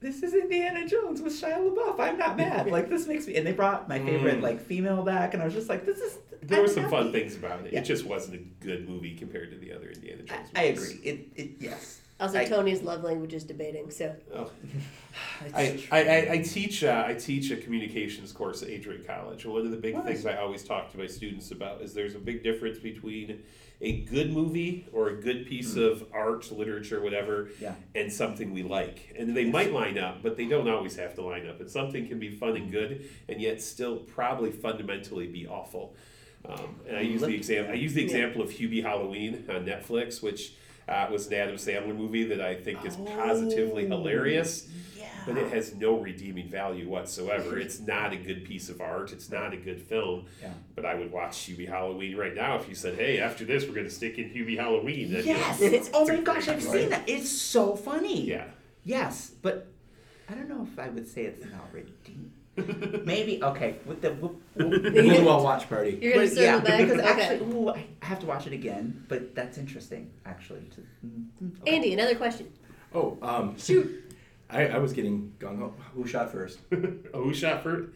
"This 0.00 0.22
is 0.22 0.34
Indiana 0.34 0.86
Jones 0.86 1.20
with 1.22 1.32
Shia 1.32 1.58
LaBeouf. 1.58 1.98
I'm 1.98 2.18
not 2.18 2.36
mad. 2.36 2.68
Like 2.70 2.88
this 2.88 3.06
makes 3.06 3.26
me." 3.26 3.36
And 3.36 3.46
they 3.46 3.52
brought 3.52 3.88
my 3.88 3.98
favorite 3.98 4.38
Mm. 4.38 4.42
like 4.42 4.60
female 4.60 5.02
back, 5.02 5.34
and 5.34 5.42
I 5.42 5.46
was 5.46 5.54
just 5.54 5.68
like, 5.68 5.84
"This 5.86 5.98
is." 5.98 6.18
There 6.42 6.58
I'm 6.58 6.64
were 6.64 6.68
some 6.72 6.88
fun 6.88 7.12
things 7.12 7.36
about 7.36 7.66
it. 7.66 7.72
Yeah. 7.72 7.80
It 7.80 7.84
just 7.84 8.06
wasn't 8.06 8.36
a 8.36 8.64
good 8.64 8.88
movie 8.88 9.14
compared 9.16 9.50
to 9.50 9.58
the 9.58 9.72
other 9.72 9.90
Indiana 9.90 10.22
Jones. 10.22 10.48
I, 10.54 10.60
I 10.60 10.64
agree. 10.64 11.00
It, 11.02 11.28
it 11.36 11.50
yes. 11.60 12.00
Also, 12.20 12.38
I- 12.38 12.44
Tony's 12.46 12.82
love 12.82 13.02
language 13.04 13.34
is 13.34 13.44
debating, 13.44 13.90
so. 13.90 14.14
Oh. 14.34 14.50
I, 15.54 15.82
I, 15.90 15.98
I, 16.02 16.28
I 16.32 16.38
teach 16.38 16.82
uh, 16.84 17.04
I 17.06 17.14
teach 17.14 17.50
a 17.50 17.56
communications 17.56 18.32
course 18.32 18.62
at 18.62 18.70
Adrian 18.70 19.04
College. 19.04 19.46
One 19.46 19.62
of 19.64 19.70
the 19.70 19.76
big 19.76 19.94
Nice. 19.94 20.04
things 20.04 20.26
I 20.26 20.36
always 20.36 20.64
talk 20.64 20.90
to 20.92 20.98
my 20.98 21.06
students 21.06 21.50
about 21.50 21.80
is 21.82 21.92
there's 21.94 22.14
a 22.14 22.18
big 22.18 22.42
difference 22.42 22.78
between 22.78 23.42
a 23.80 24.00
good 24.02 24.32
movie 24.32 24.88
or 24.92 25.08
a 25.08 25.14
good 25.14 25.46
piece 25.46 25.74
hmm. 25.74 25.82
of 25.82 26.04
art, 26.12 26.50
literature, 26.50 27.00
whatever, 27.00 27.50
Yeah. 27.60 27.74
and 27.94 28.12
something 28.12 28.52
we 28.52 28.62
like. 28.62 29.14
And 29.16 29.36
they 29.36 29.44
might 29.44 29.72
line 29.72 29.98
up, 29.98 30.22
but 30.22 30.36
they 30.36 30.46
don't 30.46 30.68
always 30.68 30.96
have 30.96 31.14
to 31.14 31.22
line 31.22 31.48
up. 31.48 31.60
And 31.60 31.70
something 31.70 32.08
can 32.08 32.18
be 32.18 32.30
fun 32.30 32.56
and 32.56 32.66
hmm. 32.66 32.72
good, 32.72 33.08
and 33.28 33.40
yet 33.40 33.62
still 33.62 33.98
probably 33.98 34.50
fundamentally 34.50 35.26
be 35.26 35.46
awful. 35.46 35.94
Um, 36.44 36.76
and 36.86 36.96
I 36.96 37.04
hmm, 37.04 37.12
use 37.12 37.20
the 37.22 37.34
example. 37.34 37.72
I 37.72 37.76
use 37.76 37.94
the 37.94 38.02
example 38.02 38.42
of 38.42 38.50
Hubie 38.50 38.82
Halloween 38.82 39.44
on 39.48 39.64
Netflix, 39.64 40.22
which 40.22 40.54
uh, 40.88 41.06
was 41.10 41.26
an 41.28 41.34
Adam 41.34 41.56
Sandler 41.56 41.96
movie 41.96 42.24
that 42.24 42.40
I 42.40 42.54
think 42.54 42.84
is 42.84 42.96
positively 42.96 43.84
Oh. 43.86 43.96
hilarious 43.98 44.68
Yeah. 44.98 45.06
but 45.26 45.36
it 45.36 45.52
has 45.52 45.74
no 45.74 45.98
redeeming 45.98 46.48
value 46.48 46.88
whatsoever. 46.88 47.58
It's 47.58 47.80
not 47.80 48.12
a 48.12 48.16
good 48.16 48.44
piece 48.44 48.68
of 48.68 48.80
art. 48.80 49.12
It's 49.12 49.30
not 49.30 49.52
a 49.52 49.56
good 49.56 49.80
film. 49.82 50.26
Yeah. 50.40 50.52
But 50.74 50.84
I 50.86 50.94
would 50.94 51.12
watch 51.12 51.36
Hubie 51.46 51.68
Halloween 51.68 52.16
right 52.16 52.34
now 52.34 52.56
if 52.56 52.68
you 52.68 52.74
said, 52.74 52.94
"Hey, 52.94 53.18
after 53.20 53.44
this, 53.44 53.64
we're 53.66 53.74
going 53.74 53.86
to 53.86 53.92
stick 53.92 54.18
in 54.18 54.30
Hubie 54.30 54.56
Halloween." 54.58 55.12
Then, 55.12 55.24
Yes. 55.26 55.60
it's 55.60 55.90
oh 55.92 56.06
my 56.06 56.20
gosh, 56.20 56.48
I've 56.48 56.62
seen 56.62 56.88
that. 56.90 57.08
It's 57.08 57.30
so 57.30 57.76
funny. 57.76 58.24
Yeah. 58.24 58.46
Yes, 58.84 59.32
but 59.42 59.66
I 60.30 60.34
don't 60.34 60.48
know 60.48 60.66
if 60.70 60.78
I 60.78 60.88
would 60.88 61.06
say 61.08 61.24
it's 61.24 61.44
not 61.44 61.72
redeemed. 61.72 62.32
Maybe 63.04 63.42
okay. 63.42 63.76
With 63.84 64.02
the 64.02 64.12
we'll, 64.14 64.36
we'll, 64.56 64.80
Blue 64.80 65.24
Wall 65.24 65.44
Watch 65.44 65.68
Party. 65.68 65.98
You're 66.00 66.14
gonna 66.14 66.26
but 66.26 66.34
circle 66.34 66.44
yeah, 66.44 66.58
back? 66.60 66.78
because 66.78 66.98
okay. 67.00 67.22
actually, 67.22 67.52
ooh, 67.52 67.68
I 67.70 67.86
have 68.02 68.20
to 68.20 68.26
watch 68.26 68.46
it 68.46 68.52
again. 68.52 69.04
But 69.08 69.34
that's 69.34 69.58
interesting, 69.58 70.10
actually. 70.26 70.68
To, 70.74 70.80
mm, 71.06 71.26
mm, 71.42 71.60
okay. 71.62 71.76
Andy, 71.76 71.92
another 71.92 72.14
question. 72.14 72.52
Oh, 72.94 73.18
um, 73.22 73.58
Shoot. 73.58 74.04
I, 74.50 74.68
I 74.68 74.78
was 74.78 74.92
getting 74.92 75.34
gung 75.38 75.58
ho. 75.58 75.74
Who 75.94 76.06
shot 76.06 76.32
first? 76.32 76.58
oh, 76.72 77.22
who 77.22 77.34
shot 77.34 77.62
first? 77.62 77.90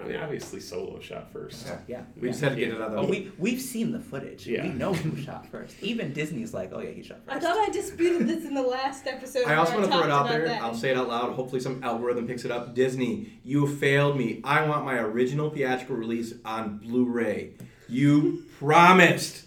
I 0.00 0.06
mean, 0.06 0.16
obviously, 0.16 0.60
Solo 0.60 1.00
shot 1.00 1.32
first. 1.32 1.66
Yeah, 1.86 2.02
We 2.16 2.26
yeah. 2.28 2.32
just 2.32 2.40
had 2.42 2.50
to 2.54 2.56
get 2.56 2.68
it 2.68 2.80
out 2.80 2.92
of 2.94 3.06
the 3.06 3.10
we 3.10 3.32
we've 3.38 3.60
seen 3.60 3.92
the 3.92 4.00
footage. 4.00 4.46
Yeah. 4.46 4.62
We 4.64 4.68
know 4.70 4.92
who 4.92 5.16
shot 5.22 5.46
first. 5.46 5.74
Even 5.82 6.12
Disney's 6.12 6.54
like, 6.54 6.70
oh 6.72 6.80
yeah, 6.80 6.90
he 6.90 7.02
shot 7.02 7.18
first. 7.24 7.36
I 7.36 7.40
thought 7.40 7.56
I 7.56 7.70
disputed 7.70 8.26
this 8.28 8.44
in 8.44 8.54
the 8.54 8.62
last 8.62 9.06
episode. 9.06 9.46
I 9.46 9.56
also 9.56 9.74
want 9.74 9.86
to 9.86 9.90
throw 9.92 10.04
it 10.04 10.10
out 10.10 10.28
there. 10.28 10.44
that. 10.46 10.62
I'll 10.62 10.74
say 10.74 10.90
it 10.90 10.96
out 10.96 11.08
loud. 11.08 11.32
Hopefully, 11.34 11.60
some 11.60 11.82
algorithm 11.82 12.26
picks 12.26 12.44
it 12.44 12.50
up. 12.50 12.74
Disney, 12.74 13.40
you 13.44 13.66
failed 13.66 14.16
me. 14.16 14.40
I 14.44 14.66
want 14.66 14.84
my 14.84 14.98
original 14.98 15.50
theatrical 15.50 15.96
release 15.96 16.34
on 16.44 16.78
Blu-ray. 16.78 17.54
You 17.88 18.44
promised. 18.58 19.44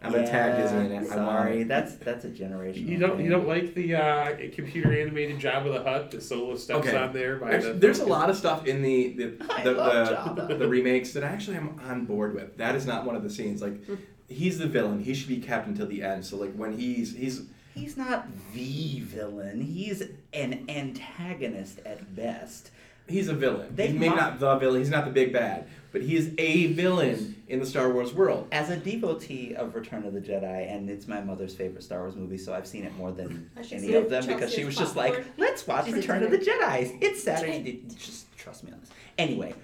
I'm 0.00 0.12
gonna 0.12 0.26
tag 0.26 0.62
Disney 0.62 0.86
in 0.86 0.92
it. 0.92 0.96
I'm 0.98 1.06
Sorry, 1.06 1.64
that's 1.64 1.96
that's 1.96 2.24
a 2.24 2.28
generation. 2.30 2.86
You 2.86 2.98
don't 2.98 3.20
you 3.20 3.28
don't 3.30 3.48
like 3.48 3.74
the 3.74 3.96
uh, 3.96 4.36
computer 4.52 4.92
animated 4.92 5.40
Jabba 5.40 5.72
the 5.74 5.82
Hutt 5.82 6.12
that 6.12 6.22
Solo 6.22 6.54
steps 6.56 6.86
Okay. 6.86 6.96
on 6.96 7.12
there 7.12 7.36
by 7.36 7.52
Actually, 7.54 7.72
the 7.72 7.78
there's 7.80 7.98
a 7.98 8.06
lot 8.06 8.30
of 8.30 8.36
stuff 8.36 8.64
in 8.66 8.80
the 8.82 9.08
the 9.14 9.46
I 9.50 9.64
the, 9.64 10.44
the, 10.46 10.54
the 10.54 10.68
remakes 10.76 11.12
that 11.14 11.24
actually 11.24 11.56
I'm 11.56 11.80
on 11.80 12.04
board 12.04 12.34
with. 12.34 12.56
That 12.58 12.76
is 12.76 12.86
not 12.86 13.04
one 13.06 13.16
of 13.16 13.24
the 13.24 13.30
scenes. 13.30 13.60
Like, 13.60 13.80
he's 14.28 14.58
the 14.58 14.68
villain. 14.68 15.02
He 15.02 15.14
should 15.14 15.28
be 15.28 15.38
kept 15.38 15.66
until 15.66 15.86
the 15.88 16.02
end. 16.04 16.24
So 16.24 16.36
like 16.36 16.54
when 16.54 16.78
he's 16.78 17.16
he's 17.16 17.42
He's 17.74 17.96
not 17.96 18.26
the 18.54 19.00
villain. 19.00 19.60
He's 19.60 20.02
an 20.32 20.64
antagonist 20.68 21.80
at 21.86 22.14
best. 22.14 22.70
he's 23.08 23.28
a 23.28 23.34
villain. 23.34 23.74
They 23.74 23.88
he's 23.88 23.98
maybe 24.00 24.10
mo- 24.10 24.16
not 24.16 24.38
the 24.40 24.56
villain. 24.56 24.80
He's 24.80 24.90
not 24.90 25.04
the 25.04 25.10
big 25.12 25.32
bad, 25.32 25.68
but 25.92 26.02
he 26.02 26.16
is 26.16 26.32
a 26.38 26.66
villain 26.72 27.42
in 27.48 27.60
the 27.60 27.66
Star 27.66 27.90
Wars 27.90 28.12
world. 28.12 28.46
As 28.52 28.70
a 28.70 28.76
devotee 28.76 29.54
of 29.54 29.74
Return 29.74 30.04
of 30.04 30.12
the 30.12 30.20
Jedi, 30.20 30.70
and 30.70 30.88
it's 30.90 31.08
my 31.08 31.20
mother's 31.20 31.54
favorite 31.54 31.82
Star 31.82 32.00
Wars 32.00 32.14
movie, 32.16 32.38
so 32.38 32.52
I've 32.54 32.66
seen 32.66 32.84
it 32.84 32.94
more 32.96 33.10
than 33.12 33.50
any 33.72 33.94
of 33.94 34.04
it. 34.04 34.10
them 34.10 34.26
because 34.26 34.52
she 34.52 34.60
has 34.60 34.66
was 34.66 34.76
just 34.76 34.94
popcorn. 34.94 35.18
like, 35.22 35.26
"Let's 35.38 35.66
watch 35.66 35.86
She's 35.86 35.94
Return 35.94 36.22
of 36.22 36.30
the 36.30 36.38
dinner. 36.38 36.62
Jedi. 36.62 36.98
It's 37.00 37.22
Saturday." 37.22 37.82
Just 37.96 38.26
trust 38.36 38.64
me 38.64 38.72
on 38.72 38.80
this. 38.80 38.90
Anyway, 39.16 39.54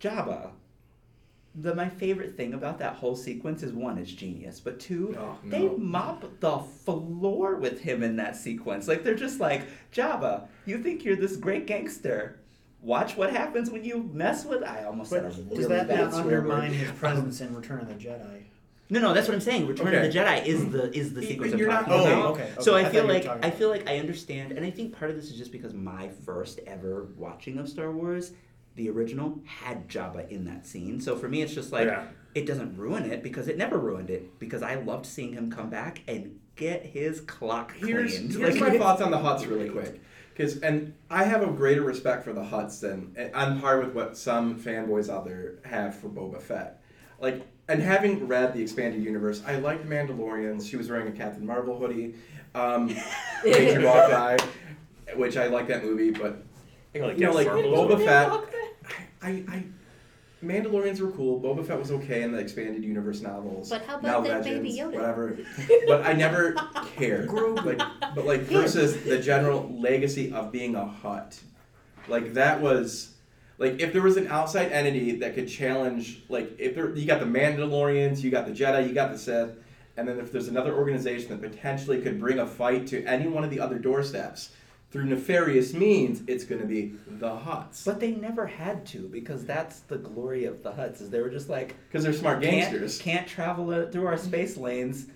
Jabba. 0.00 0.50
The 1.54 1.74
my 1.74 1.88
favorite 1.88 2.36
thing 2.36 2.54
about 2.54 2.78
that 2.78 2.94
whole 2.96 3.16
sequence 3.16 3.64
is 3.64 3.72
one, 3.72 3.98
it's 3.98 4.12
genius, 4.12 4.60
but 4.60 4.78
two, 4.78 5.16
Oh, 5.18 5.36
they 5.44 5.62
no. 5.64 5.76
mop 5.76 6.24
the 6.40 6.58
floor 6.84 7.56
with 7.56 7.80
him 7.80 8.04
in 8.04 8.14
that 8.16 8.36
sequence. 8.36 8.86
Like 8.86 9.02
they're 9.02 9.14
just 9.16 9.40
like, 9.40 9.62
Jabba, 9.92 10.46
you 10.66 10.80
think 10.80 11.04
you're 11.04 11.16
this 11.16 11.36
great 11.36 11.66
gangster. 11.66 12.38
Watch 12.80 13.16
what 13.16 13.30
happens 13.32 13.70
when 13.70 13.84
you 13.84 14.08
mess 14.12 14.44
with. 14.44 14.62
I 14.62 14.84
almost 14.84 15.10
said 15.10 15.24
a 15.24 15.28
But 15.28 15.36
really 15.36 15.56
does 15.56 15.68
that 15.68 15.88
bad 15.88 16.00
not 16.10 16.12
swear 16.12 16.24
word. 16.24 16.50
undermine 16.50 16.72
his 16.72 16.90
presence 16.92 17.40
in 17.40 17.54
Return 17.54 17.80
of 17.80 17.88
the 17.88 17.94
Jedi? 17.94 18.42
No, 18.90 19.00
no, 19.00 19.12
that's 19.12 19.28
what 19.28 19.34
I'm 19.34 19.40
saying. 19.40 19.66
Return 19.66 19.88
Okay. 19.88 20.06
of 20.06 20.12
the 20.12 20.18
Jedi 20.18 20.46
is 20.46 20.68
the 20.70 20.96
is 20.96 21.12
the 21.12 21.20
Y- 21.20 21.26
sequence 21.26 21.54
you're 21.54 21.70
I'm 21.70 21.82
not- 21.82 21.88
talking 21.88 22.06
oh, 22.12 22.28
okay, 22.28 22.42
about. 22.42 22.50
okay, 22.52 22.62
So. 22.62 22.74
I 22.74 22.78
I 22.78 22.82
feel 22.84 22.90
thought 22.90 22.94
you 23.22 23.28
were 23.28 23.34
like 23.34 23.44
I 23.44 23.50
feel 23.50 23.68
like 23.68 23.88
I 23.88 23.98
understand, 23.98 24.52
and 24.52 24.64
I 24.64 24.70
think 24.70 24.96
part 24.96 25.10
of 25.10 25.16
this 25.16 25.26
is 25.30 25.36
just 25.36 25.52
because 25.52 25.74
my 25.74 26.08
first 26.24 26.60
ever 26.66 27.08
watching 27.16 27.58
of 27.58 27.68
Star 27.68 27.90
Wars 27.92 28.32
the 28.76 28.88
original, 28.88 29.40
had 29.44 29.88
Jabba 29.88 30.28
in 30.30 30.44
that 30.44 30.64
scene. 30.64 31.00
So 31.00 31.16
for 31.16 31.28
me, 31.28 31.42
it's 31.42 31.52
just 31.52 31.72
like 31.72 31.86
Yeah. 31.88 32.04
it 32.36 32.46
doesn't 32.46 32.76
ruin 32.78 33.10
it 33.10 33.24
because 33.24 33.48
it 33.48 33.58
never 33.58 33.76
ruined 33.76 34.08
it 34.08 34.38
because 34.38 34.62
I 34.62 34.76
loved 34.76 35.04
seeing 35.04 35.32
him 35.32 35.50
come 35.50 35.68
back 35.68 36.02
and 36.06 36.38
get 36.54 36.86
his 36.86 37.20
clock 37.20 37.72
Here's, 37.74 38.16
cleaned. 38.16 38.32
here's 38.34 38.60
Like, 38.60 38.72
my 38.74 38.78
thoughts 38.84 39.02
on 39.02 39.10
the 39.10 39.16
Hutts 39.18 39.50
really 39.50 39.68
quick. 39.68 40.00
Because 40.38 40.58
and 40.60 40.94
I 41.10 41.24
have 41.24 41.42
a 41.42 41.48
greater 41.48 41.82
respect 41.82 42.22
for 42.22 42.32
the 42.32 42.42
Hutts 42.42 42.78
than 42.78 43.16
on 43.34 43.60
par 43.60 43.80
with 43.80 43.92
what 43.92 44.16
some 44.16 44.56
fanboys 44.56 45.12
out 45.12 45.24
there 45.24 45.54
have 45.64 45.96
for 45.96 46.08
Boba 46.08 46.40
Fett. 46.40 46.80
Like 47.20 47.44
and 47.66 47.82
having 47.82 48.28
read 48.28 48.54
the 48.54 48.62
expanded 48.62 49.02
universe, 49.02 49.42
I 49.44 49.56
liked 49.56 49.84
Mandalorians. 49.84 50.70
She 50.70 50.76
was 50.76 50.88
wearing 50.88 51.08
a 51.08 51.10
Captain 51.10 51.44
Marvel 51.44 51.76
hoodie. 51.76 52.14
Um, 52.54 52.86
Major 53.44 53.80
Hawkeye, 53.80 54.38
which 55.16 55.36
I 55.36 55.48
like 55.48 55.66
that 55.66 55.82
movie, 55.82 56.12
but 56.12 56.40
I 56.94 56.98
like 57.00 57.18
You 57.18 57.26
know, 57.26 57.32
like, 57.32 57.48
Boba 57.48 58.04
Fett- 58.04 58.30
I, 59.20 59.44
I 59.48 59.64
Mandalorians 60.42 61.00
were 61.00 61.10
cool. 61.10 61.40
Boba 61.40 61.66
Fett 61.66 61.78
was 61.78 61.90
okay 61.90 62.22
in 62.22 62.30
the 62.32 62.38
expanded 62.38 62.84
universe 62.84 63.20
novels. 63.20 63.70
But 63.70 63.82
how 63.82 63.98
now 63.98 64.18
about 64.18 64.24
that 64.24 64.44
Legends, 64.44 64.76
Baby 64.76 64.78
Yoda? 64.78 64.94
Whatever. 64.94 65.38
but 65.86 66.06
I 66.06 66.12
never 66.12 66.54
cared. 66.96 67.30
Like, 67.30 67.78
but 68.14 68.24
like 68.24 68.42
versus 68.42 69.02
the 69.02 69.18
general 69.18 69.68
legacy 69.80 70.32
of 70.32 70.52
being 70.52 70.74
a 70.74 70.86
Hutt, 70.86 71.40
like 72.06 72.34
that 72.34 72.60
was. 72.60 73.14
Like 73.60 73.80
if 73.80 73.92
there 73.92 74.02
was 74.02 74.16
an 74.16 74.28
outside 74.28 74.70
entity 74.70 75.16
that 75.16 75.34
could 75.34 75.48
challenge, 75.48 76.22
like 76.28 76.54
if 76.60 76.76
there 76.76 76.94
you 76.94 77.06
got 77.06 77.18
the 77.18 77.26
Mandalorians, 77.26 78.22
you 78.22 78.30
got 78.30 78.46
the 78.46 78.52
Jedi, 78.52 78.86
you 78.86 78.94
got 78.94 79.10
the 79.10 79.18
Sith, 79.18 79.50
and 79.96 80.06
then 80.06 80.20
if 80.20 80.30
there's 80.30 80.46
another 80.46 80.76
organization 80.76 81.28
that 81.30 81.40
potentially 81.40 82.00
could 82.00 82.20
bring 82.20 82.38
a 82.38 82.46
fight 82.46 82.86
to 82.86 83.04
any 83.04 83.26
one 83.26 83.42
of 83.42 83.50
the 83.50 83.58
other 83.58 83.76
doorsteps 83.76 84.50
through 84.90 85.04
nefarious 85.04 85.74
means, 85.74 86.22
it's 86.26 86.44
going 86.44 86.62
to 86.62 86.66
be 86.66 86.94
the 87.06 87.28
Hutts 87.28 87.84
But 87.84 88.00
they 88.00 88.12
never 88.12 88.46
had 88.46 88.86
to 88.86 89.08
because 89.08 89.44
that's 89.44 89.80
the 89.80 89.98
glory 89.98 90.46
of 90.46 90.62
the 90.62 90.70
Hutts. 90.70 91.02
Is 91.02 91.10
they 91.10 91.20
were 91.20 91.28
just 91.28 91.48
like 91.48 91.76
because 91.88 92.04
they're 92.04 92.12
smart 92.12 92.42
can't, 92.42 92.70
gangsters. 92.70 92.98
can't 92.98 93.26
travel 93.26 93.70
uh, 93.70 93.86
through 93.90 94.06
our 94.06 94.16
space 94.16 94.56
lanes. 94.56 95.06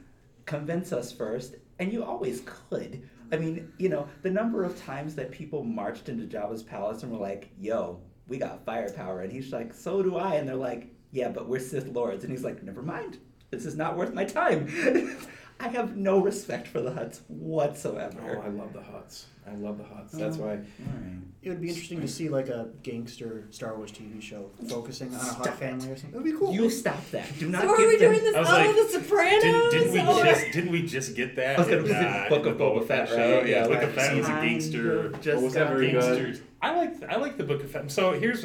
Convince 0.45 0.93
us 0.93 1.13
first, 1.13 1.55
and 1.79 1.93
you 1.93 2.05
always 2.05 2.43
could. 2.45 3.09
I 3.31 3.37
mean, 3.37 3.73
you 3.79 3.89
know, 3.89 4.09
the 4.21 4.31
number 4.31 4.65
of 4.65 4.79
times 4.83 5.15
that 5.15 5.31
people 5.31 5.65
marched 5.65 6.09
into 6.11 6.25
Jabba's 6.25 6.63
palace 6.63 7.03
and 7.03 7.11
were 7.11 7.19
like, 7.19 7.51
"Yo, 7.59 8.01
we 8.29 8.37
got 8.37 8.67
firepower," 8.67 9.23
and 9.23 9.33
he's 9.33 9.53
like, 9.53 9.73
"So 9.73 10.03
do 10.03 10.17
I," 10.17 10.35
and 10.35 10.47
they're 10.47 10.55
like, 10.57 10.93
"Yeah, 11.13 11.31
but 11.31 11.49
we're 11.49 11.61
Sith 11.61 11.89
lords," 11.89 12.25
and 12.25 12.33
he's 12.33 12.45
like, 12.45 12.63
"Never 12.63 12.83
mind, 12.83 13.19
this 13.51 13.65
is 13.65 13.77
not 13.77 13.97
worth 13.97 14.13
my 14.13 14.25
time." 14.25 14.67
I 15.63 15.69
have 15.69 15.97
no 15.97 16.19
respect 16.19 16.67
for 16.69 16.81
the 16.81 16.91
Hutts 16.91 17.21
whatsoever. 17.29 18.19
Oh, 18.39 18.43
I 18.43 18.49
love 18.49 18.73
the 18.73 18.81
Hutts. 18.81 19.25
I 19.47 19.55
love 19.55 19.79
the 19.79 19.85
Hutts. 19.85 20.11
That's 20.13 20.37
Oh. 20.37 20.43
why. 20.43 20.51
All 20.51 20.57
right. 20.57 21.19
It 21.43 21.49
would 21.49 21.61
be 21.61 21.69
interesting 21.69 22.01
to 22.01 22.07
see 22.09 22.29
like 22.29 22.49
a 22.49 22.69
gangster 22.83 23.47
Star 23.51 23.77
Wars 23.77 23.91
TV 23.93 24.21
show 24.21 24.51
focusing 24.69 25.09
on 25.09 25.15
a 25.15 25.19
Hutt 25.19 25.45
Stop 25.45 25.59
family 25.59 25.91
or 25.91 25.97
something. 25.97 26.11
It 26.15 26.17
would 26.17 26.25
be 26.25 26.39
cool. 26.39 26.53
You 26.53 26.69
stop 26.71 27.09
that. 27.11 27.27
Do 27.39 27.49
not 27.49 27.63
So 27.63 27.71
are 27.71 27.77
give 27.77 27.89
we 27.89 27.97
them- 27.97 28.13
doing 28.13 28.25
this 28.25 28.37
I 28.37 28.41
was 28.41 28.49
like, 28.49 28.69
of 28.71 28.75
the 28.77 28.89
Sopranos? 29.01 29.43
Didn't, 29.43 29.71
didn't 29.71 29.93
we 29.93 30.01
or- 30.01 30.25
just 30.25 30.53
didn't 30.53 30.71
we 30.73 30.83
just 30.83 31.17
get 31.17 31.37
that? 31.37 31.57
I 31.57 31.59
was 31.61 31.69
gonna 31.69 31.81
in, 31.83 31.89
say 31.89 32.27
uh, 32.27 32.29
Book 32.29 32.43
in 32.47 32.53
of 32.53 32.59
the 32.59 32.65
Boba 32.65 32.87
Fett, 32.87 33.09
show? 33.09 33.17
right? 33.17 33.47
Yeah, 33.49 33.57
Yeah, 33.57 33.63
Book 33.67 33.75
like 33.79 33.83
of 33.85 33.93
Fett 33.95 34.17
was 34.17 34.27
a 34.27 34.31
kind 34.31 34.49
gangster. 34.51 35.07
of 35.07 35.21
just 35.21 35.43
was 35.43 35.55
that 35.55 35.65
got 35.69 35.73
very 35.73 35.91
good? 35.93 36.01
Gangsters. 36.03 36.41
I 36.61 36.77
like 36.77 37.03
I 37.09 37.17
like 37.17 37.37
the 37.37 37.45
Book 37.45 37.63
of 37.65 37.71
Fett. 37.71 37.91
So 37.91 38.13
here's 38.13 38.45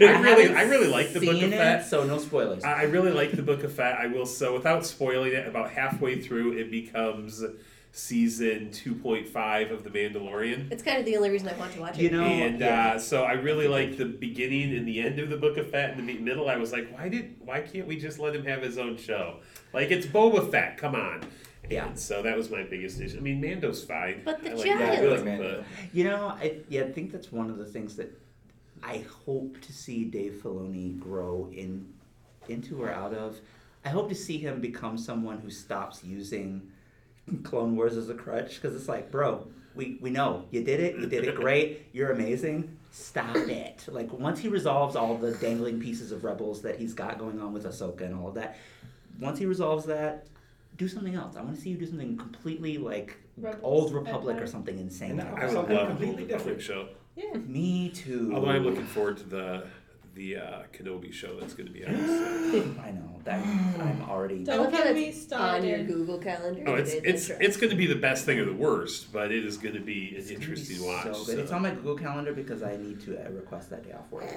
I 0.00 0.04
I 0.04 0.20
really 0.20 0.54
I 0.54 0.62
really 0.62 0.88
like 0.88 1.12
the 1.12 1.20
Book 1.20 1.34
seen 1.34 1.44
of 1.44 1.52
it, 1.52 1.56
Fett. 1.56 1.86
so 1.86 2.04
no 2.04 2.18
spoilers. 2.18 2.64
I 2.64 2.80
I 2.80 2.82
really 2.84 3.12
like 3.12 3.32
the 3.32 3.42
Book 3.42 3.62
of 3.64 3.72
Fett. 3.72 3.98
I 3.98 4.06
will 4.06 4.26
so 4.26 4.54
without 4.54 4.84
spoiling 4.86 5.32
it, 5.32 5.46
about 5.46 5.70
halfway 5.70 6.20
through 6.20 6.58
it 6.58 6.70
becomes 6.70 7.44
season 7.92 8.72
two 8.72 8.94
point 8.94 9.28
five 9.28 9.70
of 9.70 9.84
The 9.84 9.90
Mandalorian. 9.90 10.70
It's 10.72 10.82
kind 10.82 10.98
of 10.98 11.04
the 11.04 11.16
only 11.16 11.30
reason 11.30 11.48
I 11.48 11.56
want 11.56 11.72
to 11.74 11.80
watch 11.80 11.98
it. 11.98 12.02
You 12.02 12.10
know, 12.10 12.24
and 12.24 12.60
yeah. 12.60 12.94
uh, 12.94 12.98
so 12.98 13.22
I 13.22 13.32
really 13.32 13.68
like 13.68 13.96
the 13.96 14.04
beginning 14.06 14.76
and 14.76 14.86
the 14.86 15.00
end 15.00 15.18
of 15.20 15.28
the 15.30 15.36
Book 15.36 15.56
of 15.58 15.70
Fett. 15.70 15.96
In 15.98 16.06
the 16.06 16.18
middle, 16.18 16.48
I 16.48 16.56
was 16.56 16.72
like, 16.72 16.92
why 16.96 17.08
did 17.08 17.36
why 17.40 17.60
can't 17.60 17.86
we 17.86 17.96
just 17.96 18.18
let 18.18 18.34
him 18.34 18.44
have 18.46 18.62
his 18.62 18.78
own 18.78 18.96
show? 18.96 19.40
Like 19.72 19.90
it's 19.90 20.06
Boba 20.06 20.50
Fett. 20.50 20.76
Come 20.76 20.94
on. 20.94 21.22
Yeah. 21.70 21.86
And 21.86 21.98
so 21.98 22.22
that 22.22 22.36
was 22.36 22.50
my 22.50 22.62
biggest 22.62 23.00
issue. 23.00 23.16
I 23.16 23.20
mean, 23.20 23.40
Mando's 23.40 23.84
fine. 23.84 24.22
But 24.24 24.42
the 24.42 24.50
I 24.50 24.54
like 24.54 24.66
giant- 24.66 24.80
Yeah, 24.80 24.86
I 24.86 25.00
really 25.00 25.16
like 25.16 25.24
Mando. 25.24 25.64
You 25.92 26.04
know, 26.04 26.26
I 26.28 26.58
yeah, 26.68 26.82
I 26.82 26.92
think 26.92 27.12
that's 27.12 27.32
one 27.32 27.48
of 27.48 27.58
the 27.58 27.64
things 27.64 27.96
that 27.96 28.12
I 28.84 29.04
hope 29.24 29.60
to 29.62 29.72
see 29.72 30.04
Dave 30.04 30.40
Filoni 30.42 30.98
grow 30.98 31.48
in 31.52 31.92
into 32.48 32.82
or 32.82 32.90
out 32.90 33.14
of. 33.14 33.40
I 33.84 33.88
hope 33.88 34.08
to 34.10 34.14
see 34.14 34.38
him 34.38 34.60
become 34.60 34.98
someone 34.98 35.38
who 35.38 35.50
stops 35.50 36.04
using 36.04 36.70
Clone 37.42 37.76
Wars 37.76 37.96
as 37.96 38.10
a 38.10 38.14
crutch 38.14 38.60
because 38.60 38.76
it's 38.76 38.88
like, 38.88 39.10
bro, 39.10 39.46
we 39.74 39.98
we 40.00 40.10
know 40.10 40.44
you 40.50 40.62
did 40.62 40.80
it, 40.80 40.96
you 40.96 41.06
did 41.06 41.24
it 41.24 41.34
great, 41.34 41.86
you're 41.92 42.12
amazing. 42.12 42.76
Stop 42.90 43.36
it! 43.36 43.86
Like 43.88 44.12
once 44.12 44.38
he 44.38 44.48
resolves 44.48 44.94
all 44.96 45.16
the 45.16 45.32
dangling 45.32 45.80
pieces 45.80 46.12
of 46.12 46.22
Rebels 46.22 46.62
that 46.62 46.78
he's 46.78 46.94
got 46.94 47.18
going 47.18 47.40
on 47.40 47.52
with 47.52 47.64
Ahsoka 47.64 48.02
and 48.02 48.14
all 48.14 48.28
of 48.28 48.34
that, 48.34 48.58
once 49.18 49.38
he 49.38 49.46
resolves 49.46 49.86
that, 49.86 50.26
do 50.76 50.88
something 50.88 51.14
else. 51.14 51.36
I 51.36 51.42
want 51.42 51.56
to 51.56 51.60
see 51.60 51.70
you 51.70 51.76
do 51.76 51.86
something 51.86 52.16
completely 52.16 52.78
like 52.78 53.16
Rebels, 53.36 53.62
Old 53.62 53.94
Republic 53.94 54.40
or 54.40 54.46
something 54.46 54.78
insane. 54.78 55.18
And 55.18 55.22
I 55.22 55.46
would 55.46 55.54
love 55.54 55.70
a 55.70 55.86
completely 55.86 55.86
completely 55.86 56.24
different. 56.24 56.58
different 56.58 56.62
show. 56.62 56.88
Yeah. 57.16 57.34
Me 57.34 57.90
too. 57.90 58.32
Although 58.34 58.48
I'm 58.50 58.64
looking 58.64 58.86
forward 58.86 59.18
to 59.18 59.24
the 59.24 59.64
the 60.14 60.36
uh, 60.36 60.62
Kenobi 60.72 61.12
show 61.12 61.38
that's 61.40 61.54
going 61.54 61.66
to 61.66 61.72
be 61.72 61.84
out. 61.84 61.94
So. 61.94 62.74
I 62.84 62.92
know 62.92 63.20
that 63.24 63.44
I'm 63.44 64.02
already. 64.08 64.44
Don't 64.44 64.58
love 64.64 64.72
how 64.72 64.84
get 64.84 64.94
that's 64.94 65.30
me 65.30 65.36
on 65.36 65.64
your 65.64 65.82
Google 65.84 66.18
calendar. 66.18 66.62
Oh, 66.66 66.74
it's 66.74 66.92
it's 66.92 67.30
it's 67.30 67.56
going 67.56 67.70
to 67.70 67.76
be 67.76 67.86
the 67.86 67.96
best 67.96 68.24
thing 68.24 68.38
or 68.38 68.44
the 68.44 68.52
worst, 68.52 69.12
but 69.12 69.32
it 69.32 69.44
is 69.44 69.56
going 69.58 69.74
to 69.74 69.80
be 69.80 70.10
an 70.10 70.16
It's 70.16 70.26
gonna 70.30 70.38
be 70.38 70.44
interesting 70.44 70.84
watch. 70.84 71.04
So 71.04 71.12
good. 71.12 71.36
so. 71.36 71.38
It's 71.38 71.52
on 71.52 71.62
my 71.62 71.70
Google 71.70 71.96
Calendar 71.96 72.32
because 72.32 72.62
I 72.62 72.76
need 72.76 73.00
to 73.02 73.26
uh, 73.26 73.30
request 73.30 73.70
that 73.70 73.84
day 73.84 73.92
off 73.92 74.10
work. 74.10 74.30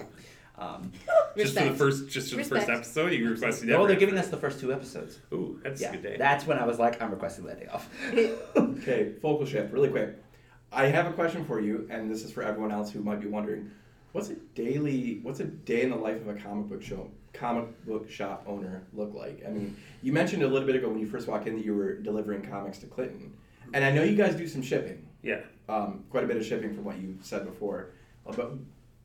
Um, 0.58 0.92
just 1.38 1.56
for 1.56 1.66
the 1.66 1.74
first 1.76 2.10
just 2.10 2.32
for 2.32 2.38
the 2.38 2.44
first 2.44 2.70
episode. 2.70 3.13
You 3.13 3.30
requested. 3.30 3.70
oh, 3.70 3.76
every 3.84 3.88
they're 3.90 4.00
giving 4.00 4.18
us 4.18 4.30
the 4.30 4.38
first 4.38 4.60
two 4.60 4.74
episodes. 4.74 5.20
Ooh, 5.32 5.60
that's 5.63 5.80
Yeah, 5.80 5.90
a 5.90 5.92
good 5.94 6.04
day. 6.04 6.16
that's 6.18 6.48
when 6.48 6.58
I 6.58 6.66
was 6.66 6.80
like, 6.80 7.00
I'm 7.02 7.12
requesting 7.12 7.46
that 7.46 7.60
day 7.60 7.68
off. 7.68 7.88
Okay, 8.80 9.13
focal 9.22 9.46
shift, 9.46 9.74
really 9.74 9.90
quick. 9.90 10.16
I 10.72 10.86
have 10.88 11.08
a 11.08 11.14
question 11.14 11.46
for 11.46 11.60
you, 11.60 11.88
and 11.90 12.10
this 12.12 12.24
is 12.24 12.32
for 12.32 12.44
everyone 12.44 12.72
else 12.72 12.92
who 12.92 13.02
might 13.02 13.22
be 13.22 13.28
wondering: 13.28 13.72
What's 14.12 14.30
a 14.30 14.36
daily, 14.56 15.20
what's 15.24 15.40
a 15.40 15.46
day 15.46 15.82
in 15.82 15.90
the 15.90 15.96
life 15.96 16.22
of 16.22 16.28
a 16.28 16.34
comic 16.34 16.68
book 16.68 16.82
show, 16.82 17.10
comic 17.34 17.86
book 17.86 18.10
shop 18.10 18.44
owner 18.48 18.84
look 18.94 19.14
like? 19.14 19.44
I 19.48 19.50
mean, 19.50 19.76
you 20.02 20.12
mentioned 20.14 20.44
a 20.44 20.48
little 20.48 20.66
bit 20.66 20.76
ago 20.76 20.90
when 20.90 21.00
you 21.00 21.08
first 21.08 21.28
walked 21.28 21.48
in 21.48 21.56
that 21.56 21.66
you 21.66 21.74
were 21.74 21.96
delivering 21.96 22.42
comics 22.42 22.78
to 22.80 22.88
Clinton, 22.88 23.34
and 23.74 23.84
I 23.84 23.92
know 23.92 24.04
you 24.04 24.16
guys 24.16 24.36
do 24.36 24.48
some 24.48 24.62
shipping, 24.62 25.08
yeah. 25.24 25.42
um, 25.70 26.04
quite 26.10 26.24
a 26.24 26.28
bit 26.28 26.38
of 26.38 26.46
shipping 26.46 26.74
from 26.74 26.84
what 26.84 26.98
you 26.98 27.18
said 27.22 27.46
before. 27.46 27.92
Uh, 28.26 28.34
But 28.34 28.54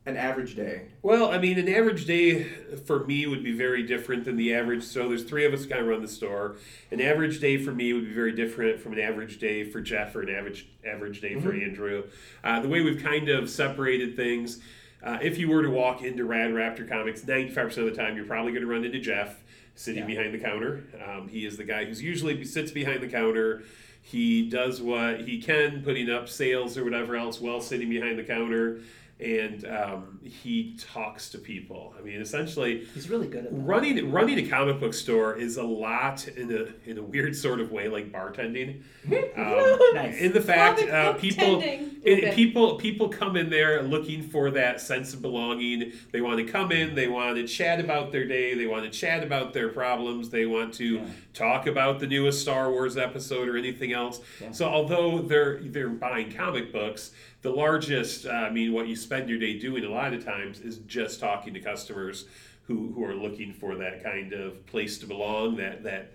an 0.04 0.16
average 0.16 0.56
day, 0.56 0.82
Well, 1.02 1.30
I 1.30 1.38
mean, 1.38 1.58
an 1.58 1.68
average 1.68 2.06
day 2.06 2.42
for 2.86 3.04
me 3.04 3.26
would 3.26 3.44
be 3.44 3.52
very 3.56 3.84
different 3.84 4.24
than 4.24 4.36
the 4.36 4.52
average. 4.52 4.82
So 4.82 5.08
there's 5.08 5.22
three 5.22 5.44
of 5.44 5.52
us 5.54 5.64
kind 5.64 5.80
of 5.80 5.86
run 5.86 6.02
the 6.02 6.08
store. 6.08 6.56
An 6.90 7.00
average 7.00 7.40
day 7.40 7.56
for 7.56 7.70
me 7.72 7.92
would 7.92 8.06
be 8.06 8.12
very 8.12 8.32
different 8.32 8.80
from 8.80 8.94
an 8.94 8.98
average 9.00 9.38
day 9.38 9.62
for 9.62 9.80
Jeff 9.80 10.16
or 10.16 10.22
an 10.22 10.34
average 10.34 10.66
average 10.84 11.20
day 11.20 11.38
for 11.40 11.52
Andrew. 11.52 12.04
Uh, 12.42 12.58
the 12.60 12.68
way 12.68 12.80
we've 12.82 13.02
kind 13.02 13.28
of 13.28 13.48
separated 13.48 14.16
things. 14.16 14.60
Uh, 15.04 15.18
if 15.22 15.38
you 15.38 15.48
were 15.48 15.62
to 15.62 15.70
walk 15.70 16.02
into 16.02 16.24
Rad 16.24 16.50
Raptor 16.50 16.88
Comics, 16.88 17.22
95% 17.22 17.78
of 17.78 17.84
the 17.84 17.90
time 17.92 18.16
you're 18.16 18.24
probably 18.24 18.50
going 18.52 18.62
to 18.64 18.70
run 18.70 18.84
into 18.84 18.98
Jeff 19.00 19.40
sitting 19.76 20.00
Yeah. 20.02 20.06
behind 20.06 20.34
the 20.34 20.38
counter. 20.38 20.82
Um, 21.04 21.28
he 21.28 21.46
is 21.46 21.56
the 21.56 21.64
guy 21.64 21.84
who's 21.84 22.02
usually 22.02 22.44
sits 22.44 22.72
behind 22.72 23.02
the 23.02 23.08
counter. 23.08 23.62
He 24.04 24.48
does 24.48 24.80
what 24.82 25.20
he 25.22 25.40
can, 25.40 25.82
putting 25.82 26.10
up 26.10 26.28
sales 26.28 26.76
or 26.76 26.82
whatever 26.82 27.14
else 27.16 27.40
while 27.40 27.60
sitting 27.60 27.88
behind 27.88 28.18
the 28.18 28.24
counter. 28.24 28.80
And 29.22 29.64
um, 29.66 30.18
he 30.24 30.76
talks 30.78 31.30
to 31.30 31.38
people. 31.38 31.94
I 31.98 32.02
mean, 32.02 32.20
essentially, 32.20 32.86
He's 32.94 33.08
really 33.08 33.28
good 33.28 33.44
at 33.46 33.52
that. 33.52 33.56
running 33.58 34.10
running 34.10 34.38
a 34.38 34.48
comic 34.48 34.80
book 34.80 34.94
store 34.94 35.36
is 35.36 35.56
a 35.58 35.62
lot 35.62 36.26
in 36.28 36.50
a 36.52 36.88
in 36.90 36.98
a 36.98 37.02
weird 37.02 37.36
sort 37.36 37.60
of 37.60 37.70
way, 37.70 37.88
like 37.88 38.10
bartending. 38.10 38.82
Um, 39.36 39.78
Nice. 39.94 40.18
In 40.18 40.32
the 40.32 40.40
fact, 40.40 40.80
uh, 40.82 41.12
people 41.14 41.60
it, 41.62 42.34
people 42.34 42.76
people 42.76 43.08
come 43.08 43.36
in 43.36 43.50
there 43.50 43.82
looking 43.82 44.22
for 44.22 44.50
that 44.52 44.80
sense 44.80 45.12
of 45.14 45.22
belonging. 45.22 45.92
They 46.12 46.20
want 46.20 46.38
to 46.38 46.44
come 46.44 46.72
in. 46.72 46.94
They 46.94 47.08
want 47.08 47.36
to 47.36 47.46
chat 47.46 47.78
about 47.80 48.10
their 48.12 48.26
day. 48.26 48.54
They 48.54 48.66
want 48.66 48.84
to 48.84 48.90
chat 48.90 49.22
about 49.22 49.52
their 49.52 49.68
problems. 49.68 50.30
They 50.30 50.46
want 50.46 50.74
to 50.74 50.96
Yeah. 50.96 51.04
talk 51.34 51.66
about 51.66 52.00
the 52.00 52.06
newest 52.06 52.40
Star 52.42 52.70
Wars 52.70 52.96
episode 52.96 53.48
or 53.48 53.56
anything 53.56 53.92
else. 53.92 54.20
Yeah. 54.40 54.50
So 54.52 54.66
although 54.66 55.20
they're 55.20 55.60
they're 55.62 55.88
buying 55.88 56.32
comic 56.32 56.72
books, 56.72 57.12
the 57.42 57.50
largest 57.50 58.26
uh, 58.26 58.30
I 58.30 58.50
mean, 58.50 58.72
what 58.72 58.88
you 58.88 58.96
spend 58.96 59.28
your 59.28 59.38
day 59.38 59.58
doing 59.58 59.84
a 59.84 59.88
lot 59.90 60.12
of 60.14 60.24
times 60.24 60.60
is 60.60 60.78
just 60.78 61.20
talking 61.20 61.52
to 61.54 61.60
customers 61.60 62.26
who 62.66 62.92
who 62.94 63.04
are 63.04 63.14
looking 63.14 63.52
for 63.52 63.74
that 63.76 64.02
kind 64.02 64.32
of 64.32 64.64
place 64.66 64.98
to 64.98 65.06
belong. 65.06 65.56
That 65.56 65.82
that 65.84 66.12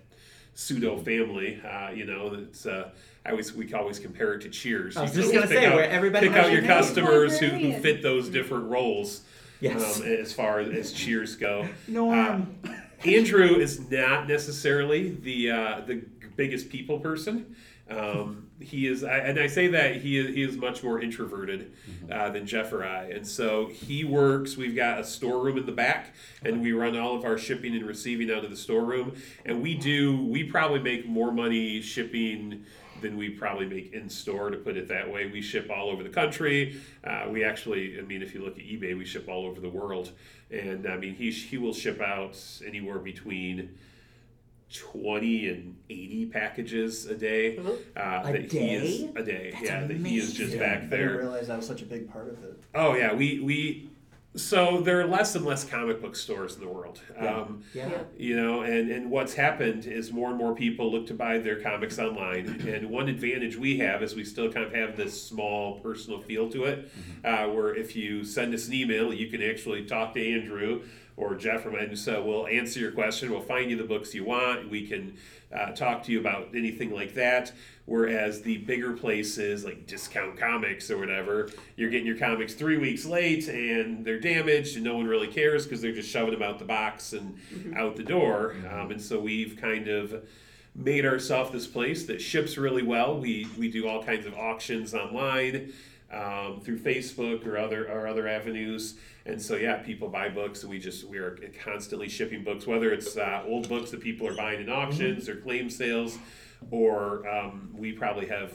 pseudo 0.54 0.98
family. 0.98 1.60
Uh, 1.62 1.90
you 1.90 2.04
know, 2.04 2.34
it's. 2.34 2.66
Uh, 2.66 2.90
I 3.26 3.30
always 3.32 3.52
we 3.52 3.70
always 3.74 3.98
compare 3.98 4.34
it 4.34 4.40
to 4.42 4.48
Cheers. 4.48 4.96
I 4.96 5.02
was 5.02 5.14
You 5.14 5.22
just 5.22 5.34
gonna 5.34 5.46
pick 5.46 5.58
say 5.58 5.66
out- 5.66 5.74
where 5.74 5.90
everybody 5.90 6.28
pick 6.28 6.36
has 6.36 6.46
out 6.46 6.52
your 6.52 6.62
your 6.62 6.68
name. 6.70 6.78
customers 6.82 7.38
who, 7.38 7.48
who 7.48 7.72
fit 7.80 8.02
those 8.02 8.28
different 8.30 8.64
roles 8.70 9.22
Yes. 9.60 10.00
um, 10.00 10.06
as 10.06 10.32
far 10.32 10.60
as 10.60 10.92
cheers 10.92 11.36
go. 11.36 11.68
Norm. 11.88 12.56
Andrew 13.04 13.56
is 13.56 13.90
not 13.90 14.26
necessarily 14.28 15.10
the 15.10 15.50
uh, 15.50 15.80
the 15.86 16.02
biggest 16.36 16.70
people 16.70 17.00
person. 17.00 17.54
Um, 17.90 18.47
he 18.60 18.86
is, 18.86 19.04
I, 19.04 19.18
and 19.18 19.38
I 19.38 19.46
say 19.46 19.68
that 19.68 19.96
he 19.96 20.18
is, 20.18 20.34
he 20.34 20.42
is 20.42 20.56
much 20.56 20.82
more 20.82 21.00
introverted 21.00 21.72
uh, 22.10 22.30
than 22.30 22.46
Jeff 22.46 22.72
or 22.72 22.84
I, 22.84 23.04
and 23.04 23.26
so 23.26 23.66
he 23.66 24.04
works. 24.04 24.56
We've 24.56 24.74
got 24.76 24.98
a 24.98 25.04
storeroom 25.04 25.58
in 25.58 25.66
the 25.66 25.72
back, 25.72 26.14
and 26.42 26.60
we 26.62 26.72
run 26.72 26.96
all 26.96 27.16
of 27.16 27.24
our 27.24 27.38
shipping 27.38 27.74
and 27.74 27.86
receiving 27.86 28.30
out 28.30 28.44
of 28.44 28.50
the 28.50 28.56
storeroom. 28.56 29.14
And 29.44 29.62
we 29.62 29.74
do, 29.74 30.24
we 30.24 30.44
probably 30.44 30.80
make 30.80 31.06
more 31.06 31.32
money 31.32 31.80
shipping 31.80 32.64
than 33.00 33.16
we 33.16 33.30
probably 33.30 33.66
make 33.66 33.92
in 33.92 34.08
store, 34.08 34.50
to 34.50 34.56
put 34.56 34.76
it 34.76 34.88
that 34.88 35.10
way. 35.10 35.30
We 35.30 35.40
ship 35.40 35.70
all 35.70 35.88
over 35.88 36.02
the 36.02 36.08
country. 36.08 36.80
Uh, 37.04 37.26
we 37.30 37.44
actually, 37.44 37.98
I 37.98 38.02
mean, 38.02 38.22
if 38.22 38.34
you 38.34 38.44
look 38.44 38.58
at 38.58 38.64
eBay, 38.64 38.96
we 38.96 39.04
ship 39.04 39.28
all 39.28 39.46
over 39.46 39.60
the 39.60 39.68
world. 39.68 40.10
And 40.50 40.86
I 40.86 40.96
mean, 40.96 41.14
he, 41.14 41.30
he 41.30 41.58
will 41.58 41.74
ship 41.74 42.00
out 42.00 42.36
anywhere 42.66 42.98
between 42.98 43.78
20 44.72 45.48
and 45.48 45.76
80 45.88 46.26
packages 46.26 47.06
a 47.06 47.14
day. 47.14 47.58
Uh, 47.58 48.22
A 48.24 48.32
that 48.32 48.52
he 48.52 48.74
is 48.74 49.00
day? 49.04 49.10
a 49.16 49.22
day. 49.22 49.50
That's 49.52 49.64
yeah, 49.64 49.86
that 49.86 49.96
he 49.96 50.18
is 50.18 50.28
just 50.34 50.54
amazing. 50.54 50.58
back 50.58 50.90
there. 50.90 50.98
I 51.00 51.12
didn't 51.12 51.18
realize 51.18 51.48
that 51.48 51.56
was 51.56 51.66
such 51.66 51.82
a 51.82 51.86
big 51.86 52.10
part 52.12 52.28
of 52.28 52.42
it. 52.44 52.60
Oh 52.74 52.94
yeah, 52.94 53.14
we 53.14 53.40
we 53.40 53.88
so 54.36 54.82
there 54.82 55.00
are 55.00 55.06
less 55.06 55.34
and 55.34 55.44
less 55.44 55.64
comic 55.64 56.02
book 56.02 56.14
stores 56.14 56.54
in 56.54 56.60
the 56.60 56.68
world. 56.68 57.00
Yeah. 57.16 57.36
Um, 57.40 57.62
Yeah. 57.74 57.88
Yeah. 57.88 57.98
you 58.16 58.36
know, 58.36 58.60
and, 58.60 58.90
and 58.90 59.10
what's 59.10 59.32
happened 59.34 59.86
is 59.86 60.12
more 60.12 60.28
and 60.28 60.36
more 60.38 60.54
people 60.54 60.92
look 60.92 61.06
to 61.08 61.14
buy 61.14 61.38
their 61.38 61.60
comics 61.60 61.98
online. 61.98 62.60
And 62.68 62.90
one 62.90 63.08
advantage 63.08 63.56
we 63.56 63.78
have 63.78 64.02
is 64.02 64.14
we 64.14 64.24
still 64.24 64.52
kind 64.52 64.66
of 64.66 64.74
have 64.74 64.96
this 64.96 65.20
small 65.20 65.80
personal 65.80 66.20
feel 66.20 66.48
to 66.50 66.64
it, 66.64 66.90
uh, 67.24 67.46
where 67.46 67.74
if 67.74 67.96
you 67.96 68.22
send 68.22 68.52
us 68.54 68.68
an 68.68 68.74
email, 68.74 69.12
you 69.14 69.28
can 69.28 69.42
actually 69.42 69.86
talk 69.86 70.12
to 70.14 70.34
Andrew 70.34 70.82
or 71.18 71.34
Jeff 71.34 71.66
or 71.66 71.76
and 71.76 71.98
so 71.98 72.22
we'll 72.22 72.46
answer 72.46 72.78
your 72.78 72.92
question. 72.92 73.30
We'll 73.30 73.40
find 73.40 73.70
you 73.70 73.76
the 73.76 73.84
books 73.84 74.14
you 74.14 74.24
want. 74.24 74.70
We 74.70 74.86
can 74.86 75.16
uh, 75.52 75.72
talk 75.72 76.04
to 76.04 76.12
you 76.12 76.20
about 76.20 76.48
anything 76.54 76.94
like 76.94 77.14
that. 77.14 77.52
Whereas 77.86 78.42
the 78.42 78.58
bigger 78.58 78.92
places 78.92 79.64
like 79.64 79.86
Discount 79.86 80.38
Comics 80.38 80.90
or 80.90 80.98
whatever, 80.98 81.50
you're 81.76 81.90
getting 81.90 82.06
your 82.06 82.18
comics 82.18 82.54
three 82.54 82.76
weeks 82.78 83.04
late 83.04 83.48
and 83.48 84.04
they're 84.04 84.20
damaged 84.20 84.76
and 84.76 84.84
no 84.84 84.96
one 84.96 85.06
really 85.06 85.26
cares 85.26 85.64
because 85.64 85.80
they're 85.80 85.92
just 85.92 86.10
shoving 86.10 86.34
them 86.34 86.42
out 86.42 86.58
the 86.58 86.64
box 86.64 87.14
and 87.14 87.36
out 87.76 87.96
the 87.96 88.04
door. 88.04 88.56
Um, 88.70 88.92
and 88.92 89.00
so 89.00 89.18
we've 89.18 89.56
kind 89.60 89.88
of 89.88 90.22
made 90.74 91.04
ourselves 91.04 91.50
this 91.50 91.66
place 91.66 92.04
that 92.06 92.20
ships 92.20 92.56
really 92.56 92.82
well. 92.82 93.18
We 93.18 93.48
we 93.58 93.70
do 93.70 93.88
all 93.88 94.04
kinds 94.04 94.26
of 94.26 94.34
auctions 94.34 94.94
online 94.94 95.72
um, 96.12 96.60
through 96.62 96.78
Facebook 96.78 97.46
or 97.46 97.58
other 97.58 97.90
or 97.90 98.06
other 98.06 98.26
avenues. 98.26 98.94
And 99.26 99.40
so 99.40 99.56
yeah, 99.56 99.76
people 99.76 100.08
buy 100.08 100.28
books, 100.28 100.62
and 100.62 100.70
we 100.70 100.78
just 100.78 101.04
we 101.04 101.18
are 101.18 101.38
constantly 101.62 102.08
shipping 102.08 102.44
books, 102.44 102.66
whether 102.66 102.92
it's 102.92 103.16
uh, 103.16 103.44
old 103.46 103.68
books 103.68 103.90
that 103.90 104.00
people 104.00 104.26
are 104.26 104.34
buying 104.34 104.60
in 104.60 104.70
auctions 104.70 105.28
or 105.28 105.36
claim 105.36 105.68
sales, 105.68 106.18
or 106.70 107.28
um, 107.28 107.70
we 107.76 107.92
probably 107.92 108.26
have. 108.26 108.52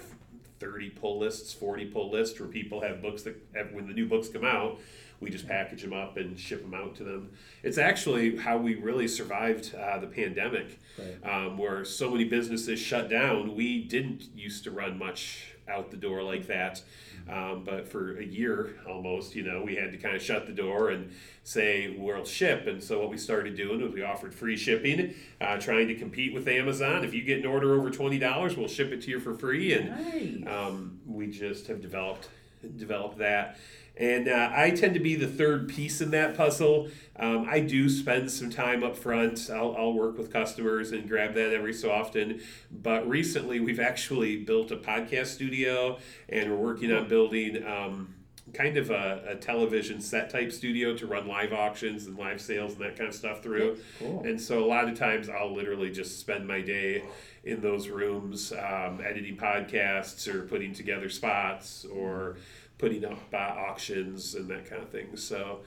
30 0.59 0.91
pull 0.91 1.19
lists, 1.19 1.51
40 1.51 1.87
pull 1.87 2.09
lists 2.09 2.39
where 2.39 2.47
people 2.47 2.79
have 2.79 3.01
books 3.01 3.23
that 3.23 3.35
have, 3.53 3.73
when 3.73 3.85
the 3.85 3.93
new 3.93 4.07
books 4.07 4.29
come 4.29 4.45
out, 4.45 4.79
we 5.23 5.29
just 5.29 5.47
package 5.47 5.81
them 5.81 5.93
up 5.93 6.17
and 6.17 6.39
ship 6.39 6.61
them 6.61 6.73
out 6.73 6.95
to 6.95 7.03
them. 7.03 7.31
It's 7.63 7.77
actually 7.77 8.37
how 8.37 8.57
we 8.57 8.75
really 8.75 9.07
survived 9.07 9.73
uh, 9.75 9.97
the 9.99 10.07
pandemic, 10.07 10.79
um, 11.23 11.57
where 11.57 11.83
so 11.85 12.11
many 12.11 12.25
businesses 12.25 12.79
shut 12.79 13.09
down. 13.09 13.55
We 13.55 13.83
didn't 13.83 14.23
used 14.35 14.63
to 14.65 14.71
run 14.71 14.97
much 14.97 15.55
out 15.67 15.91
the 15.91 15.97
door 15.97 16.23
like 16.23 16.47
that. 16.47 16.81
Um, 17.29 17.63
but 17.63 17.87
for 17.87 18.17
a 18.17 18.23
year 18.23 18.75
almost, 18.87 19.35
you 19.35 19.43
know, 19.43 19.63
we 19.63 19.75
had 19.75 19.91
to 19.91 19.97
kind 19.97 20.15
of 20.15 20.21
shut 20.21 20.45
the 20.45 20.51
door 20.53 20.89
and 20.89 21.11
say 21.43 21.95
we'll 21.97 22.25
ship. 22.25 22.67
And 22.67 22.83
so 22.83 22.99
what 22.99 23.09
we 23.09 23.17
started 23.17 23.55
doing 23.55 23.81
was 23.81 23.93
we 23.93 24.03
offered 24.03 24.33
free 24.35 24.57
shipping, 24.57 25.13
uh, 25.39 25.57
trying 25.57 25.87
to 25.87 25.95
compete 25.95 26.33
with 26.33 26.47
Amazon. 26.47 27.03
If 27.05 27.13
you 27.13 27.21
get 27.23 27.39
an 27.39 27.45
order 27.45 27.73
over 27.75 27.89
twenty 27.89 28.19
dollars, 28.19 28.57
we'll 28.57 28.67
ship 28.67 28.91
it 28.91 29.01
to 29.03 29.09
you 29.11 29.19
for 29.19 29.33
free. 29.33 29.73
And 29.73 30.43
Nice. 30.45 30.53
um, 30.53 30.99
we 31.05 31.27
just 31.27 31.67
have 31.67 31.81
developed 31.81 32.29
developed 32.77 33.17
that. 33.19 33.57
And 33.95 34.27
uh, 34.27 34.51
I 34.53 34.71
tend 34.71 34.95
to 34.95 34.99
be 34.99 35.15
the 35.15 35.27
third 35.27 35.69
piece 35.69 36.01
in 36.01 36.11
that 36.11 36.35
puzzle. 36.35 36.89
Um, 37.15 37.47
I 37.47 37.59
do 37.59 37.89
spend 37.89 38.31
some 38.31 38.49
time 38.49 38.83
up 38.83 38.97
front. 38.97 39.49
I'll, 39.51 39.75
I'll 39.77 39.93
work 39.93 40.17
with 40.17 40.33
customers 40.33 40.91
and 40.91 41.07
grab 41.07 41.35
that 41.35 41.53
every 41.53 41.73
so 41.73 41.91
often. 41.91 42.41
But 42.71 43.07
recently, 43.07 43.59
we've 43.59 43.79
actually 43.79 44.37
built 44.37 44.71
a 44.71 44.77
podcast 44.77 45.27
studio 45.27 45.99
and 46.27 46.49
we're 46.49 46.57
working 46.57 46.91
on 46.91 47.07
building 47.07 47.63
um, 47.67 48.15
kind 48.53 48.77
of 48.77 48.89
a, 48.91 49.23
a 49.27 49.35
television 49.35 50.01
set 50.01 50.29
type 50.29 50.51
studio 50.51 50.95
to 50.95 51.07
run 51.07 51.27
live 51.27 51.53
auctions 51.53 52.07
and 52.07 52.17
live 52.17 52.41
sales 52.41 52.73
and 52.73 52.81
that 52.81 52.95
kind 52.97 53.09
of 53.09 53.15
stuff 53.15 53.41
through. 53.41 53.77
Cool. 53.99 54.23
And 54.25 54.39
so 54.39 54.63
a 54.63 54.67
lot 54.67 54.87
of 54.87 54.97
times 54.97 55.29
I'll 55.29 55.53
literally 55.53 55.91
just 55.91 56.19
spend 56.19 56.47
my 56.47 56.61
day 56.61 57.03
in 57.43 57.61
those 57.61 57.89
rooms 57.89 58.53
um, 58.53 59.01
editing 59.05 59.35
podcasts 59.35 60.27
or 60.33 60.43
putting 60.43 60.73
together 60.73 61.09
spots 61.09 61.85
or 61.85 62.37
putting 62.77 63.05
up 63.05 63.19
uh, 63.33 63.37
auctions 63.37 64.35
and 64.35 64.49
that 64.49 64.69
kind 64.69 64.81
of 64.81 64.89
thing. 64.89 65.15
So 65.15 65.59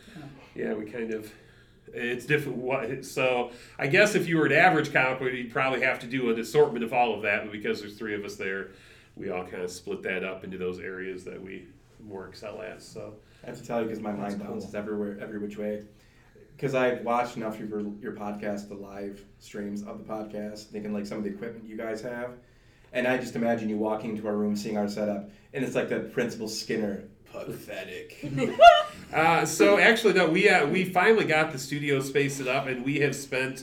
yeah, 0.54 0.74
we 0.74 0.84
kind 0.86 1.12
of 1.12 1.32
it's 1.94 2.26
different. 2.26 2.58
What 2.58 3.04
so 3.04 3.52
I 3.78 3.86
guess 3.86 4.14
if 4.14 4.28
you 4.28 4.38
were 4.38 4.46
an 4.46 4.52
average 4.52 4.92
comic 4.92 5.18
book, 5.18 5.32
you'd 5.32 5.52
probably 5.52 5.82
have 5.82 5.98
to 6.00 6.06
do 6.06 6.30
an 6.30 6.38
assortment 6.38 6.84
of 6.84 6.92
all 6.92 7.14
of 7.14 7.22
that. 7.22 7.42
But 7.44 7.52
because 7.52 7.80
there's 7.80 7.96
three 7.96 8.14
of 8.14 8.24
us 8.24 8.36
there, 8.36 8.68
we 9.16 9.30
all 9.30 9.44
kind 9.44 9.62
of 9.62 9.70
split 9.70 10.02
that 10.02 10.24
up 10.24 10.44
into 10.44 10.58
those 10.58 10.78
areas 10.80 11.24
that 11.24 11.40
we 11.40 11.66
more 12.06 12.28
excel 12.28 12.60
at. 12.62 12.82
So 12.82 13.14
I 13.42 13.46
have 13.48 13.58
to 13.58 13.66
tell 13.66 13.80
you 13.80 13.86
because 13.86 14.00
my 14.00 14.12
That's 14.12 14.34
mind 14.34 14.40
cool. 14.42 14.52
bounces 14.52 14.74
everywhere, 14.74 15.18
every 15.20 15.38
which 15.38 15.56
way. 15.56 15.82
Because 16.56 16.74
I've 16.74 17.02
watched 17.02 17.36
enough 17.36 17.60
of 17.60 17.68
your, 17.68 17.80
your 18.00 18.12
podcast, 18.12 18.68
the 18.68 18.74
live 18.74 19.22
streams 19.40 19.82
of 19.82 19.98
the 19.98 20.04
podcast, 20.04 20.64
thinking 20.66 20.92
like 20.92 21.04
some 21.06 21.18
of 21.18 21.24
the 21.24 21.30
equipment 21.30 21.68
you 21.68 21.76
guys 21.76 22.00
have, 22.00 22.30
and 22.92 23.06
I 23.06 23.18
just 23.18 23.36
imagine 23.36 23.68
you 23.68 23.76
walking 23.76 24.10
into 24.10 24.26
our 24.26 24.36
room, 24.36 24.56
seeing 24.56 24.76
our 24.76 24.88
setup, 24.88 25.30
and 25.52 25.64
it's 25.64 25.74
like 25.74 25.88
the 25.88 26.00
Principal 26.00 26.48
Skinner, 26.48 27.04
pathetic. 27.32 28.24
Uh, 29.14 29.46
so 29.46 29.78
actually, 29.78 30.12
no, 30.12 30.28
we 30.28 30.48
uh, 30.48 30.66
we 30.66 30.84
finally 30.84 31.24
got 31.24 31.52
the 31.52 31.58
studio 31.58 32.00
space 32.00 32.38
set 32.38 32.48
up, 32.48 32.66
and 32.66 32.84
we 32.84 32.98
have 32.98 33.14
spent 33.14 33.62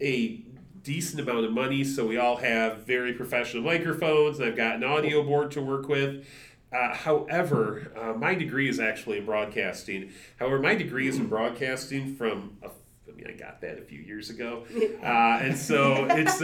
a 0.00 0.40
decent 0.84 1.20
amount 1.20 1.44
of 1.44 1.50
money. 1.50 1.82
So 1.82 2.06
we 2.06 2.16
all 2.16 2.36
have 2.36 2.86
very 2.86 3.12
professional 3.12 3.64
microphones, 3.64 4.38
and 4.38 4.48
I've 4.48 4.56
got 4.56 4.76
an 4.76 4.84
audio 4.84 5.24
board 5.24 5.50
to 5.52 5.60
work 5.60 5.88
with. 5.88 6.24
Uh, 6.72 6.94
however, 6.94 7.90
uh, 8.00 8.12
my 8.12 8.36
degree 8.36 8.68
is 8.68 8.78
actually 8.78 9.18
in 9.18 9.26
broadcasting. 9.26 10.12
However, 10.38 10.60
my 10.60 10.76
degree 10.76 11.08
is 11.08 11.16
in 11.16 11.26
broadcasting 11.26 12.14
from. 12.14 12.56
A, 12.62 12.66
I 12.66 13.16
mean, 13.16 13.26
I 13.26 13.32
got 13.32 13.60
that 13.62 13.78
a 13.78 13.82
few 13.82 13.98
years 13.98 14.30
ago, 14.30 14.64
uh, 15.02 15.40
and 15.42 15.58
so 15.58 16.06
it's. 16.08 16.40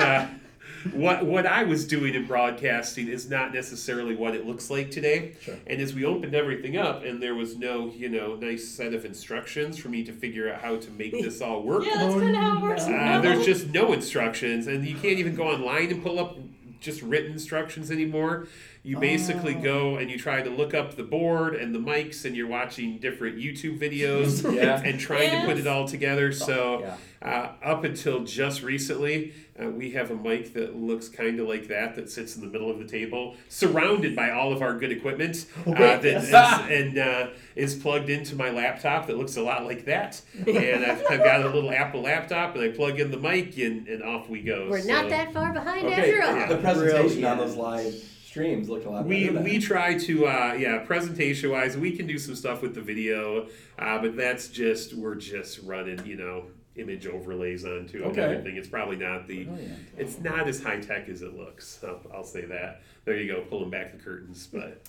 What 0.93 1.24
what 1.24 1.47
I 1.47 1.64
was 1.64 1.87
doing 1.87 2.14
in 2.14 2.26
broadcasting 2.26 3.09
is 3.09 3.28
not 3.28 3.55
necessarily 3.55 4.14
what 4.14 4.35
it 4.35 4.47
looks 4.47 4.70
like 4.70 4.91
today. 4.91 5.35
Sure. 5.41 5.57
And 5.66 5.80
as 5.80 5.95
we 5.95 6.05
opened 6.05 6.35
everything 6.35 6.76
up, 6.76 7.05
and 7.05 7.22
there 7.22 7.35
was 7.35 7.57
no 7.57 7.91
you 7.91 8.09
know 8.09 8.37
nice 8.37 8.68
set 8.68 8.93
of 8.93 9.05
instructions 9.05 9.78
for 9.78 9.89
me 9.89 10.05
to 10.05 10.12
figure 10.12 10.53
out 10.53 10.61
how 10.61 10.76
to 10.76 10.91
make 10.91 11.12
this 11.12 11.41
all 11.41 11.62
work. 11.62 11.85
Yeah, 11.85 11.99
that's 11.99 12.14
kind 12.14 12.37
of 12.37 12.43
how 12.43 12.57
it 12.59 12.62
works. 12.62 12.85
Uh, 12.85 12.91
now. 12.91 13.20
there's 13.20 13.47
just 13.47 13.68
no 13.68 13.93
instructions, 13.93 14.66
and 14.66 14.87
you 14.87 14.95
can't 14.95 15.18
even 15.18 15.35
go 15.35 15.45
online 15.45 15.91
and 15.91 16.03
pull 16.03 16.18
up 16.18 16.37
just 16.80 17.03
written 17.03 17.32
instructions 17.32 17.91
anymore. 17.91 18.47
You 18.87 18.99
basically 18.99 19.57
Oh. 19.57 19.62
go 19.62 19.97
and 19.97 20.11
you 20.11 20.18
try 20.18 20.43
to 20.43 20.51
look 20.51 20.74
up 20.74 20.95
the 20.95 21.03
board 21.05 21.55
and 21.55 21.74
the 21.74 21.78
mics, 21.78 22.26
and 22.26 22.37
you're 22.37 22.47
watching 22.47 22.99
different 22.99 23.39
YouTube 23.39 23.78
videos 23.78 24.45
Yeah. 24.55 24.82
and 24.85 25.01
trying 25.01 25.30
to 25.41 25.47
put 25.47 25.57
it 25.57 25.66
all 25.66 25.89
together. 25.89 26.32
So, 26.32 26.80
yeah. 26.80 26.97
uh, 27.26 27.53
up 27.66 27.85
until 27.85 28.24
just 28.24 28.62
recently, 28.62 29.32
uh, 29.59 29.70
we 29.70 29.93
have 29.93 30.11
a 30.11 30.14
mic 30.14 30.53
that 30.53 30.76
looks 30.76 31.09
kind 31.09 31.41
of 31.41 31.49
like 31.49 31.68
that 31.68 31.95
that 31.95 32.11
sits 32.11 32.37
in 32.37 32.43
the 32.43 32.49
middle 32.49 32.70
of 32.70 32.78
the 32.78 32.85
table, 32.85 33.37
surrounded 33.49 34.14
by 34.14 34.30
all 34.32 34.53
of 34.53 34.61
our 34.61 34.78
good 34.78 34.93
equipment, 34.93 35.47
uh, 35.66 35.70
that 35.78 36.05
is, 36.05 36.28
and 36.35 36.99
uh, 36.99 37.28
is 37.57 37.74
plugged 37.74 38.11
into 38.11 38.37
my 38.37 38.51
laptop 38.51 39.07
that 39.07 39.16
looks 39.16 39.39
a 39.39 39.43
lot 39.43 39.64
like 39.64 39.87
that. 39.87 40.20
And 40.47 40.85
I've, 40.85 41.03
I've 41.09 41.24
got 41.24 41.41
a 41.41 41.49
little 41.49 41.70
Apple 41.70 42.03
laptop, 42.03 42.55
and 42.55 42.62
I 42.62 42.68
plug 42.68 43.01
in 43.01 43.11
the 43.11 43.16
mic, 43.16 43.57
and, 43.57 43.89
and 43.89 44.03
off 44.03 44.28
we 44.28 44.43
go. 44.43 44.68
We're 44.68 44.82
So 44.82 44.89
not 44.89 45.09
that 45.09 45.32
far 45.32 45.55
behind 45.55 45.87
Okay, 45.87 46.12
after 46.18 46.22
all. 46.22 46.37
Yeah. 46.37 46.47
the 46.49 46.57
presentation 46.59 47.24
on 47.24 47.39
Brilliant. 47.39 47.39
those 47.39 47.57
live 47.57 48.11
streams 48.35 48.68
looked 48.68 48.85
a 48.85 48.91
lot 48.91 49.05
We, 49.07 49.24
better. 49.26 49.35
then. 49.35 49.45
we 49.45 49.59
try 49.61 49.97
to 49.97 50.26
uh, 50.26 50.57
yeah 50.59 50.78
presentation 50.78 51.51
wise 51.53 51.76
we 51.76 51.93
can 51.93 52.07
do 52.09 52.18
some 52.18 52.35
stuff 52.35 52.62
with 52.62 52.74
the 52.74 52.80
video 52.80 53.47
uh, 53.78 53.99
but 54.01 54.16
that's 54.16 54.49
just 54.49 54.93
we're 54.95 55.14
just 55.14 55.61
running 55.62 56.05
you 56.05 56.16
know 56.16 56.47
image 56.76 57.07
overlays 57.07 57.64
onto 57.64 57.99
it 58.03 58.07
and 58.07 58.18
everything 58.18 58.57
it's 58.57 58.66
probably 58.66 58.97
not 58.97 59.28
the 59.28 59.45
Brilliant. 59.45 59.78
it's 59.97 60.18
not 60.18 60.49
as 60.49 60.61
high 60.61 60.80
tech 60.80 61.09
as 61.09 61.22
it 61.22 61.37
looks. 61.37 61.78
I'll, 61.87 62.01
I'll 62.12 62.24
say 62.24 62.45
that. 62.47 62.82
There 63.05 63.16
you 63.16 63.32
go, 63.32 63.43
pulling 63.43 63.70
back 63.70 63.93
the 63.97 63.99
curtains. 64.03 64.49
But 64.53 64.82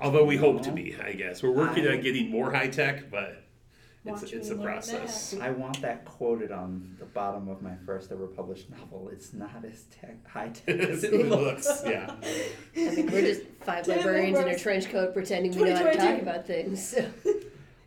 although 0.00 0.24
we 0.24 0.36
hope 0.36 0.62
to 0.62 0.70
be, 0.70 0.94
I 1.02 1.14
guess 1.14 1.42
we're 1.42 1.50
working 1.50 1.88
on 1.88 2.00
getting 2.00 2.30
more 2.30 2.52
high 2.52 2.68
tech, 2.68 3.10
but 3.10 3.42
it's 4.08 4.22
Watch 4.22 4.32
it's 4.32 4.48
me 4.50 4.54
a 4.54 4.58
learn 4.58 4.72
process. 4.72 5.34
I 5.40 5.50
want 5.50 5.80
that 5.82 6.04
quoted 6.04 6.52
on 6.52 6.96
the 6.98 7.04
bottom 7.06 7.48
of 7.48 7.62
my 7.62 7.74
first 7.84 8.10
ever 8.12 8.26
published 8.26 8.70
novel. 8.70 9.08
It's 9.12 9.32
not 9.32 9.64
as 9.70 9.84
tech, 9.84 10.26
high 10.26 10.48
tech 10.54 10.76
as 10.80 11.04
it 11.04 11.12
it 11.14 11.26
looks. 11.28 11.66
looks, 11.66 11.82
yeah. 11.86 12.14
I 12.76 12.94
mean, 12.94 13.10
we're 13.10 13.22
just 13.22 13.42
five 13.62 13.84
Damn, 13.84 13.96
librarians 13.98 14.38
in 14.38 14.44
a 14.44 14.52
Russ. 14.52 14.62
trench 14.62 14.88
coat 14.90 15.12
pretending 15.14 15.54
we 15.54 15.64
know 15.64 15.74
how 15.76 15.82
to 15.82 15.96
talk 15.96 16.18
2022. 16.18 16.22
about 16.22 16.46
things. 16.46 16.88
So. 16.88 17.04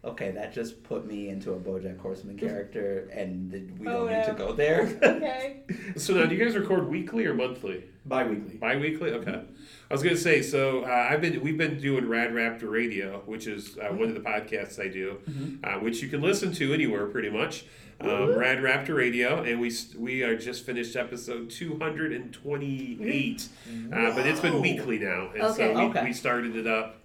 okay, 0.03 0.31
that 0.31 0.53
just 0.53 0.83
put 0.83 1.05
me 1.05 1.29
into 1.29 1.53
a 1.53 1.57
BoJack 1.59 1.99
Horseman 1.99 2.37
character, 2.45 3.09
and 3.13 3.51
th- 3.51 3.63
we 3.79 3.87
Oh, 3.87 4.07
don't 4.07 4.17
need 4.17 4.25
to 4.25 4.31
no. 4.33 4.37
go 4.47 4.53
there. 4.53 4.81
Okay. 5.03 5.61
So 5.97 6.13
now, 6.13 6.25
do 6.25 6.35
you 6.35 6.43
guys 6.43 6.55
record 6.55 6.87
weekly 6.89 7.25
or 7.25 7.33
monthly? 7.33 7.83
Bi-weekly. 8.05 8.55
Bi-weekly. 8.57 9.11
Okay. 9.11 9.31
Mm-hmm. 9.31 9.53
I 9.89 9.93
was 9.93 10.03
gonna 10.03 10.17
say. 10.17 10.41
So 10.43 10.83
uh, 10.83 11.07
I've 11.09 11.21
been 11.21 11.41
we've 11.41 11.57
been 11.57 11.79
doing 11.79 12.07
Rad 12.07 12.31
Raptor 12.31 12.69
Radio, 12.69 13.23
which 13.25 13.47
is 13.47 13.77
uh, 13.79 13.87
one 13.93 14.09
of 14.09 14.13
the 14.13 14.21
podcasts 14.21 14.79
I 14.79 14.87
do, 14.87 15.17
uh, 15.63 15.79
which 15.79 16.01
you 16.03 16.09
can 16.09 16.21
listen 16.21 16.51
to 16.53 16.73
anywhere 16.73 17.07
pretty 17.07 17.29
much. 17.29 17.65
Um, 18.01 18.33
Rad 18.37 18.59
Raptor 18.59 18.95
Radio, 18.95 19.41
and 19.43 19.59
we 19.59 19.71
we 19.97 20.23
are 20.23 20.37
just 20.37 20.65
finished 20.65 20.95
episode 20.95 21.49
two 21.49 21.77
hundred 21.79 22.13
and 22.13 22.31
twenty 22.31 22.97
eight, 23.03 23.49
uh, 23.91 24.13
but 24.15 24.25
it's 24.27 24.39
been 24.39 24.61
weekly 24.61 24.99
now, 24.99 25.31
and 25.33 25.41
Okay. 25.43 25.73
so 25.73 25.73
we, 25.73 25.81
Okay. 25.85 26.03
we 26.05 26.13
started 26.13 26.55
it 26.55 26.67
up. 26.67 26.95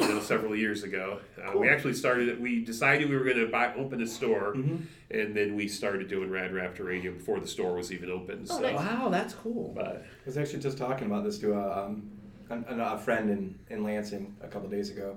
You 0.00 0.08
know, 0.08 0.20
several 0.20 0.56
years 0.56 0.82
ago, 0.82 1.20
uh, 1.40 1.56
we 1.56 1.68
actually 1.68 1.92
started 1.94 2.28
it. 2.28 2.40
We 2.40 2.64
decided 2.64 3.08
we 3.08 3.16
were 3.16 3.24
going 3.24 3.36
to 3.36 3.46
buy 3.46 3.72
open 3.74 4.02
a 4.02 4.06
store, 4.06 4.52
and 4.54 4.88
then 5.36 5.54
we 5.54 5.68
started 5.68 6.08
doing 6.08 6.28
Rad 6.28 6.50
Raptor 6.50 6.84
Radio 6.86 7.12
before 7.12 7.38
the 7.38 7.46
store 7.46 7.74
was 7.76 7.92
even 7.92 8.10
open. 8.10 8.46
Oh, 8.50 8.56
so, 8.56 8.60
nice. 8.62 8.74
wow, 8.74 9.10
that's 9.10 9.34
cool. 9.34 9.70
but 9.76 9.86
I 9.86 9.96
was 10.26 10.36
actually 10.36 10.60
just 10.60 10.76
talking 10.76 11.06
about 11.06 11.24
this 11.24 11.38
to 11.40 11.52
a, 11.52 11.84
um, 11.86 12.10
an, 12.52 12.64
an- 12.68 12.80
a 12.80 12.98
friend 12.98 13.30
in, 13.30 13.58
in 13.70 13.82
Lansing 13.82 14.36
a 14.42 14.48
couple 14.48 14.68
days 14.68 14.90
ago, 14.90 15.16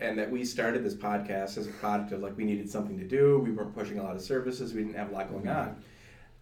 and 0.00 0.18
that 0.18 0.30
we 0.30 0.44
started 0.44 0.84
this 0.84 0.94
podcast 0.94 1.56
as 1.56 1.66
a 1.66 1.70
product 1.70 2.12
of 2.12 2.20
like 2.20 2.36
we 2.36 2.44
needed 2.44 2.68
something 2.68 2.98
to 2.98 3.04
do. 3.04 3.38
We 3.38 3.52
weren't 3.52 3.74
pushing 3.74 3.98
a 3.98 4.02
lot 4.02 4.16
of 4.16 4.22
services. 4.22 4.74
We 4.74 4.82
didn't 4.82 4.96
have 4.96 5.10
a 5.10 5.12
lot 5.14 5.30
going 5.30 5.48
on. 5.48 5.76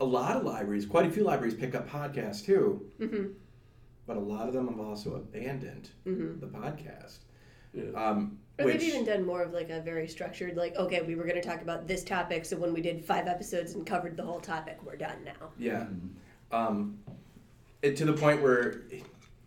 A 0.01 0.05
lot 0.05 0.37
of 0.37 0.45
libraries, 0.45 0.87
quite 0.87 1.07
a 1.07 1.11
few 1.11 1.23
libraries, 1.23 1.55
pick 1.55 1.75
up 1.75 1.89
podcasts 1.89 2.45
too, 2.45 2.85
Mm-hmm. 2.99 3.27
but 4.07 4.17
a 4.17 4.21
lot 4.21 4.49
of 4.49 4.55
them 4.55 4.67
have 4.69 4.81
also 4.81 5.15
abandoned 5.17 5.91
Mm-hmm. 6.07 6.41
the 6.41 6.47
podcast. 6.47 7.19
Yeah. 7.75 7.85
Um, 7.95 8.39
Or 8.59 8.65
which 8.67 8.79
they've 8.81 8.95
even 8.95 9.05
done 9.05 9.25
more 9.25 9.43
of 9.43 9.53
like 9.53 9.71
a 9.71 9.81
very 9.81 10.09
structured, 10.09 10.57
like, 10.57 10.75
okay, 10.77 11.03
we 11.03 11.15
were 11.15 11.23
going 11.25 11.41
to 11.41 11.47
talk 11.49 11.63
about 11.63 11.87
this 11.87 12.03
topic, 12.05 12.45
so 12.45 12.57
when 12.57 12.73
we 12.75 12.81
did 12.83 13.05
five 13.05 13.29
episodes 13.29 13.75
and 13.75 13.87
covered 13.87 14.17
the 14.17 14.25
whole 14.25 14.41
topic, 14.41 14.79
we're 14.85 14.97
done 14.97 15.17
now. 15.25 15.49
yeah, 15.59 15.87
um, 16.51 16.99
it, 17.83 17.97
to 17.97 18.05
the 18.05 18.13
point 18.13 18.43
where 18.43 18.83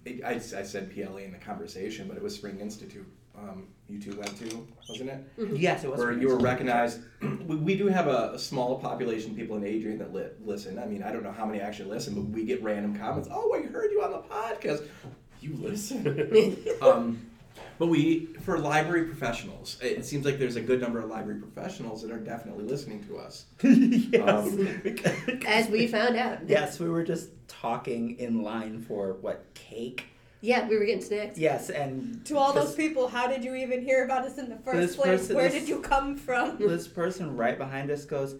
it, 0.05 0.23
I, 0.23 0.33
I 0.33 0.63
said 0.63 0.93
PLE 0.93 1.17
in 1.17 1.31
the 1.31 1.37
conversation, 1.37 2.07
but 2.07 2.15
it 2.15 2.23
was 2.23 2.35
Spring 2.35 2.59
Institute. 2.59 3.07
Um, 3.37 3.67
you 3.89 3.99
two 3.99 4.17
went 4.17 4.37
to, 4.39 4.67
wasn't 4.87 5.09
it? 5.09 5.57
Yes, 5.57 5.83
it 5.83 5.91
was. 5.91 5.99
where 5.99 6.13
you 6.13 6.29
were 6.29 6.37
recognized. 6.37 7.01
we, 7.21 7.55
we 7.57 7.75
do 7.75 7.87
have 7.87 8.07
a, 8.07 8.31
a 8.33 8.39
small 8.39 8.79
population 8.79 9.31
of 9.31 9.37
people 9.37 9.57
in 9.57 9.65
Adrian 9.65 9.97
that 9.97 10.13
li- 10.13 10.29
listen. 10.43 10.79
I 10.79 10.85
mean, 10.85 11.03
I 11.03 11.11
don't 11.11 11.23
know 11.23 11.33
how 11.33 11.45
many 11.45 11.59
actually 11.59 11.89
listen, 11.89 12.13
but 12.13 12.23
we 12.23 12.45
get 12.45 12.63
random 12.63 12.97
comments. 12.97 13.27
Oh, 13.31 13.53
I 13.53 13.63
heard 13.67 13.91
you 13.91 14.01
on 14.03 14.11
the 14.11 14.19
podcast. 14.19 14.87
You 15.41 15.57
listen. 15.59 16.57
um, 16.81 17.19
but 17.77 17.87
we, 17.87 18.27
for 18.41 18.57
library 18.59 19.05
professionals, 19.05 19.77
it 19.81 19.97
it 19.99 20.05
seems 20.05 20.25
like 20.25 20.39
there's 20.39 20.55
a 20.55 20.61
good 20.61 20.81
number 20.81 20.99
of 20.99 21.09
library 21.09 21.39
professionals 21.39 22.01
that 22.01 22.11
are 22.11 22.19
definitely 22.19 22.65
listening 22.65 23.03
to 23.05 23.17
us. 23.17 23.45
yes. 23.63 24.27
Um, 24.27 24.67
As 25.47 25.67
we 25.69 25.87
found 25.87 26.15
out. 26.17 26.39
yes, 26.47 26.79
we 26.79 26.89
were 26.89 27.03
just 27.03 27.29
talking 27.47 28.17
in 28.19 28.43
line 28.43 28.81
for 28.81 29.13
what 29.21 29.45
cake. 29.53 30.05
Yeah, 30.41 30.67
we 30.67 30.77
were 30.77 30.85
getting 30.85 31.01
snacks. 31.01 31.39
Yes, 31.39 31.69
and 31.71 32.23
To 32.25 32.37
all 32.37 32.53
this- 32.53 32.65
those 32.65 32.75
people, 32.75 33.07
how 33.07 33.27
did 33.27 33.43
you 33.43 33.55
even 33.55 33.81
hear 33.81 34.05
about 34.05 34.25
us 34.25 34.37
in 34.37 34.47
the 34.49 34.57
first 34.57 34.95
place? 34.95 35.19
person- 35.21 35.35
Where 35.35 35.49
this- 35.49 35.61
did 35.61 35.69
you 35.69 35.79
come 35.79 36.15
from? 36.17 36.57
this 36.59 36.87
person 36.87 37.35
right 37.35 37.57
behind 37.57 37.89
us 37.89 38.05
goes, 38.05 38.35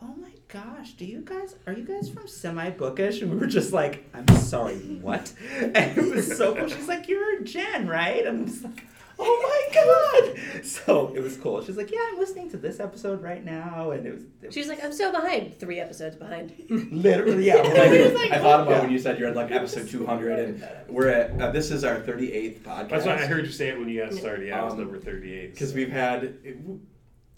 "Oh 0.00 0.14
my 0.16 0.30
gosh, 0.48 0.92
do 0.92 1.04
you 1.04 1.20
guys 1.20 1.54
are 1.66 1.72
you 1.72 1.84
guys 1.84 2.08
from 2.08 2.26
Semi 2.26 2.70
Bookish?" 2.70 3.22
And 3.22 3.30
we 3.30 3.36
were 3.38 3.46
just 3.46 3.72
like, 3.72 4.04
"I'm 4.14 4.26
sorry, 4.36 4.76
what?" 5.02 5.32
And 5.60 5.98
it 5.98 6.14
was 6.14 6.36
so 6.36 6.54
cool. 6.54 6.68
She's 6.68 6.88
like, 6.88 7.08
"You're 7.08 7.40
a 7.40 7.44
Jen, 7.44 7.86
right?" 7.88 8.24
And 8.26 8.40
I'm 8.40 8.46
just 8.46 8.64
like, 8.64 8.84
"Oh 9.18 9.40
my 9.42 10.34
god!" 10.54 10.64
So 10.64 11.12
it 11.14 11.20
was 11.22 11.36
cool. 11.36 11.62
She's 11.64 11.76
like, 11.76 11.90
"Yeah, 11.90 11.98
I'm 12.12 12.18
listening 12.18 12.50
to 12.50 12.56
this 12.56 12.80
episode 12.80 13.22
right 13.22 13.44
now," 13.44 13.90
and 13.90 14.06
it 14.06 14.14
was, 14.14 14.24
it 14.42 14.52
She's 14.54 14.68
like, 14.68 14.82
I'm 14.82 14.92
so 14.92 15.12
behind. 15.12 15.58
Three 15.60 15.80
episodes 15.80 16.16
behind. 16.16 16.52
literally 16.92 17.46
yeah. 17.46 17.56
We're 17.62 17.94
It 17.94 18.04
was 18.12 18.20
like, 18.20 18.30
like, 18.30 18.38
I 18.40 18.42
thought 18.42 18.60
about 18.62 18.70
Yeah. 18.70 18.80
when 18.82 18.90
you 18.90 18.98
said 18.98 19.18
you're 19.18 19.28
at 19.28 19.36
like 19.36 19.50
episode 19.50 19.88
200, 19.88 20.38
and 20.38 20.64
we're 20.88 21.08
at 21.08 21.40
uh, 21.40 21.50
this 21.50 21.70
is 21.70 21.84
our 21.84 21.96
38th 22.00 22.60
podcast. 22.60 22.88
That's 22.90 23.06
why 23.06 23.14
I 23.14 23.26
heard 23.26 23.44
you 23.44 23.52
say 23.52 23.68
it 23.68 23.78
when 23.78 23.88
you 23.88 24.02
got 24.02 24.14
started. 24.14 24.48
Yeah, 24.48 24.62
it 24.62 24.64
was 24.64 24.72
Um, 24.74 24.80
number 24.80 24.98
38. 24.98 25.52
because 25.52 25.70
so. 25.70 25.76
we've 25.76 25.90
had 25.90 26.24
it, 26.24 26.56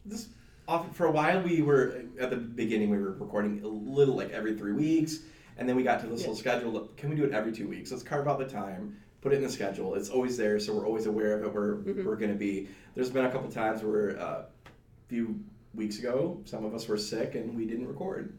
this 0.06 0.28
often 0.70 0.92
for 0.92 1.06
a 1.06 1.10
while 1.10 1.42
we 1.42 1.62
were 1.62 2.04
at 2.20 2.30
the 2.30 2.36
beginning 2.36 2.90
we 2.90 2.96
were 2.96 3.12
recording 3.12 3.60
a 3.64 3.66
little 3.66 4.16
like 4.16 4.30
every 4.30 4.56
three 4.56 4.72
weeks 4.72 5.18
and 5.58 5.68
then 5.68 5.74
we 5.74 5.82
got 5.82 6.00
to 6.00 6.06
this 6.06 6.20
little 6.20 6.36
schedule 6.36 6.76
of, 6.76 6.96
can 6.96 7.10
we 7.10 7.16
do 7.16 7.24
it 7.24 7.32
every 7.32 7.52
two 7.52 7.68
weeks? 7.68 7.90
Let's 7.90 8.04
carve 8.04 8.28
out 8.28 8.38
the 8.38 8.46
time 8.46 8.96
put 9.20 9.32
it 9.32 9.36
in 9.36 9.42
the 9.42 9.50
schedule 9.50 9.96
it's 9.96 10.08
always 10.08 10.36
there 10.36 10.58
so 10.58 10.72
we're 10.72 10.86
always 10.86 11.04
aware 11.06 11.36
of 11.36 11.44
it 11.44 11.52
where 11.52 11.76
we're 12.04 12.16
going 12.16 12.32
to 12.32 12.38
be. 12.38 12.68
There's 12.94 13.10
been 13.10 13.26
a 13.26 13.30
couple 13.30 13.50
times 13.50 13.82
where 13.82 14.18
uh, 14.18 14.22
a 14.24 14.46
few 15.08 15.40
weeks 15.74 15.98
ago 15.98 16.40
some 16.44 16.64
of 16.64 16.74
us 16.74 16.86
were 16.86 16.96
sick 16.96 17.34
and 17.34 17.56
we 17.56 17.66
didn't 17.66 17.88
record. 17.88 18.32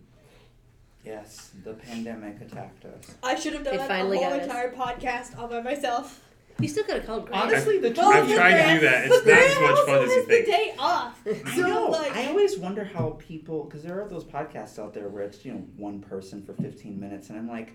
Yes, 1.04 1.52
the 1.64 1.74
pandemic 1.74 2.40
attacked 2.42 2.86
us. 2.86 3.16
I 3.24 3.36
should 3.36 3.54
have 3.54 3.64
done 3.64 3.74
It 3.74 3.82
a 3.82 3.88
finally 3.88 4.18
whole 4.18 4.34
entire 4.34 4.72
podcast 4.72 5.38
all 5.38 5.48
by 5.48 5.62
myself. 5.62 6.24
You 6.62 6.68
still 6.68 6.84
could 6.84 6.96
have 6.96 7.06
called 7.06 7.28
Grant. 7.28 7.46
Honestly, 7.46 7.80
the 7.80 7.92
Well, 7.98 8.12
I've 8.12 8.28
but 8.28 8.36
tried 8.36 8.62
to 8.62 8.74
do 8.76 8.80
that. 8.88 9.06
It's 9.08 9.18
but 9.26 9.32
not 9.32 9.40
as 9.42 9.60
much 9.62 9.86
fun 9.88 10.04
as 10.04 10.10
you 10.16 10.24
think. 10.24 10.46
the 10.46 10.52
day 10.52 10.76
off. 10.80 11.20
I 11.28 11.56
So, 11.56 11.62
know. 11.68 11.86
like, 11.90 12.16
I 12.16 12.28
always 12.28 12.58
wonder 12.58 12.84
how 12.84 13.18
people, 13.20 13.64
because 13.66 13.84
there 13.84 14.02
are 14.02 14.08
those 14.08 14.24
podcasts 14.24 14.78
out 14.80 14.94
there 14.94 15.10
where 15.10 15.24
it's 15.24 15.44
you 15.46 15.54
know 15.54 15.60
one 15.78 16.00
person 16.02 16.44
for 16.44 16.54
fifteen 16.54 17.00
minutes, 17.00 17.30
and 17.30 17.38
I'm 17.40 17.48
like, 17.50 17.74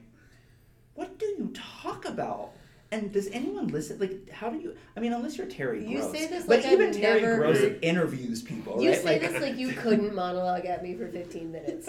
what 0.95 1.19
do 1.19 1.27
you 1.27 1.53
talk 1.83 2.05
about? 2.07 2.53
And 2.93 3.11
does 3.13 3.27
anyone 3.29 3.67
listen? 3.69 3.99
Like, 3.99 4.31
how 4.31 4.49
do 4.49 4.59
you? 4.59 4.77
I 4.97 5.01
mean, 5.01 5.13
unless 5.13 5.37
you're 5.37 5.49
Terry 5.49 5.85
You 5.85 5.99
Gross, 5.99 6.13
say 6.13 6.27
this 6.29 6.47
but 6.47 6.63
like 6.63 6.73
even 6.73 6.89
I've 6.91 6.97
Terry 6.97 7.21
never- 7.23 7.37
Gross 7.39 7.59
interviews 7.83 8.43
people, 8.43 8.81
You 8.81 8.91
right? 8.91 8.99
say 9.01 9.05
like, 9.05 9.21
this 9.33 9.43
like 9.43 9.57
you 9.57 9.73
couldn't 9.73 10.15
monologue 10.15 10.65
at 10.67 10.83
me 10.85 10.95
for 10.95 11.09
15 11.09 11.51
minutes. 11.51 11.89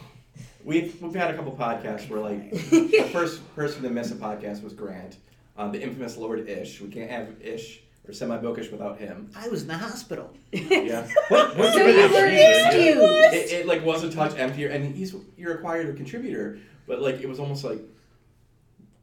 we've, 0.64 1.00
we've 1.02 1.14
had 1.14 1.32
a 1.32 1.36
couple 1.36 1.52
podcasts 1.52 2.08
where 2.08 2.20
like 2.20 2.50
the 2.70 3.08
first 3.12 3.40
person 3.56 3.82
to 3.82 3.90
miss 3.90 4.10
a 4.12 4.14
podcast 4.14 4.62
was 4.62 4.72
grant 4.72 5.16
um, 5.58 5.72
the 5.72 5.82
infamous 5.82 6.16
lord 6.16 6.48
ish 6.48 6.80
we 6.80 6.88
can't 6.88 7.10
have 7.10 7.28
ish 7.42 7.80
or 8.08 8.12
semi-bookish 8.14 8.70
without 8.70 8.98
him 8.98 9.30
I 9.36 9.48
was 9.48 9.62
in 9.62 9.68
the 9.68 9.76
hospital. 9.76 10.32
yeah 10.52 11.06
what, 11.28 11.54
what 11.58 11.74
so 11.74 11.80
you 11.86 12.00
were 12.08 12.24
reason? 12.24 12.66
excused. 12.66 13.34
it, 13.34 13.52
it 13.52 13.66
like 13.66 13.84
was 13.84 14.02
a 14.02 14.10
touch 14.10 14.34
emptier, 14.38 14.68
and 14.70 14.94
he's 14.94 15.14
you're 15.36 15.52
required 15.54 15.90
a 15.90 15.92
contributor, 15.92 16.58
but 16.86 17.02
like 17.02 17.20
it 17.20 17.28
was 17.28 17.38
almost 17.38 17.64
like 17.64 17.80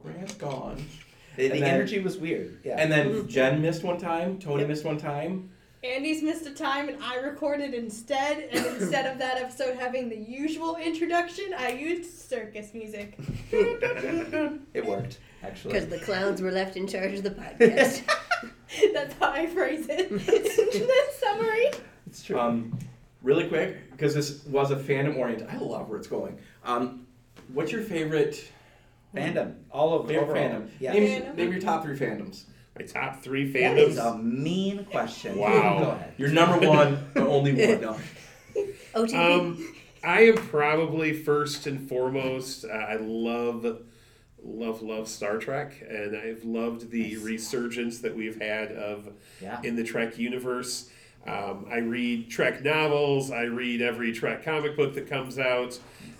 Grant's 0.02 0.34
gone, 0.34 0.84
The, 1.36 1.48
the 1.48 1.60
then- 1.60 1.74
energy 1.74 2.00
was 2.00 2.16
weird. 2.16 2.58
Yeah. 2.64 2.76
and 2.78 2.90
then 2.90 3.28
Jen 3.28 3.62
missed 3.62 3.82
one 3.84 3.98
time, 3.98 4.38
Tony 4.38 4.64
missed 4.64 4.84
one 4.84 4.98
time. 4.98 5.50
Andy's 5.86 6.22
missed 6.22 6.46
a 6.46 6.50
time 6.52 6.88
and 6.88 7.02
I 7.02 7.16
recorded 7.16 7.72
instead, 7.74 8.48
and 8.52 8.66
instead 8.80 9.06
of 9.10 9.18
that 9.18 9.38
episode 9.38 9.76
having 9.76 10.08
the 10.08 10.16
usual 10.16 10.76
introduction, 10.76 11.54
I 11.56 11.70
used 11.72 12.10
circus 12.18 12.74
music. 12.74 13.18
it 13.52 14.84
worked 14.84 15.18
actually. 15.42 15.74
Because 15.74 15.88
the 15.88 15.98
clowns 15.98 16.42
were 16.42 16.50
left 16.50 16.76
in 16.76 16.86
charge 16.86 17.14
of 17.14 17.22
the 17.22 17.30
podcast. 17.30 18.02
That's 18.92 19.14
how 19.18 19.30
I 19.30 19.46
phrase 19.46 19.86
it. 19.88 20.10
That's 20.88 21.20
summary. 21.20 21.70
It's 22.06 22.22
true. 22.24 22.38
Um, 22.38 22.76
really 23.22 23.46
quick, 23.48 23.90
because 23.92 24.14
this 24.14 24.44
was 24.46 24.70
a 24.70 24.76
fandom 24.76 25.16
oriented. 25.16 25.48
I 25.48 25.56
love 25.58 25.88
where 25.88 25.98
it's 25.98 26.08
going. 26.08 26.38
Um, 26.64 27.06
what's 27.52 27.70
your 27.70 27.82
favorite 27.82 28.50
fandom, 29.14 29.54
all 29.70 29.94
of 29.94 30.08
favorite 30.08 30.24
overall. 30.24 30.42
fandom? 30.62 30.68
Yeah. 30.80 30.92
Name, 30.92 31.22
Fandom? 31.22 31.34
name 31.36 31.52
your 31.52 31.60
top 31.60 31.82
three 31.84 31.96
fandoms. 31.96 32.44
My 32.78 32.84
top 32.84 33.22
three 33.22 33.50
That 33.52 33.78
is 33.78 33.98
fandoms. 33.98 34.14
a 34.14 34.18
mean 34.22 34.84
question. 34.86 35.36
Wow. 35.38 35.78
Go 35.78 35.90
ahead. 35.92 36.12
Your 36.18 36.28
number 36.30 36.66
one, 36.68 37.10
but 37.14 37.22
only 37.26 37.52
one. 37.54 37.80
No. 37.80 37.96
OTV. 38.94 39.14
Um, 39.14 39.74
I 40.02 40.22
am 40.22 40.36
probably 40.36 41.12
first 41.12 41.66
and 41.66 41.86
foremost. 41.88 42.64
Uh, 42.64 42.68
I 42.68 42.96
love, 42.96 43.66
love, 44.42 44.80
love 44.82 45.08
Star 45.08 45.36
Trek, 45.38 45.74
and 45.86 46.16
I've 46.16 46.44
loved 46.44 46.90
the 46.90 47.14
Nice. 47.14 47.22
resurgence 47.22 47.98
that 47.98 48.16
we've 48.16 48.40
had 48.40 48.72
of 48.72 49.08
Yeah. 49.42 49.60
in 49.62 49.76
the 49.76 49.84
Trek 49.84 50.18
universe. 50.18 50.88
Um, 51.26 51.66
I 51.70 51.78
read 51.78 52.30
Trek 52.30 52.62
novels. 52.64 53.30
I 53.30 53.42
read 53.42 53.82
every 53.82 54.12
Trek 54.12 54.44
comic 54.44 54.76
book 54.76 54.94
that 54.94 55.08
comes 55.08 55.38
out. 55.38 55.78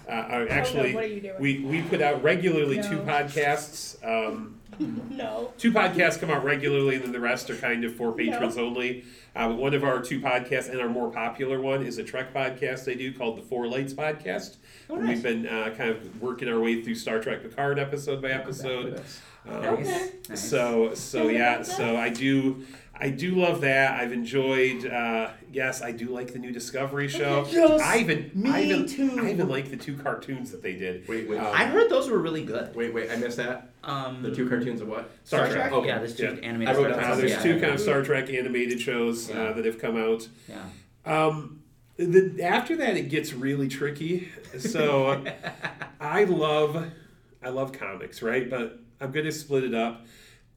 Uh, 0.09 0.11
I 0.12 0.46
actually, 0.48 0.94
what 0.94 1.04
are 1.04 1.07
you 1.07 1.20
doing? 1.20 1.34
we 1.40 1.59
we 1.61 1.82
put 1.82 2.02
out 2.02 2.22
regularly 2.22 2.82
two 2.82 2.96
No. 2.96 3.02
podcasts. 3.04 3.96
Um, 4.04 4.55
No. 4.78 5.52
two 5.58 5.72
podcasts 5.72 6.18
come 6.20 6.30
out 6.30 6.44
regularly, 6.44 6.96
and 6.96 7.04
then 7.04 7.12
the 7.12 7.20
rest 7.20 7.48
are 7.50 7.56
kind 7.56 7.84
of 7.84 7.94
for 7.94 8.12
patrons 8.12 8.56
only. 8.58 9.04
Uh, 9.34 9.48
but 9.48 9.56
one 9.56 9.74
of 9.74 9.84
our 9.84 10.00
two 10.00 10.20
podcasts, 10.20 10.68
and 10.70 10.80
our 10.80 10.88
more 10.88 11.10
popular 11.10 11.60
one, 11.60 11.82
is 11.82 11.98
a 11.98 12.04
Trek 12.04 12.32
podcast 12.34 12.90
I 12.90 12.94
do 12.94 13.12
called 13.12 13.36
the 13.38 13.42
Four 13.42 13.66
Lights 13.68 13.92
Podcast. 13.92 14.56
Oh, 14.88 14.96
We've 14.96 15.22
been 15.22 15.46
uh, 15.46 15.74
kind 15.76 15.90
of 15.90 16.22
working 16.22 16.48
our 16.48 16.58
way 16.60 16.82
through 16.82 16.94
Star 16.94 17.20
Trek 17.20 17.42
Picard 17.42 17.78
episode 17.78 18.22
by 18.22 18.30
episode. 18.30 18.96
Um, 18.96 19.02
Okay. 19.48 20.10
Nice. 20.28 20.50
So 20.50 20.92
so 20.94 21.28
yeah, 21.28 21.62
so 21.62 21.96
I 21.96 22.08
do. 22.08 22.64
I 22.99 23.11
do 23.11 23.34
love 23.34 23.61
that. 23.61 24.01
I've 24.01 24.12
enjoyed. 24.12 24.86
Uh, 24.86 25.30
yes, 25.53 25.82
I 25.82 25.92
do 25.92 26.09
like 26.09 26.32
the 26.32 26.38
new 26.38 26.51
Discovery 26.51 27.09
show. 27.09 27.47
Yes, 27.51 27.80
I 27.82 27.99
even, 27.99 28.30
me 28.34 28.51
I 28.51 28.62
even, 28.62 28.86
too. 28.86 29.18
I 29.20 29.30
even 29.30 29.49
like 29.49 29.70
the 29.70 29.76
two 29.76 29.97
cartoons 29.97 30.51
that 30.53 30.62
they 30.62 30.74
did. 30.74 31.07
Wait, 31.07 31.28
wait. 31.28 31.38
Um, 31.38 31.47
I 31.47 31.66
heard 31.66 31.90
those 31.90 32.09
were 32.09 32.18
really 32.18 32.44
good. 32.44 32.74
Wait, 32.74 32.94
wait, 32.94 33.11
I 33.11 33.16
missed 33.16 33.36
that. 33.36 33.70
Um, 33.84 34.22
The 34.22 34.34
two 34.34 34.49
cartoons 34.49 34.80
of 34.80 34.88
what? 34.88 35.11
Star 35.24 35.49
Trek. 35.49 35.72
Oh 35.72 35.84
Yeah, 35.84 35.99
there's 35.99 36.16
two 36.16 36.24
Yeah. 36.24 36.49
animated 36.49 36.74
Star 36.74 36.88
down 36.88 37.05
Uh, 37.05 37.14
there's 37.16 37.30
yeah, 37.32 37.42
two 37.42 37.55
yeah. 37.55 37.61
kind 37.61 37.74
of 37.74 37.80
Star 37.80 38.03
Trek 38.03 38.30
animated 38.30 38.80
shows 38.80 39.28
Yeah. 39.28 39.42
uh, 39.42 39.53
that 39.53 39.64
have 39.64 39.78
come 39.78 39.97
out. 39.97 40.26
Yeah. 40.49 40.64
Um, 41.05 41.62
the, 41.99 42.42
after 42.42 42.76
that, 42.76 42.97
it 42.97 43.09
gets 43.11 43.32
really 43.32 43.68
tricky. 43.68 44.28
So 44.59 45.22
I 46.01 46.24
love, 46.24 46.90
I 47.42 47.51
love 47.51 47.72
comics, 47.72 48.22
right? 48.22 48.49
But 48.49 48.80
I'm 49.01 49.12
gonna 49.12 49.32
split 49.32 49.64
it 49.64 49.74
up. 49.74 50.05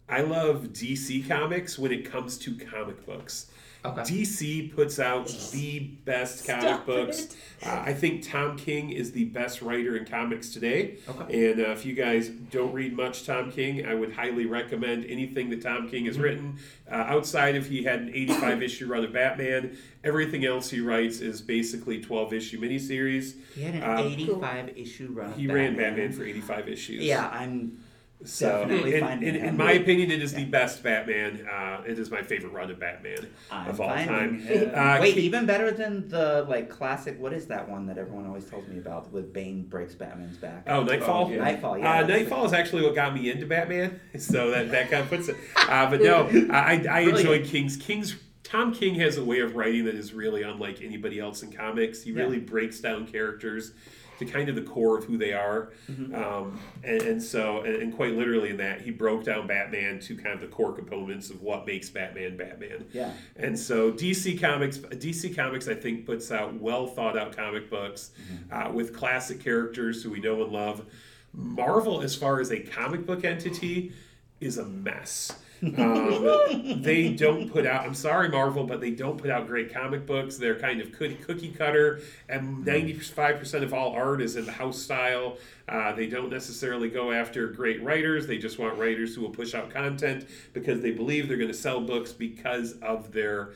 I 0.09 0.21
love 0.21 0.69
DC 0.73 1.27
comics 1.27 1.77
when 1.77 1.91
it 1.91 2.09
comes 2.09 2.37
to 2.39 2.55
comic 2.57 3.05
books. 3.05 3.51
Okay. 3.85 4.01
DC 4.01 4.75
puts 4.75 4.99
out 4.99 5.27
the 5.53 5.79
best 6.03 6.45
comic 6.45 6.63
Stop 6.63 6.85
books. 6.85 7.33
Uh, 7.65 7.81
I 7.85 7.93
think 7.93 8.27
Tom 8.29 8.57
King 8.57 8.89
is 8.89 9.13
the 9.13 9.23
best 9.25 9.61
writer 9.61 9.95
in 9.95 10.03
comics 10.03 10.49
today. 10.49 10.97
Okay. 11.07 11.49
And 11.51 11.61
uh, 11.61 11.69
if 11.69 11.85
you 11.85 11.93
guys 11.93 12.27
don't 12.27 12.73
read 12.73 12.91
much 12.93 13.25
Tom 13.25 13.49
King, 13.53 13.85
I 13.85 13.93
would 13.93 14.11
highly 14.11 14.45
recommend 14.45 15.05
anything 15.05 15.49
that 15.51 15.61
Tom 15.61 15.87
King 15.89 16.07
has 16.07 16.19
written. 16.19 16.57
Uh, 16.91 16.95
outside 16.95 17.55
of 17.55 17.67
he 17.67 17.83
had 17.85 18.01
an 18.01 18.09
85 18.13 18.63
issue 18.63 18.85
run 18.87 19.05
of 19.05 19.13
Batman, 19.13 19.77
everything 20.03 20.43
else 20.43 20.69
he 20.69 20.81
writes 20.81 21.21
is 21.21 21.39
basically 21.41 22.01
12 22.01 22.33
issue 22.33 22.59
miniseries. 22.59 23.35
He 23.55 23.61
had 23.61 23.75
an 23.75 23.83
Um, 23.83 23.99
85 23.99 24.77
issue 24.77 25.07
run. 25.13 25.31
of 25.31 25.37
He 25.37 25.47
ran 25.47 25.77
Batman 25.77 26.11
for 26.11 26.25
85 26.25 26.67
issues. 26.67 27.01
Yeah, 27.05 27.29
I'm. 27.29 27.79
So, 28.25 28.49
Definitely 28.67 28.95
in, 28.95 29.23
in, 29.23 29.35
in 29.37 29.55
my 29.57 29.71
opinion, 29.71 30.11
it 30.11 30.21
is 30.21 30.33
the 30.33 30.43
best 30.43 30.83
Batman. 30.83 31.47
Uh, 31.49 31.83
it 31.87 31.97
is 31.97 32.11
my 32.11 32.21
favorite 32.21 32.51
run 32.51 32.69
of 32.69 32.77
Batman 32.77 33.29
I'm 33.49 33.69
of 33.69 33.79
all 33.79 33.87
time. 33.95 34.45
Uh, 34.45 34.97
Wait, 34.99 35.13
Ki- 35.15 35.21
even 35.21 35.45
better 35.45 35.71
than 35.71 36.09
the 36.09 36.45
like 36.49 36.69
classic. 36.69 37.17
What 37.17 37.31
is 37.31 37.47
that 37.47 37.69
one 37.69 37.85
that 37.85 37.97
everyone 37.97 38.27
always 38.27 38.43
tells 38.43 38.67
me 38.67 38.77
about 38.77 39.09
with 39.13 39.31
Bane 39.31 39.63
breaks 39.63 39.95
Batman's 39.95 40.35
back? 40.35 40.63
Oh, 40.67 40.83
Nightfall. 40.83 41.27
Oh, 41.27 41.29
yeah. 41.31 41.37
Nightfall. 41.37 41.77
Yeah. 41.77 41.99
Uh, 41.99 42.07
Nightfall 42.07 42.43
is 42.45 42.51
actually 42.51 42.83
what 42.83 42.93
got 42.93 43.13
me 43.13 43.31
into 43.31 43.45
Batman, 43.45 44.01
so 44.17 44.51
that, 44.51 44.69
that 44.71 44.91
kind 44.91 45.03
of 45.03 45.09
puts 45.09 45.29
it. 45.29 45.37
Uh, 45.55 45.89
but 45.89 46.01
no, 46.01 46.27
I, 46.51 46.85
I 46.91 46.99
enjoy 47.01 47.45
King's 47.45 47.77
King's. 47.77 48.17
Tom 48.43 48.73
King 48.73 48.95
has 48.95 49.17
a 49.17 49.23
way 49.23 49.39
of 49.39 49.55
writing 49.55 49.85
that 49.85 49.95
is 49.95 50.11
really 50.13 50.41
unlike 50.41 50.81
anybody 50.81 51.19
else 51.19 51.43
in 51.43 51.51
comics. 51.53 52.01
He 52.01 52.11
Yeah. 52.11 52.23
really 52.23 52.39
breaks 52.39 52.79
down 52.79 53.05
characters 53.07 53.73
to 54.19 54.25
kind 54.25 54.47
of 54.49 54.55
the 54.55 54.61
core 54.61 54.97
of 54.97 55.05
who 55.05 55.17
they 55.17 55.33
are, 55.33 55.71
Mm-hmm. 55.89 56.13
um, 56.13 56.59
and, 56.83 57.01
and 57.01 57.23
so 57.23 57.61
and, 57.61 57.75
and 57.81 57.95
quite 57.95 58.13
literally 58.15 58.49
in 58.51 58.57
that 58.57 58.81
he 58.81 58.91
broke 58.91 59.23
down 59.23 59.47
Batman 59.47 59.99
to 60.01 60.15
kind 60.15 60.35
of 60.35 60.41
the 60.41 60.47
core 60.47 60.73
components 60.73 61.29
of 61.29 61.41
what 61.41 61.65
makes 61.65 61.89
Batman 61.89 62.37
Batman. 62.37 62.85
Yeah. 62.93 63.11
And 63.37 63.57
so 63.57 63.91
DC 63.91 64.39
Comics, 64.39 64.77
DC 64.77 65.35
Comics, 65.35 65.67
I 65.67 65.73
think 65.75 66.05
puts 66.05 66.31
out 66.31 66.53
well 66.59 66.85
thought 66.87 67.17
out 67.17 67.35
comic 67.35 67.69
books 67.69 68.11
uh, 68.51 68.69
with 68.73 68.93
classic 68.95 69.39
characters 69.39 70.03
who 70.03 70.09
we 70.11 70.19
know 70.19 70.43
and 70.43 70.51
love. 70.51 70.85
Marvel, 71.33 72.01
as 72.01 72.15
far 72.15 72.39
as 72.39 72.51
a 72.51 72.59
comic 72.59 73.05
book 73.05 73.23
entity, 73.23 73.93
is 74.39 74.57
a 74.57 74.65
mess. 74.65 75.31
Um, 75.61 76.81
they 76.81 77.09
don't 77.09 77.51
put 77.51 77.65
out. 77.65 77.85
I'm 77.85 77.93
sorry, 77.93 78.29
Marvel, 78.29 78.63
but 78.65 78.79
they 78.81 78.91
don't 78.91 79.17
put 79.17 79.29
out 79.29 79.47
great 79.47 79.73
comic 79.73 80.05
books. 80.05 80.37
They're 80.37 80.59
kind 80.59 80.81
of 80.81 80.91
cookie, 80.91 81.51
cutter, 81.51 82.01
and 82.27 82.65
95 82.65 83.39
percent 83.39 83.63
of 83.63 83.73
all 83.73 83.91
art 83.91 84.21
is 84.21 84.35
in 84.35 84.45
the 84.45 84.51
house 84.51 84.79
style. 84.81 85.37
Uh, 85.67 85.91
they 85.93 86.07
don't 86.07 86.29
necessarily 86.29 86.89
go 86.89 87.11
after 87.11 87.47
great 87.47 87.83
writers. 87.83 88.25
They 88.25 88.37
just 88.37 88.57
want 88.57 88.77
writers 88.77 89.15
who 89.15 89.21
will 89.21 89.29
push 89.29 89.53
out 89.53 89.69
content 89.69 90.27
because 90.53 90.81
they 90.81 90.91
believe 90.91 91.27
they're 91.27 91.37
going 91.37 91.49
to 91.49 91.53
sell 91.53 91.81
books 91.81 92.11
because 92.11 92.73
of 92.81 93.11
their 93.11 93.51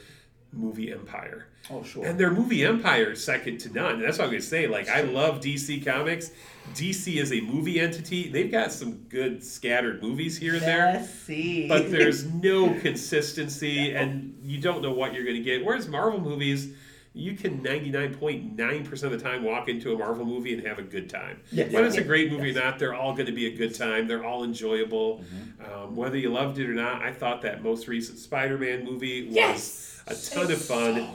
movie 0.51 0.91
empire. 0.91 1.47
Oh 1.69 1.83
sure. 1.83 2.05
And 2.05 2.19
their 2.19 2.31
movie 2.31 2.65
empire 2.65 3.11
is 3.11 3.23
second 3.23 3.59
to 3.59 3.73
none. 3.73 3.95
And 3.95 4.03
that's 4.03 4.17
what 4.17 4.25
I'm 4.25 4.31
going 4.31 4.41
to 4.41 4.47
say. 4.47 4.67
Like, 4.67 4.89
I 4.89 5.01
love 5.01 5.39
DC 5.39 5.85
Comics. 5.85 6.31
DC 6.73 7.15
is 7.21 7.31
a 7.31 7.41
movie 7.41 7.79
entity. 7.79 8.29
They've 8.29 8.51
got 8.51 8.71
some 8.71 8.93
good 9.09 9.43
scattered 9.43 10.01
movies 10.01 10.37
here 10.37 10.53
and 10.53 10.61
there, 10.63 11.07
see. 11.25 11.67
but 11.67 11.91
there's 11.91 12.25
no 12.33 12.73
consistency, 12.79 13.93
and 13.93 14.35
you 14.43 14.59
don't 14.59 14.81
know 14.81 14.91
what 14.93 15.13
you're 15.13 15.23
going 15.25 15.35
to 15.37 15.43
get. 15.43 15.63
Whereas 15.63 15.87
Marvel 15.87 16.19
movies, 16.19 16.73
you 17.13 17.35
can 17.35 17.61
99.9% 17.63 19.03
of 19.03 19.11
the 19.11 19.17
time 19.19 19.43
walk 19.43 19.69
into 19.69 19.93
a 19.93 19.97
Marvel 19.97 20.25
movie 20.25 20.53
and 20.55 20.65
have 20.65 20.79
a 20.79 20.83
good 20.83 21.09
time. 21.09 21.39
Yes. 21.51 21.71
Whether 21.71 21.85
it's 21.87 21.97
a 21.97 22.03
great 22.03 22.31
movie 22.31 22.47
Yes. 22.47 22.57
or 22.57 22.63
not, 22.63 22.79
they're 22.79 22.95
all 22.95 23.13
going 23.13 23.27
to 23.27 23.31
be 23.33 23.45
a 23.47 23.55
good 23.55 23.75
time. 23.75 24.07
They're 24.07 24.25
all 24.25 24.43
enjoyable. 24.43 25.23
Um, 25.63 25.95
whether 25.95 26.17
you 26.17 26.31
loved 26.31 26.57
it 26.57 26.67
or 26.67 26.73
not, 26.73 27.03
I 27.03 27.11
thought 27.13 27.43
that 27.43 27.61
most 27.61 27.87
recent 27.87 28.17
Spider 28.17 28.57
Man 28.57 28.83
movie 28.83 29.27
was 29.27 29.35
Yes! 29.35 30.03
a 30.07 30.15
ton 30.35 30.51
of 30.51 30.59
fun. 30.59 31.07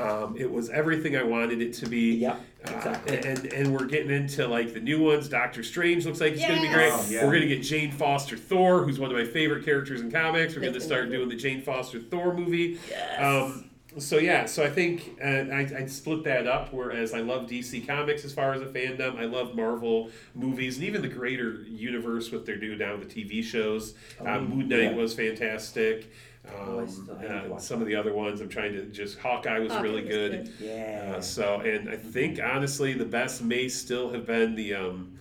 Um, 0.00 0.36
it 0.36 0.50
was 0.50 0.70
everything 0.70 1.16
I 1.16 1.22
wanted 1.22 1.62
it 1.62 1.72
to 1.74 1.88
be. 1.88 2.14
Yep, 2.16 2.40
Uh, 2.66 2.98
and 3.06 3.52
and 3.52 3.72
we're 3.72 3.86
getting 3.86 4.10
into 4.10 4.46
like 4.48 4.74
the 4.74 4.80
new 4.80 5.02
ones. 5.02 5.28
Doctor 5.28 5.62
Strange 5.62 6.06
looks 6.06 6.20
like 6.20 6.34
he's 6.34 6.46
going 6.46 6.60
to 6.62 6.66
be 6.66 6.72
great. 6.72 6.92
Oh, 6.92 7.06
yeah. 7.08 7.24
We're 7.24 7.32
going 7.32 7.48
to 7.48 7.54
get 7.54 7.62
Jane 7.62 7.92
Foster 7.92 8.36
Thor, 8.36 8.84
who's 8.84 8.98
one 8.98 9.10
of 9.10 9.16
my 9.16 9.24
favorite 9.24 9.64
characters 9.64 10.00
in 10.00 10.10
comics. 10.10 10.54
We're 10.54 10.62
going 10.62 10.74
to 10.74 10.80
start 10.80 11.10
doing 11.10 11.28
the 11.28 11.36
Jane 11.36 11.62
Foster 11.62 12.00
Thor 12.00 12.34
movie. 12.34 12.78
Yes. 12.88 13.20
Um, 13.22 13.70
so 13.98 14.18
yeah, 14.18 14.46
so 14.46 14.64
I 14.64 14.70
think 14.70 15.18
uh, 15.22 15.26
I, 15.26 15.60
I'd 15.60 15.90
split 15.90 16.24
that 16.24 16.46
up. 16.46 16.72
Whereas 16.72 17.14
I 17.14 17.20
love 17.20 17.46
DC 17.46 17.86
Comics 17.86 18.24
as 18.24 18.32
far 18.32 18.52
as 18.52 18.62
a 18.62 18.66
fandom, 18.66 19.18
I 19.18 19.24
love 19.24 19.54
Marvel 19.54 20.10
movies 20.34 20.76
and 20.76 20.84
even 20.86 21.02
the 21.02 21.08
greater 21.08 21.62
universe 21.62 22.32
what 22.32 22.44
they're 22.44 22.56
doing 22.56 22.78
now, 22.78 22.96
the 22.96 23.04
TV 23.04 23.42
shows. 23.42 23.94
uh, 24.20 24.40
Moon 24.40 24.68
Knight 24.68 24.82
yeah. 24.82 24.94
was 24.94 25.14
fantastic. 25.14 26.10
Oh, 26.46 26.78
I 26.78 26.82
Um, 26.82 26.88
still 26.88 27.14
haven't 27.16 27.50
watched 27.50 27.64
some 27.64 27.80
of 27.80 27.86
the 27.86 27.94
other 27.96 28.12
ones, 28.12 28.40
I'm 28.40 28.48
trying 28.48 28.72
to 28.74 28.84
just 28.86 29.18
Hawkeye 29.18 29.58
was 29.58 29.72
Hawkeye 29.72 29.82
really 29.82 30.02
was 30.02 30.10
good. 30.10 30.30
good. 30.32 30.52
yeah. 30.60 31.14
Uh, 31.16 31.20
so, 31.20 31.60
and 31.60 31.88
I 31.88 31.96
think 31.96 32.38
honestly, 32.42 32.92
the 32.92 33.04
best 33.04 33.42
may 33.42 33.68
still 33.68 34.12
have 34.12 34.26
been 34.26 34.54
the 34.54 34.74
um, 34.74 35.18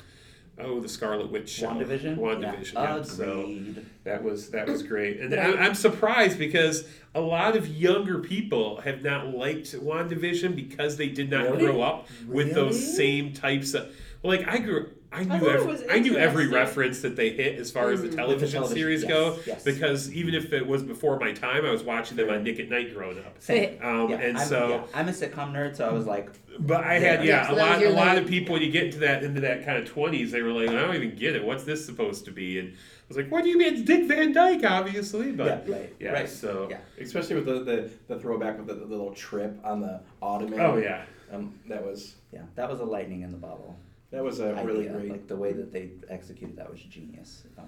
oh, 0.60 0.80
the 0.80 0.90
Scarlet 0.90 1.32
Witch 1.32 1.50
show. 1.50 1.68
WandaVision. 1.68 2.18
WandaVision. 2.18 2.74
Yeah. 2.74 2.98
Yeah. 2.98 3.04
So 3.04 3.56
that 4.04 4.22
was 4.24 4.50
that 4.50 4.68
was 4.68 4.84
great, 4.84 5.20
and 5.22 5.34
I'm, 5.34 5.58
I'm 5.58 5.76
surprised 5.76 6.38
because 6.38 6.86
a 7.16 7.22
lot 7.22 7.56
of 7.56 7.68
younger 7.68 8.20
people 8.20 8.82
have 8.82 9.02
not 9.02 9.28
liked 9.34 9.74
WandaVision 9.74 10.56
because 10.56 10.98
they 10.98 11.08
did 11.10 11.30
not 11.30 11.44
Really? 11.46 11.66
grow 11.66 11.82
up 11.82 12.08
with 12.28 12.48
Really? 12.48 12.54
those 12.54 12.96
same 12.98 13.34
types 13.34 13.74
of. 13.74 13.96
Like 14.24 14.48
I 14.48 14.58
grew. 14.58 14.90
I 15.14 15.24
knew 15.24 15.30
thought 15.30 15.44
it 15.44 15.56
every, 15.56 15.68
was 15.68 15.84
I 15.90 16.00
knew 16.00 16.18
every 16.18 16.48
reference 16.48 17.02
that 17.02 17.16
they 17.16 17.30
hit 17.30 17.60
as 17.60 17.70
far 17.72 17.92
as 17.92 18.02
the 18.02 18.08
Mm. 18.10 18.16
television, 18.16 18.52
television, 18.62 18.76
series 18.78 19.02
yes, 19.04 19.10
go 19.10 19.38
yes. 19.46 19.64
because 19.64 20.12
even 20.14 20.34
if 20.34 20.52
it 20.54 20.66
was 20.66 20.82
before 20.84 21.20
my 21.20 21.32
time, 21.32 21.66
I 21.66 21.72
was 21.72 21.84
watching 21.84 22.18
them 22.18 22.30
on 22.30 22.44
Nick 22.44 22.60
at 22.60 22.70
Night 22.70 22.94
growing 22.94 23.20
up. 23.20 23.36
Same. 23.40 23.78
Um, 23.82 24.10
Yeah, 24.10 24.18
and 24.18 24.38
I'm, 24.38 24.48
so, 24.48 24.70
yeah, 24.70 24.82
I'm 25.00 25.08
a 25.08 25.12
sitcom 25.12 25.52
nerd, 25.54 25.76
so 25.76 25.88
I 25.88 25.94
was 25.94 26.06
like, 26.06 26.30
but 26.60 26.84
I 26.84 26.96
had 27.00 27.24
Yeah. 27.24 27.44
yeah, 27.44 27.48
So 27.48 27.54
a 27.54 27.56
lot 27.56 27.80
your 27.80 27.90
a 27.92 27.94
lot 27.94 28.18
of 28.18 28.28
people 28.28 28.54
when 28.54 28.62
you 28.62 28.72
get 28.72 28.86
into 28.86 29.00
that 29.00 29.24
into 29.24 29.42
that 29.42 29.66
kind 29.66 29.78
of 29.78 29.86
twenties, 29.86 30.32
they 30.32 30.42
were 30.42 30.52
like, 30.52 30.70
I 30.70 30.74
don't 30.82 30.96
even 30.96 31.16
get 31.16 31.36
it. 31.36 31.44
What's 31.44 31.64
this 31.64 31.86
supposed 31.86 32.26
to 32.26 32.32
be? 32.32 32.60
And 32.60 32.70
I 32.70 32.76
was 33.08 33.18
like, 33.18 33.32
What 33.32 33.44
do 33.44 33.50
you 33.50 33.58
mean? 33.58 33.74
It's 33.74 33.82
Dick 33.84 34.06
Van 34.08 34.32
Dyke, 34.34 34.64
obviously. 34.64 35.32
But 35.32 35.68
yeah, 35.68 35.76
right, 35.76 35.96
yeah, 36.00 36.12
right. 36.12 36.30
so 36.30 36.68
Yeah. 36.70 36.78
Especially 37.00 37.36
with 37.36 37.46
the, 37.46 37.64
the, 37.64 37.90
the 38.08 38.20
throwback 38.20 38.58
with 38.58 38.68
the, 38.68 38.74
the 38.76 38.86
little 38.86 39.14
trip 39.14 39.58
on 39.64 39.82
the 39.82 40.02
ottoman. 40.22 40.60
oh 40.60 40.78
yeah. 40.78 41.06
Um, 41.32 41.60
that 41.68 41.84
was 41.84 42.16
Yeah, 42.32 42.42
that 42.56 42.70
was 42.70 42.80
a 42.80 42.86
lightning 42.86 43.22
in 43.22 43.32
the 43.32 43.38
bottle. 43.38 43.76
That 44.14 44.24
was 44.24 44.40
a 44.40 44.54
really 44.64 44.88
idea. 44.88 44.92
great. 45.00 45.12
Like 45.12 45.28
the 45.28 45.36
way 45.36 45.54
that 45.54 45.74
they 45.74 45.90
executed 46.08 46.56
that 46.58 46.70
was 46.70 46.80
genius. 46.82 47.44
Um, 47.58 47.66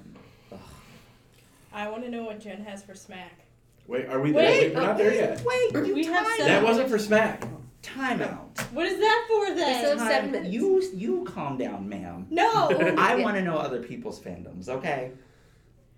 ugh. 0.53 0.59
I 1.73 1.89
want 1.89 2.03
to 2.03 2.09
know 2.09 2.23
what 2.23 2.39
Jen 2.39 2.63
has 2.63 2.83
for 2.83 2.93
Smack. 2.93 3.39
Wait, 3.87 4.05
are 4.07 4.19
we 4.21 4.31
Wait, 4.31 4.41
there? 4.43 4.51
Wait, 4.61 4.75
we're 4.75 4.81
not 4.81 4.97
there 4.97 5.13
yet. 5.13 5.43
Wait, 5.43 5.87
you 5.87 5.95
We 5.95 6.05
have 6.05 6.25
seven- 6.27 6.45
That 6.45 6.63
wasn't 6.63 6.89
for 6.89 6.99
Smack. 6.99 7.45
Timeout. 7.83 8.59
What 8.73 8.85
is 8.87 8.99
that 8.99 9.25
for 9.27 9.47
So 9.47 9.55
then? 9.55 9.97
seven 9.99 10.31
minutes. 10.31 10.53
You 10.53 10.81
you 10.93 11.23
calm 11.25 11.57
down, 11.57 11.87
ma'am. 11.89 12.27
No. 12.29 12.69
I 12.97 13.15
want 13.23 13.37
to 13.37 13.43
know 13.43 13.57
other 13.57 13.81
people's 13.81 14.19
fandoms, 14.19 14.69
okay? 14.69 15.11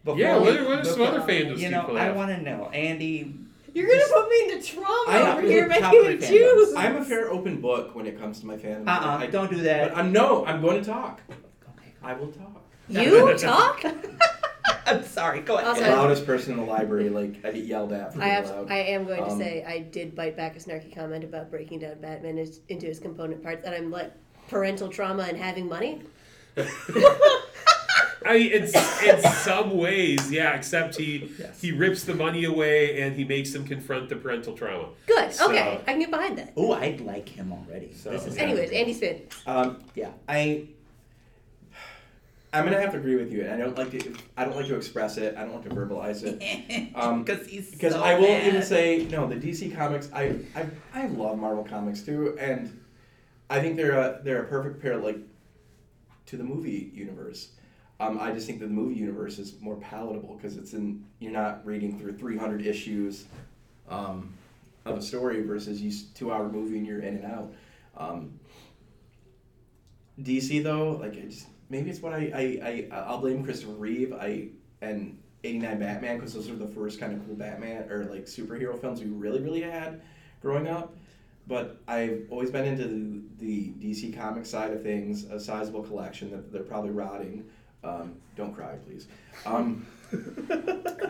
Before 0.03 0.19
Yeah, 0.19 0.37
what 0.37 0.51
we- 0.53 0.57
are- 0.59 0.65
what 0.65 0.79
are 0.79 0.85
some 0.85 1.01
other 1.01 1.19
fandoms 1.21 1.59
You 1.59 1.69
know, 1.69 1.81
people 1.81 1.97
I 1.97 2.11
want 2.11 2.29
to 2.35 2.41
know, 2.41 2.69
Andy. 2.69 3.35
You're 3.73 3.87
gonna 3.87 4.03
put 4.13 4.29
me 4.29 4.51
into 4.51 4.65
trauma 4.65 5.03
I- 5.07 5.31
over 5.37 5.41
here 5.41 5.67
making 5.67 5.89
three 5.89 6.15
me 6.17 6.27
choose. 6.27 6.73
I'm 6.75 6.97
a 6.97 7.03
fair 7.05 7.29
open 7.31 7.61
book 7.61 7.93
when 7.95 8.05
it 8.05 8.19
comes 8.19 8.39
to 8.39 8.45
my 8.47 8.57
fandom. 8.57 8.87
Uh 8.87 8.91
uh 8.91 9.17
I, 9.19 9.27
don't 9.27 9.49
do 9.49 9.57
but 9.57 9.63
that. 9.65 9.97
I'm 9.97 10.11
no, 10.11 10.45
I'm 10.45 10.61
going 10.61 10.81
to 10.81 10.85
talk. 10.89 11.21
Okay. 11.29 11.93
I 12.03 12.13
will 12.13 12.31
talk. 12.31 12.63
You 12.89 13.33
talk? 13.37 13.83
I'm 14.85 15.03
sorry. 15.03 15.41
Go 15.41 15.55
ahead. 15.57 15.67
Also- 15.67 15.83
the 15.83 15.89
loudest 15.91 16.25
person 16.25 16.53
in 16.53 16.59
the 16.59 16.65
library, 16.65 17.09
like 17.09 17.45
I 17.45 17.51
get 17.51 17.65
yelled 17.65 17.91
at 17.93 18.13
for 18.13 18.21
I 18.21 18.23
being 18.23 18.33
have. 18.35 18.45
loud. 18.49 18.71
I 18.71 18.77
am 18.77 19.05
going 19.05 19.23
to 19.23 19.29
Um, 19.31 19.37
say 19.39 19.63
I 19.65 19.79
did 19.79 20.15
bite 20.15 20.37
back 20.37 20.55
a 20.55 20.59
snarky 20.59 20.93
comment 20.95 21.23
about 21.25 21.51
breaking 21.51 21.79
down 21.79 21.99
Batman 21.99 22.37
is, 22.37 22.61
into 22.69 22.85
his 22.85 22.99
component 22.99 23.43
parts, 23.43 23.65
and 23.65 23.75
I'm 23.75 23.91
like 23.91 24.11
parental 24.49 24.87
trauma 24.87 25.23
and 25.23 25.37
having 25.37 25.67
money. 25.67 26.01
I 28.27 28.33
mean, 28.33 28.51
in, 28.51 28.63
in 28.63 29.21
some 29.33 29.77
ways, 29.77 30.31
yeah. 30.31 30.53
Except 30.55 30.95
he 30.97 31.31
Yes. 31.39 31.61
he 31.61 31.71
rips 31.71 32.03
the 32.03 32.13
money 32.13 32.43
away 32.45 33.01
and 33.01 33.15
he 33.15 33.23
makes 33.23 33.51
them 33.53 33.65
confront 33.65 34.09
the 34.09 34.15
parental 34.15 34.53
trauma. 34.53 34.89
Good. 35.05 35.33
So- 35.33 35.49
okay, 35.49 35.79
I 35.87 35.91
can 35.91 35.99
get 35.99 36.11
behind 36.11 36.37
that. 36.37 36.53
Oh, 36.57 36.71
I 36.73 36.97
like 37.01 37.29
him 37.29 37.51
already. 37.53 37.93
So- 37.93 38.11
this 38.11 38.25
is 38.25 38.35
Yeah. 38.35 38.43
Anyways, 38.43 38.71
Andy 38.71 38.93
Spin. 38.93 39.21
Um, 39.45 39.81
Yeah. 39.95 40.11
I 40.27 40.67
I'm 42.53 42.63
gonna 42.63 42.79
have 42.79 42.91
to 42.93 42.97
agree 42.97 43.17
with 43.17 43.31
you. 43.31 43.41
and 43.41 43.51
I 43.51 43.57
don't 43.57 43.77
like 43.77 43.91
to. 43.91 44.15
I 44.37 44.45
don't 44.45 44.55
like 44.55 44.67
to 44.67 44.75
express 44.75 45.17
it. 45.17 45.35
I 45.37 45.43
don't 45.43 45.53
like 45.55 45.63
to 45.69 45.69
verbalize 45.75 46.23
it. 46.23 46.91
Um, 46.95 47.23
because 47.25 47.45
he's 47.45 47.69
Because 47.71 47.93
so 47.93 48.01
I 48.01 48.15
will 48.15 48.27
mad. 48.29 48.47
even 48.47 48.61
say 48.63 49.05
no. 49.11 49.27
The 49.27 49.35
DC 49.35 49.75
comics, 49.75 50.09
I, 50.13 50.35
I 50.55 50.65
I 50.93 51.07
love 51.07 51.37
Marvel 51.37 51.63
comics 51.65 52.01
too, 52.01 52.37
and 52.39 52.79
I 53.49 53.59
think 53.59 53.75
they're 53.75 53.99
a 53.99 54.21
they're 54.23 54.41
a 54.43 54.47
perfect 54.47 54.81
pair 54.81 54.95
like 54.97 55.17
to 56.27 56.37
the 56.37 56.43
movie 56.43 56.89
universe. 56.95 57.49
Um, 57.99 58.19
I 58.19 58.31
just 58.31 58.45
think 58.45 58.59
that 58.59 58.67
the 58.67 58.73
movie 58.73 58.95
universe 58.95 59.39
is 59.39 59.59
more 59.59 59.75
palatable 59.77 60.35
because 60.35 60.57
it's 60.57 60.73
in 60.73 61.03
you're 61.19 61.31
not 61.31 61.65
reading 61.65 61.97
through 61.97 62.17
300 62.17 62.65
issues 62.65 63.25
um, 63.89 64.33
of 64.85 64.97
a 64.97 65.01
story 65.01 65.41
versus 65.41 65.81
you 65.81 65.91
two 66.13 66.31
hour 66.31 66.47
movie 66.47 66.77
and 66.77 66.85
you're 66.85 66.99
in 66.99 67.15
and 67.17 67.25
out. 67.25 67.53
Um, 67.97 68.39
DC 70.21 70.63
though, 70.63 70.91
like 70.91 71.13
I 71.13 71.21
just 71.21 71.47
maybe 71.69 71.89
it's 71.89 72.01
what 72.01 72.13
I 72.13 72.31
I, 72.33 72.93
I 72.93 72.97
I'll 72.97 73.19
blame 73.19 73.43
Christopher 73.43 73.73
Reeve. 73.73 74.13
I 74.13 74.49
and 74.81 75.17
89 75.43 75.79
Batman 75.79 76.17
because 76.17 76.33
those 76.33 76.49
are 76.49 76.55
the 76.55 76.67
first 76.67 76.99
kind 76.99 77.13
of 77.13 77.25
cool 77.25 77.35
Batman 77.35 77.89
or 77.89 78.05
like 78.05 78.25
superhero 78.25 78.79
films 78.79 79.01
we 79.01 79.07
really 79.07 79.41
really 79.41 79.61
had 79.61 80.01
growing 80.41 80.67
up. 80.67 80.95
But 81.47 81.81
I've 81.87 82.27
always 82.29 82.51
been 82.51 82.65
into 82.65 82.87
the, 82.87 83.21
the 83.39 83.71
DC 83.81 84.17
comic 84.17 84.45
side 84.45 84.73
of 84.73 84.83
things, 84.83 85.23
a 85.23 85.39
sizable 85.39 85.81
collection 85.81 86.29
that 86.31 86.51
they're 86.51 86.61
probably 86.61 86.89
rotting. 86.89 87.45
Um, 87.83 88.15
don't 88.35 88.53
cry, 88.53 88.75
please. 88.85 89.07
Um, 89.45 89.85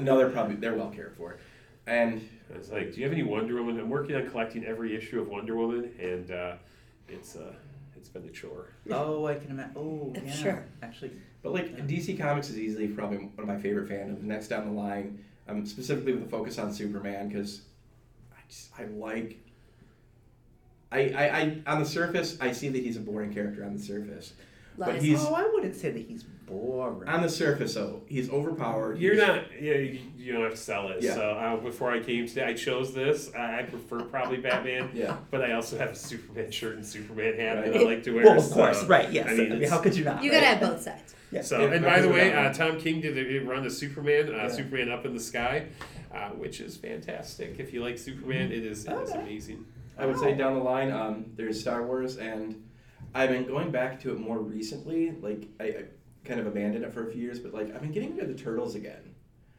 no, 0.01 0.17
they're 0.17 0.29
probably 0.29 0.55
they're 0.55 0.75
well 0.75 0.89
cared 0.89 1.15
for, 1.17 1.37
and 1.85 2.27
I 2.53 2.57
was 2.57 2.71
like, 2.71 2.93
"Do 2.93 2.99
you 2.99 3.05
have 3.05 3.13
any 3.13 3.23
Wonder 3.23 3.55
Woman?" 3.55 3.79
I'm 3.79 3.89
working 3.89 4.15
on 4.15 4.29
collecting 4.29 4.65
every 4.65 4.95
issue 4.95 5.21
of 5.21 5.27
Wonder 5.27 5.55
Woman, 5.55 5.91
and 5.99 6.31
uh, 6.31 6.53
it's 7.07 7.35
uh, 7.35 7.53
it's 7.95 8.09
been 8.09 8.25
a 8.25 8.31
chore. 8.31 8.67
Oh, 8.89 9.25
I 9.25 9.35
can 9.35 9.51
imagine. 9.51 9.73
Oh, 9.75 10.13
yeah. 10.23 10.31
sure. 10.31 10.65
Actually, 10.81 11.11
But 11.41 11.53
like 11.53 11.87
DC 11.87 12.17
Comics 12.19 12.49
is 12.49 12.57
easily 12.57 12.87
probably 12.87 13.17
one 13.17 13.31
of 13.37 13.47
my 13.47 13.59
favorite 13.59 13.89
fandoms. 13.89 14.21
Next 14.21 14.47
down 14.47 14.65
the 14.65 14.71
line, 14.71 15.23
um, 15.47 15.65
specifically 15.65 16.13
with 16.13 16.23
a 16.23 16.29
focus 16.29 16.57
on 16.57 16.73
Superman 16.73 17.29
because 17.29 17.61
I 18.31 18.39
just 18.47 18.69
I 18.77 18.85
like. 18.85 19.39
I, 20.89 21.09
I, 21.09 21.39
I 21.39 21.61
on 21.67 21.79
the 21.83 21.85
surface 21.85 22.37
I 22.39 22.53
see 22.53 22.69
that 22.69 22.81
he's 22.81 22.95
a 22.95 23.01
boring 23.01 23.33
character 23.33 23.65
on 23.65 23.75
the 23.75 23.81
surface. 23.81 24.33
But 24.77 25.01
he's 25.01 25.23
oh, 25.25 25.33
I 25.33 25.43
wouldn't 25.53 25.75
say 25.75 25.89
that 25.91 26.05
he's 26.07 26.23
boring. 26.23 27.09
on 27.09 27.21
the 27.23 27.29
surface 27.29 27.73
though 27.73 28.03
he's 28.07 28.29
overpowered. 28.29 28.99
You're 28.99 29.15
He's- 29.15 29.27
not. 29.27 29.45
Yeah, 29.61 29.73
you, 29.75 29.99
you 30.17 30.33
don't 30.33 30.43
have 30.43 30.51
to 30.51 30.57
sell 30.57 30.89
it. 30.89 31.01
Yeah. 31.01 31.15
So 31.15 31.21
uh, 31.31 31.55
before 31.57 31.91
I 31.91 31.99
came 31.99 32.27
today, 32.27 32.45
I 32.45 32.53
chose 32.53 32.93
this. 32.93 33.31
I 33.35 33.59
I 33.59 33.63
prefer 33.63 34.01
probably 34.01 34.37
Batman, 34.37 34.91
Yeah. 34.93 35.17
but 35.31 35.41
I 35.41 35.53
also 35.53 35.77
have 35.77 35.89
a 35.89 35.95
Superman 35.95 36.51
shirt 36.51 36.75
and 36.75 36.85
Superman 36.85 37.35
hat 37.37 37.55
Right. 37.57 37.73
that 37.73 37.75
I 37.81 37.83
like 37.83 38.03
to 38.03 38.11
wear. 38.13 38.25
well, 38.25 38.37
of 38.37 38.43
so- 38.43 38.53
course, 38.55 38.83
right? 38.85 39.11
Yes. 39.11 39.27
I 39.27 39.31
I 39.31 39.35
mean, 39.35 39.59
mean, 39.59 39.69
how 39.69 39.79
could 39.79 39.95
you 39.95 40.05
not? 40.05 40.23
you 40.23 40.31
right? 40.31 40.41
gotta 40.41 40.55
have 40.55 40.59
both 40.59 40.81
sides. 40.81 41.15
Yeah. 41.31 41.41
So, 41.41 41.59
Yeah, 41.59 41.73
and 41.73 41.83
by 41.83 41.99
the 41.99 42.09
way, 42.09 42.31
uh. 42.33 42.53
Tom 42.53 42.79
King 42.79 43.01
did 43.01 43.17
a 43.17 43.39
run 43.45 43.65
of 43.65 43.71
Superman, 43.73 44.29
uh, 44.29 44.31
Yeah. 44.43 44.47
Superman 44.47 44.91
Up 44.91 45.05
in 45.05 45.13
the 45.13 45.19
Sky, 45.19 45.65
uh, 46.13 46.29
which 46.29 46.61
is 46.61 46.77
fantastic. 46.77 47.55
If 47.59 47.73
you 47.73 47.81
like 47.83 47.97
Superman, 47.97 48.51
it 48.51 48.63
is, 48.65 48.85
it 48.85 48.93
is 48.93 49.09
Okay. 49.11 49.19
amazing. 49.21 49.65
I 49.97 50.05
would 50.05 50.19
say 50.19 50.35
down 50.35 50.53
the 50.53 50.63
line, 50.63 50.91
um, 50.91 51.25
there's 51.35 51.59
Star 51.59 51.83
Wars, 51.85 52.17
and 52.17 52.63
I've 53.17 53.29
been 53.29 53.45
going 53.47 53.71
back 53.71 53.99
to 54.01 54.11
it 54.11 54.19
more 54.19 54.37
recently. 54.39 55.11
Like 55.11 55.47
I, 55.59 55.63
I 55.65 55.83
kind 56.25 56.39
of 56.39 56.47
abandoned 56.47 56.85
it 56.85 56.93
for 56.93 57.07
a 57.07 57.11
few 57.11 57.21
years, 57.21 57.39
but 57.39 57.53
like 57.53 57.73
I've 57.73 57.81
been 57.81 57.91
getting 57.91 58.11
into 58.11 58.25
the 58.25 58.33
Turtles 58.35 58.75
again. 58.75 59.13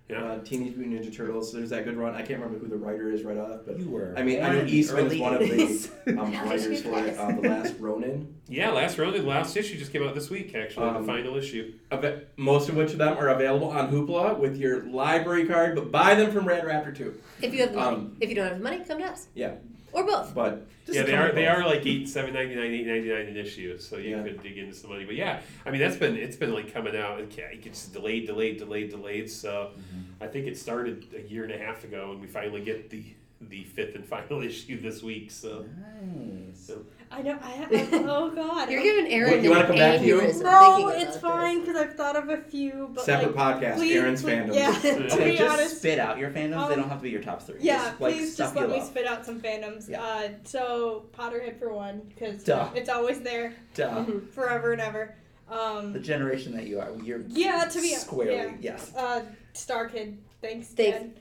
Yeah. 0.08 0.22
Uh, 0.24 0.38
Teenage 0.38 0.74
Mutant 0.74 1.04
Ninja 1.04 1.14
Turtles. 1.14 1.52
There's 1.52 1.68
that 1.68 1.84
good 1.84 1.98
run. 1.98 2.14
I 2.14 2.22
can't 2.22 2.40
remember 2.40 2.58
who 2.58 2.66
the 2.66 2.78
writer 2.78 3.10
is 3.12 3.24
right 3.24 3.36
off, 3.36 3.60
but 3.66 3.78
You 3.78 3.90
were. 3.90 4.14
I 4.16 4.22
mean, 4.22 4.42
I 4.42 4.52
know 4.54 4.64
Eastman 4.64 5.06
is 5.12 5.18
one 5.20 5.34
of 5.34 5.40
the 5.40 5.90
um, 6.18 6.32
writers 6.48 6.80
for 6.80 6.98
it. 7.04 7.18
Uh, 7.18 7.32
the 7.32 7.46
Last 7.46 7.74
Ronin. 7.78 8.34
Yeah, 8.48 8.70
last 8.70 8.96
round, 8.96 9.14
the 9.14 9.20
last 9.22 9.54
issue 9.54 9.76
just 9.76 9.92
came 9.92 10.02
out 10.02 10.14
this 10.14 10.30
week, 10.30 10.54
actually, 10.54 10.86
Um, 10.86 11.02
the 11.02 11.06
final 11.12 11.36
issue. 11.36 11.74
Ava- 11.92 12.22
Most 12.38 12.70
of 12.70 12.76
which 12.76 12.92
of 12.92 12.98
them 12.98 13.18
are 13.18 13.28
available 13.28 13.68
on 13.68 13.90
Hoopla 13.90 14.38
with 14.38 14.56
your 14.56 14.86
library 14.88 15.46
card, 15.46 15.74
but 15.74 15.92
buy 15.92 16.14
them 16.14 16.32
from 16.32 16.46
Rad 16.48 16.64
Raptor 16.64 16.96
too. 16.96 17.20
If 17.42 17.52
you 17.52 17.60
have 17.60 17.72
the 17.72 17.76
money. 17.78 17.96
Um, 17.98 18.16
if 18.18 18.30
you 18.30 18.34
don't 18.34 18.48
have 18.48 18.56
the 18.56 18.64
money, 18.64 18.82
come 18.88 19.00
to 19.00 19.04
us. 19.04 19.28
Yeah, 19.34 19.56
Or 19.92 20.04
both. 20.04 20.34
but 20.34 20.66
Just 20.86 20.96
yeah, 20.98 21.02
they 21.04 21.14
are 21.14 21.32
they 21.32 21.44
bucks. 21.46 21.58
are 21.60 21.66
like 21.66 21.86
eight 21.86 22.08
seven 22.08 22.34
ninety 22.34 22.54
nine 22.54 22.70
eight 22.72 22.86
ninety 22.86 23.08
nine 23.08 23.26
an 23.26 23.36
issue, 23.36 23.78
so 23.78 23.96
you 23.96 24.16
Yeah. 24.16 24.22
could 24.22 24.42
dig 24.42 24.58
into 24.58 24.74
some 24.74 24.90
money. 24.90 25.04
But 25.04 25.14
yeah, 25.16 25.40
I 25.66 25.70
mean 25.70 25.80
that's 25.80 25.96
been 25.96 26.16
it's 26.16 26.36
been 26.36 26.52
like 26.52 26.72
coming 26.72 26.96
out. 26.96 27.20
It 27.20 27.30
ca- 27.34 27.50
it 27.52 27.62
gets 27.62 27.86
delayed, 27.88 28.26
delayed, 28.26 28.58
delayed, 28.58 28.90
delayed. 28.90 29.30
So 29.30 29.70
Mm-hmm. 29.78 30.22
I 30.24 30.26
think 30.26 30.46
it 30.46 30.58
started 30.58 31.06
a 31.16 31.30
year 31.30 31.44
and 31.44 31.52
a 31.52 31.58
half 31.58 31.84
ago, 31.84 32.10
and 32.12 32.20
we 32.20 32.26
finally 32.26 32.60
get 32.62 32.90
the 32.90 33.04
the 33.40 33.64
fifth 33.64 33.94
and 33.94 34.04
final 34.04 34.42
issue 34.42 34.80
this 34.80 35.02
week. 35.02 35.30
So 35.30 35.64
Nice. 36.02 36.58
So- 36.66 36.84
I 37.10 37.22
know. 37.22 37.38
I, 37.42 37.66
I 37.72 37.88
oh 38.06 38.30
god. 38.34 38.70
You're 38.70 38.82
giving 38.82 39.10
Aaron 39.10 39.30
What, 39.32 39.42
you 39.42 39.48
wanna 39.50 39.66
come 39.66 39.76
back 39.76 40.00
to 40.00 40.04
you? 40.06 40.20
aneurysm 40.20 40.42
no, 40.42 40.76
thinking 40.90 41.08
it's 41.08 41.16
fine 41.16 41.60
because 41.60 41.76
I've 41.76 41.94
thought 41.94 42.16
of 42.16 42.28
a 42.28 42.36
few, 42.36 42.90
but 42.92 43.02
separate 43.02 43.34
like, 43.34 43.56
podcast, 43.62 43.76
please, 43.76 43.96
Aaron's 43.96 44.22
please- 44.22 44.32
fandom. 44.34 44.54
Yeah, 44.54 44.72
to 44.82 45.14
Okay, 45.14 45.30
be 45.30 45.36
just 45.38 45.50
honest. 45.58 45.78
spit 45.78 45.98
out 45.98 46.18
your 46.18 46.28
fandoms. 46.28 46.68
they 46.68 46.74
Um, 46.74 46.80
don't 46.80 46.88
have 46.90 46.98
to 46.98 47.02
be 47.04 47.08
your 47.10 47.22
top 47.22 47.40
three. 47.40 47.56
Yeah, 47.60 47.76
just, 47.88 48.00
like, 48.02 48.14
please 48.14 48.34
stuff 48.34 48.48
just 48.48 48.56
let 48.56 48.62
you 48.68 48.74
me 48.74 48.80
love. 48.80 48.88
spit 48.88 49.06
out 49.06 49.24
some 49.24 49.40
fandoms. 49.40 49.88
Yeah. 49.88 50.02
Uh, 50.02 50.28
so 50.44 51.06
Potterhead 51.16 51.58
for 51.58 51.72
one, 51.72 52.02
because 52.10 52.46
it's 52.74 52.90
always 52.90 53.20
there 53.22 53.54
Duh. 53.74 54.04
Forever 54.32 54.72
and 54.72 54.80
ever. 54.82 55.14
Um, 55.50 55.94
The 55.94 56.00
generation 56.00 56.54
that 56.56 56.66
you 56.66 56.78
are, 56.78 56.90
you're 57.02 57.22
yeah, 57.28 57.64
to 57.64 57.80
be 57.80 57.94
squarely 57.94 58.34
yeah. 58.36 58.52
yes. 58.60 58.94
Uh, 58.94 59.22
Star 59.54 59.88
Kid, 59.88 60.18
thanks. 60.42 60.68
Thanks. 60.68 60.98
Dad. 60.98 61.12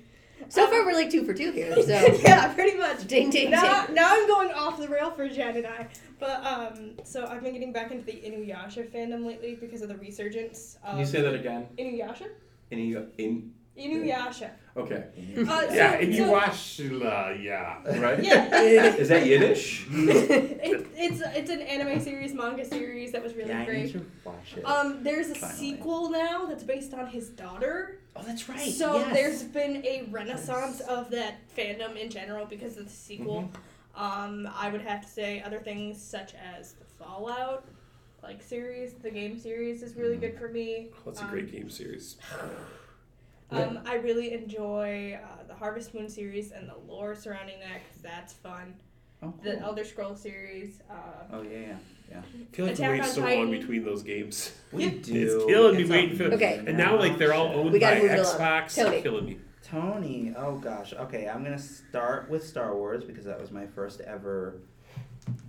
So 0.49 0.63
Um, 0.63 0.69
far, 0.71 0.85
we're 0.85 0.93
like 0.93 1.09
two 1.09 1.23
for 1.25 1.33
two 1.33 1.51
here. 1.51 1.73
So 1.75 1.81
yeah, 2.23 2.53
pretty 2.53 2.77
much. 2.77 3.05
ding 3.07 3.29
ding 3.29 3.51
Now, 3.51 3.85
ding. 3.85 3.95
now 3.95 4.09
I'm 4.13 4.27
going 4.27 4.51
off 4.51 4.77
the 4.79 4.87
rail 4.87 5.11
for 5.11 5.27
Jen 5.27 5.57
and 5.57 5.67
I. 5.67 5.87
But 6.19 6.45
um, 6.45 6.93
so 7.03 7.25
I've 7.25 7.43
been 7.43 7.53
getting 7.53 7.73
back 7.73 7.91
into 7.91 8.05
the 8.05 8.13
Inuyasha 8.13 8.89
fandom 8.89 9.25
lately 9.25 9.55
because 9.55 9.81
of 9.81 9.89
the 9.89 9.97
resurgence. 9.97 10.77
Of 10.83 10.91
Can 10.91 10.99
you 10.99 11.05
say 11.05 11.21
that 11.21 11.33
again? 11.33 11.67
Inuyasha? 11.77 12.27
Any 12.71 12.93
in 13.17 13.51
Inuyasha. 13.77 14.49
okay, 14.75 15.03
Uh, 15.37 15.67
yeah, 15.71 15.91
so- 15.91 15.97
and 15.99 16.13
you 16.13 16.25
so- 16.25 16.31
yeah. 17.39 17.99
right? 17.99 18.23
Yeah. 18.23 18.95
Is 18.95 19.09
that 19.09 19.25
Yiddish? 19.27 19.85
it, 19.91 20.87
it's 20.95 21.21
it's 21.35 21.49
an 21.51 21.61
anime 21.61 21.99
series, 21.99 22.33
manga 22.33 22.65
series 22.65 23.11
that 23.11 23.21
was 23.23 23.35
really 23.35 23.49
yeah, 23.49 23.65
great. 23.65 23.83
need 23.85 23.93
to 23.93 24.05
watch 24.25 24.55
it. 24.57 24.65
Um, 24.65 25.03
there's 25.03 25.29
a 25.29 25.35
Finally. 25.35 25.59
sequel 25.59 26.09
now 26.09 26.45
that's 26.47 26.63
based 26.63 26.93
on 26.95 27.05
his 27.07 27.29
daughter. 27.29 27.99
Oh, 28.17 28.23
that's 28.25 28.49
right. 28.49 28.71
So 28.71 28.97
yes. 28.97 29.13
there's 29.13 29.43
been 29.43 29.85
a 29.85 30.07
renaissance 30.09 30.79
of 30.81 31.09
that 31.11 31.35
fandom 31.55 31.95
in 31.95 32.09
general 32.09 32.45
because 32.45 32.77
of 32.77 32.85
the 32.85 32.91
sequel. 32.91 33.49
Mm-hmm. 33.95 34.03
Um, 34.03 34.49
I 34.55 34.69
would 34.69 34.81
have 34.81 35.01
to 35.01 35.07
say 35.07 35.41
other 35.41 35.59
things 35.59 36.01
such 36.01 36.33
as 36.35 36.73
the 36.73 36.85
Fallout, 36.85 37.65
like 38.21 38.41
series, 38.43 38.93
the 38.93 39.09
game 39.09 39.39
series 39.39 39.81
is 39.81 39.95
really 39.95 40.17
good 40.17 40.37
for 40.37 40.49
me. 40.49 40.89
That's 41.05 41.21
a 41.21 41.25
Um, 41.25 41.31
great 41.31 41.51
game 41.51 41.69
series. 41.69 42.17
Um, 43.49 43.79
I 43.85 43.95
really 43.95 44.33
enjoy 44.33 45.17
uh, 45.23 45.47
the 45.47 45.53
Harvest 45.55 45.93
Moon 45.93 46.09
series 46.09 46.51
and 46.51 46.67
the 46.67 46.75
lore 46.85 47.15
surrounding 47.15 47.61
that 47.61 47.79
because 47.81 48.01
that's 48.01 48.33
fun. 48.33 48.75
Oh, 49.23 49.33
The. 49.43 49.59
Elder 49.59 49.83
Scrolls 49.83 50.21
series. 50.21 50.79
Uh, 50.89 50.93
oh 51.33 51.41
yeah, 51.41 51.75
yeah. 52.09 52.19
I 52.19 52.55
feel 52.55 52.65
like 52.65 52.75
Attack 52.75 52.91
we 52.91 52.99
wait 52.99 53.01
on 53.07 53.09
so 53.13 53.21
Titan. 53.21 53.39
long 53.39 53.51
between 53.51 53.83
those 53.83 54.03
games. 54.03 54.53
We 54.71 54.85
Yeah. 54.85 54.89
do. 55.01 55.35
It's 55.37 55.45
killing 55.45 55.75
me 55.75 55.81
It's 55.81 55.89
waiting 55.91 56.11
a- 56.11 56.15
for- 56.29 56.33
Okay. 56.35 56.63
And 56.67 56.77
now 56.77 56.97
like 56.99 57.17
they're 57.17 57.33
all 57.33 57.47
owned 57.47 57.79
by 57.79 57.95
move 57.95 58.11
it 58.11 58.19
along. 58.19 58.25
Xbox. 58.39 58.75
Tony. 58.75 59.01
Killing 59.01 59.25
me. 59.25 59.37
Tony, 59.63 60.33
oh 60.37 60.57
gosh. 60.57 60.93
Okay, 60.93 61.27
I'm 61.27 61.43
gonna 61.43 61.57
start 61.59 62.29
with 62.29 62.45
Star 62.45 62.75
Wars 62.75 63.03
because 63.03 63.25
that 63.25 63.41
was 63.41 63.51
my 63.51 63.65
first 63.65 64.01
ever. 64.01 64.61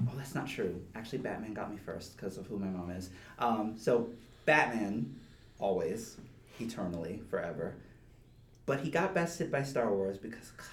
Oh, 0.08 0.12
that's 0.16 0.34
not 0.34 0.48
true. 0.48 0.82
Actually, 0.94 1.18
Batman 1.18 1.52
got 1.54 1.70
me 1.70 1.76
first 1.76 2.16
because 2.16 2.36
of 2.38 2.46
who 2.46 2.58
my 2.58 2.66
mom 2.66 2.90
is. 2.90 3.10
Um, 3.38 3.74
so 3.78 4.08
Batman, 4.46 5.14
always, 5.60 6.16
eternally, 6.58 7.22
forever. 7.30 7.74
But 8.66 8.80
he 8.80 8.90
got 8.90 9.14
bested 9.14 9.52
by 9.52 9.62
Star 9.62 9.92
Wars 9.94 10.18
because 10.18 10.50
God, 10.56 10.66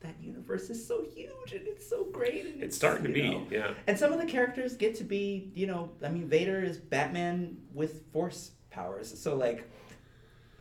that 0.00 0.14
universe 0.20 0.68
is 0.70 0.86
so 0.86 1.02
huge 1.14 1.52
and 1.52 1.66
it's 1.66 1.88
so 1.88 2.04
great. 2.04 2.44
And 2.46 2.62
It's 2.62 2.76
starting 2.76 3.04
to 3.04 3.12
be, 3.12 3.30
know, 3.30 3.46
yeah. 3.50 3.72
And 3.86 3.98
some 3.98 4.12
of 4.12 4.20
the 4.20 4.26
characters 4.26 4.74
get 4.74 4.94
to 4.96 5.04
be, 5.04 5.50
you 5.54 5.66
know, 5.66 5.90
I 6.04 6.08
mean, 6.08 6.28
Vader 6.28 6.62
is 6.62 6.78
Batman 6.78 7.56
with 7.72 8.02
Force 8.12 8.52
powers. 8.70 9.18
So 9.18 9.34
like, 9.36 9.68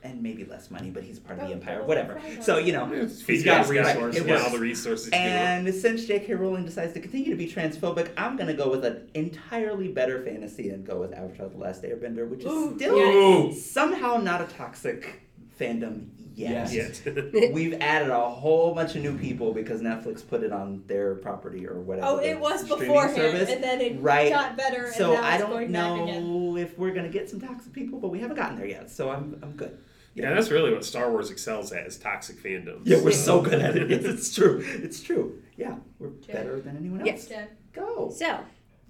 and 0.03 0.21
maybe 0.21 0.45
less 0.45 0.69
money, 0.69 0.91
but 0.91 1.01
he's 1.01 1.19
part 1.19 1.39
of 1.39 1.47
the 1.47 1.53
Empire, 1.53 1.83
whatever. 1.83 2.21
So 2.41 2.59
you 2.59 2.73
know, 2.73 2.85
He's 3.25 3.43
got 3.43 3.63
got 3.65 3.69
resources. 3.71 3.75
resources. 4.21 4.21
It 4.21 4.27
Yeah, 4.27 4.37
all 4.43 4.51
the 4.51 4.59
resources. 4.59 5.05
to 5.05 5.11
do 5.11 5.17
it. 5.17 5.19
and 5.19 5.73
since 5.73 6.05
J.K. 6.05 6.35
Rowling 6.35 6.63
decides 6.63 6.93
to 6.93 6.99
continue 6.99 7.31
to 7.31 7.35
be 7.35 7.47
transphobic, 7.51 8.11
I'm 8.15 8.37
gonna 8.37 8.53
go 8.53 8.69
with 8.69 8.85
an 8.85 9.09
entirely 9.15 9.87
better 9.87 10.23
fantasy 10.23 10.69
and 10.69 10.85
go 10.85 10.99
with 10.99 11.11
Avatar: 11.11 11.49
The 11.49 11.57
Last 11.57 11.81
Airbender, 11.81 12.29
which 12.29 12.41
is 12.41 12.45
Ooh, 12.45 12.75
still 12.75 12.95
Ooh. 12.95 13.51
somehow 13.53 14.17
not 14.17 14.41
a 14.41 14.45
toxic 14.45 15.23
fandom 15.59 16.09
yet. 16.35 16.71
Yes. 16.71 17.01
Yet. 17.05 17.33
We've 17.53 17.73
added 17.81 18.09
a 18.09 18.29
whole 18.29 18.73
bunch 18.75 18.95
of 18.95 19.01
new 19.01 19.17
people 19.17 19.53
because 19.53 19.81
Netflix 19.81 20.27
put 20.27 20.43
it 20.43 20.51
on 20.51 20.83
their 20.87 21.15
property 21.15 21.67
or 21.67 21.79
whatever. 21.79 22.07
oh, 22.07 22.17
it 22.19 22.39
was 22.39 22.61
streaming 22.61 22.87
beforehand, 22.87 23.15
service. 23.15 23.49
and 23.49 23.63
then 23.63 23.81
it 23.81 23.99
Right. 24.01 24.29
got 24.31 24.57
better, 24.57 24.91
So 24.93 25.13
and 25.13 25.21
now 25.21 25.27
I 25.27 25.37
don't 25.37 25.49
going 25.49 25.71
know 25.71 26.57
if 26.57 26.77
we're 26.77 26.93
gonna 26.93 27.09
get 27.09 27.29
some 27.29 27.39
toxic 27.41 27.73
people, 27.73 27.99
but 27.99 28.09
we 28.09 28.19
haven't 28.19 28.35
gotten 28.37 28.57
there 28.57 28.67
yet. 28.67 28.89
So 28.91 29.09
I'm 29.09 29.39
I'm 29.41 29.53
good. 29.53 29.77
yeah, 30.13 30.33
that's 30.33 30.51
really 30.51 30.71
what 30.73 30.85
Star 30.85 31.09
Wars 31.11 31.29
excels 31.31 31.71
at 31.71 31.85
is 31.87 31.97
toxic 31.97 32.37
fandom. 32.41 32.81
Yeah, 32.83 33.01
we're 33.01 33.11
so 33.11 33.41
good 33.41 33.61
at 33.61 33.75
it. 33.77 33.89
Yes, 33.89 34.03
it's 34.05 34.33
true. 34.35 34.63
It's 34.65 35.01
true. 35.01 35.41
Yeah, 35.57 35.75
we're 35.99 36.09
Jen. 36.09 36.35
better 36.35 36.59
than 36.61 36.77
anyone 36.77 37.01
else. 37.07 37.27
Yes. 37.29 37.47
Go. 37.73 38.09
So, 38.15 38.39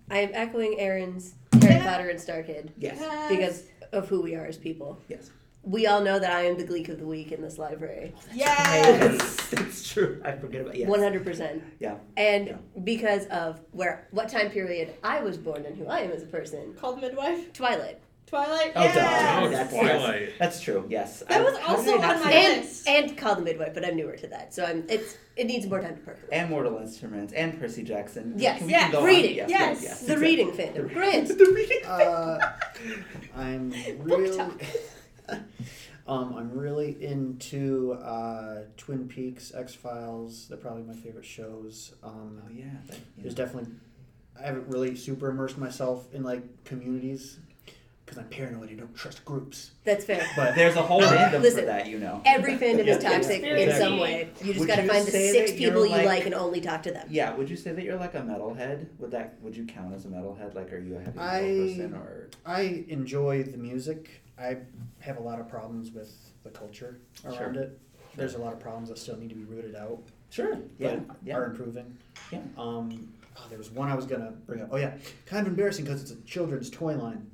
I 0.09 0.19
am 0.19 0.29
echoing 0.33 0.79
Aaron's 0.79 1.33
Harry 1.61 1.81
Potter 1.81 2.09
and 2.09 2.19
Star 2.21 2.43
Kid 2.43 2.71
Yes. 2.77 2.99
because 3.29 3.63
of 3.91 4.07
who 4.09 4.21
we 4.21 4.35
are 4.35 4.45
as 4.45 4.57
people. 4.57 4.99
Yes. 5.07 5.31
We 5.65 5.87
all 5.87 6.01
know 6.01 6.19
that 6.19 6.31
I 6.31 6.43
am 6.45 6.57
the 6.57 6.63
Gleek 6.63 6.89
of 6.89 6.99
the 6.99 7.07
week 7.07 7.31
in 7.31 7.41
this 7.41 7.57
library. 7.57 8.13
Yes. 8.33 9.49
it's 9.53 9.87
true. 9.91 10.21
I 10.23 10.33
forget 10.33 10.61
about 10.61 10.75
yes. 10.75 10.87
One 10.87 10.99
hundred 11.01 11.25
percent. 11.25 11.63
Yeah. 11.79 11.95
And 12.17 12.47
Yeah. 12.47 12.57
because 12.83 13.25
of 13.27 13.59
where 13.71 14.07
what 14.11 14.29
time 14.29 14.51
period 14.51 14.93
I 15.03 15.21
was 15.21 15.37
born 15.37 15.65
and 15.65 15.75
who 15.75 15.87
I 15.87 15.99
am 16.01 16.11
as 16.11 16.21
a 16.23 16.27
person, 16.27 16.73
Called 16.79 16.97
the 16.97 17.01
midwife. 17.01 17.51
Twilight. 17.53 17.99
Twilight. 18.27 18.71
Oh, 18.75 18.81
yes. 18.83 19.43
Oh, 19.43 19.49
That's, 19.49 19.71
Twilight. 19.73 20.21
Yes, 20.21 20.31
that's 20.39 20.59
true. 20.59 20.85
Yes. 20.89 21.19
That 21.29 21.41
I- 21.41 21.43
was 21.43 21.57
how 21.59 21.75
also 21.75 21.93
on 21.93 21.99
my? 22.23 22.31
And 22.31 22.61
list. 22.63 22.87
and 22.87 23.15
Call 23.17 23.35
the 23.35 23.41
Midwife, 23.43 23.73
but 23.75 23.85
I'm 23.85 23.95
newer 23.95 24.15
to 24.17 24.27
that, 24.27 24.51
so 24.53 24.65
I'm 24.65 24.83
it's 24.89 25.15
it 25.35 25.45
needs 25.45 25.67
more 25.67 25.79
time 25.81 25.95
to 25.95 26.01
percolate. 26.01 26.29
And 26.31 26.49
Mortal 26.49 26.77
Instruments 26.79 27.33
and 27.33 27.59
Percy 27.59 27.83
Jackson. 27.83 28.33
Yes, 28.37 28.57
Can 28.59 28.67
we 28.67 28.73
yes, 28.73 28.91
go 28.91 29.03
reading, 29.03 29.35
Yes. 29.35 29.49
yes. 29.49 29.83
yes, 29.83 29.99
the 30.01 30.13
exactly. 30.13 30.25
reading 30.27 30.51
fandom. 30.51 30.93
Grant. 30.93 31.27
the 31.27 31.51
reading. 31.55 31.79
Uh, 31.85 32.39
I'm 33.35 33.71
really, 33.99 34.35
talk. 34.35 34.59
um, 36.07 36.35
I'm 36.35 36.51
really 36.51 37.03
into 37.03 37.93
uh, 37.93 38.63
Twin 38.77 39.07
Peaks, 39.07 39.53
X 39.55 39.73
Files. 39.73 40.47
They're 40.47 40.57
probably 40.57 40.83
my 40.83 40.93
favorite 40.93 41.25
shows. 41.25 41.93
Um, 42.03 42.41
Oh 42.45 42.49
yeah. 42.53 42.65
That, 42.87 42.95
yeah. 42.95 42.99
There's 43.23 43.35
definitely, 43.35 43.71
I 44.41 44.45
haven't 44.47 44.67
really 44.67 44.95
super 44.95 45.29
immersed 45.29 45.57
myself 45.57 46.13
in 46.13 46.23
like 46.23 46.63
communities 46.65 47.39
because 48.05 48.19
I'm 48.19 48.29
paranoid. 48.29 48.69
I 48.69 48.75
don't 48.75 48.95
trust 48.95 49.25
groups. 49.25 49.71
That's 49.83 50.05
fair. 50.05 50.27
But 50.35 50.53
There's 50.53 50.75
a 50.75 50.81
whole 50.83 51.01
fandom 51.01 51.41
Listen, 51.41 51.61
for 51.61 51.65
that, 51.65 51.87
you 51.87 51.97
know. 51.97 52.21
Every 52.23 52.55
fandom 52.55 52.85
is 52.85 53.03
toxic 53.03 53.41
yeah, 53.41 53.55
in 53.55 53.75
some 53.81 53.97
way. 53.99 54.29
You 54.43 54.53
just 54.53 54.67
got 54.67 54.75
to 54.75 54.87
find 54.87 55.07
the 55.07 55.09
six 55.11 55.51
that 55.51 55.59
you're 55.59 55.71
people 55.71 55.85
you 55.87 55.91
like- 55.93 56.05
like 56.05 56.25
and 56.27 56.35
only 56.35 56.61
talk 56.61 56.83
to 56.83 56.91
them. 56.91 57.07
Yeah, 57.09 57.33
would 57.33 57.49
you 57.49 57.55
say 57.55 57.71
that 57.71 57.83
you're 57.83 57.97
like 57.97 58.13
a 58.13 58.19
metalhead? 58.21 58.85
Would 58.99 59.09
that 59.11 59.37
would 59.41 59.57
you 59.57 59.65
count 59.65 59.95
as 59.95 60.05
a 60.05 60.09
metalhead? 60.09 60.53
Like, 60.53 60.71
are 60.71 60.77
you 60.77 60.97
a 60.97 60.99
heavy 60.99 61.17
metal 61.17 61.23
I- 61.27 61.39
person 61.41 61.93
or? 61.95 62.29
I 62.45 62.85
enjoy 62.89 63.41
the 63.41 63.57
music. 63.57 64.21
I 64.37 64.57
have 64.99 65.17
a 65.17 65.21
lot 65.21 65.39
of 65.39 65.47
problems 65.49 65.91
with 65.91 66.13
the 66.43 66.49
culture 66.49 66.99
around 67.25 67.35
Sure. 67.37 67.53
it. 67.63 67.79
There's 68.15 68.35
a 68.35 68.37
lot 68.37 68.53
of 68.53 68.59
problems 68.59 68.89
that 68.89 68.97
still 68.97 69.17
need 69.17 69.29
to 69.29 69.35
be 69.35 69.43
rooted 69.43 69.75
out. 69.75 69.99
Sure. 70.29 70.57
Yeah. 70.77 70.97
but 71.07 71.17
Yeah. 71.23 71.35
are 71.37 71.45
improving. 71.45 71.97
Yeah. 72.31 72.39
Um, 72.57 73.07
oh, 73.37 73.45
there 73.49 73.57
was 73.57 73.71
one 73.71 73.89
I 73.89 73.95
was 73.95 74.05
gonna 74.05 74.31
bring 74.45 74.61
up. 74.61 74.69
Oh 74.71 74.77
yeah, 74.77 74.93
kind 75.25 75.45
of 75.45 75.51
embarrassing 75.53 75.85
because 75.85 76.01
it's 76.01 76.11
a 76.11 76.15
children's 76.25 76.69
toy 76.69 76.95
line. 76.95 77.29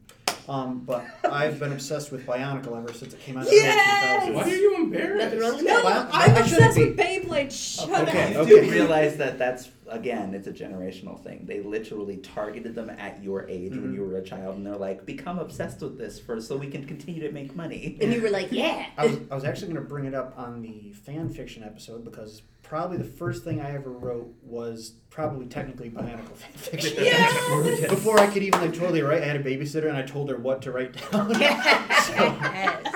Um, 0.50 0.80
but 0.80 1.06
I've 1.32 1.60
been 1.60 1.72
obsessed 1.72 2.12
with 2.12 2.26
Bionicle 2.26 2.76
ever 2.78 2.92
since 2.94 3.14
it 3.14 3.20
came 3.20 3.38
out 3.38 3.46
in 3.48 3.54
Yes! 3.54 4.26
the 4.28 4.34
Why 4.34 4.44
are 4.44 4.48
you 4.48 4.76
embarrassed? 4.78 5.24
Nothing 5.26 5.40
wrong 5.40 5.56
with 5.58 5.66
No. 5.66 5.84
Well, 5.84 6.10
I'm 6.12 6.32
I 6.36 6.46
shouldn't 6.48 6.66
obsessed 6.72 6.78
with. 6.80 6.98
Beyblade. 6.98 7.52
Shut 7.86 8.08
Okay, 8.08 8.36
up. 8.36 8.48
You 8.48 8.56
okay. 8.58 8.66
do 8.66 8.72
realize 8.72 9.18
that 9.18 9.38
that's 9.38 9.70
again, 9.92 10.34
it's 10.34 10.48
a 10.48 10.52
generational 10.52 11.22
thing. 11.22 11.46
They 11.46 11.60
literally 11.62 12.18
targeted 12.18 12.74
them 12.74 12.90
at 12.90 13.24
your 13.24 13.48
age 13.48 13.72
when 13.74 13.92
Mhm. 13.92 13.96
you 13.96 14.04
were 14.06 14.18
a 14.18 14.24
child, 14.24 14.56
and 14.58 14.66
they're 14.66 14.76
like, 14.78 15.06
"Become 15.06 15.38
obsessed 15.38 15.82
with 15.82 15.98
this 15.98 16.20
for 16.20 16.40
so 16.42 16.58
we 16.58 16.68
can 16.68 16.86
continue 16.86 17.22
to 17.22 17.32
make 17.32 17.56
money." 17.56 17.98
And 18.02 18.12
you 18.14 18.22
were 18.22 18.30
like, 18.30 18.52
yeah. 18.52 18.88
I 18.98 19.06
was, 19.06 19.18
I 19.30 19.36
was 19.36 19.44
actually 19.44 19.74
going 19.74 19.84
to 19.84 19.88
bring 19.90 20.06
it 20.06 20.14
up 20.16 20.34
on 20.38 20.62
the 20.62 20.92
fan 20.94 21.30
fiction 21.30 21.64
episode 21.64 22.04
because 22.04 22.42
probably 22.64 22.98
the 22.98 23.04
first 23.04 23.44
thing 23.44 23.60
I 23.60 23.74
ever 23.76 23.92
wrote 23.92 24.34
was 24.42 24.94
probably 25.10 25.46
technically 25.48 25.90
Bionicle 25.90 26.36
fan 26.38 26.52
fiction. 26.54 26.94
Yes! 27.04 27.90
Before 27.90 28.18
I 28.20 28.28
could 28.28 28.44
even 28.44 28.62
like 28.62 28.74
totally 28.74 29.02
write, 29.02 29.22
I 29.24 29.26
had 29.26 29.36
a 29.36 29.44
babysitter 29.44 29.88
and 29.90 29.98
I 29.98 30.04
told 30.04 30.30
her 30.30 30.38
what 30.38 30.62
to 30.64 30.72
write 30.72 30.94
down. 31.12 31.32
Yes. 31.40 32.10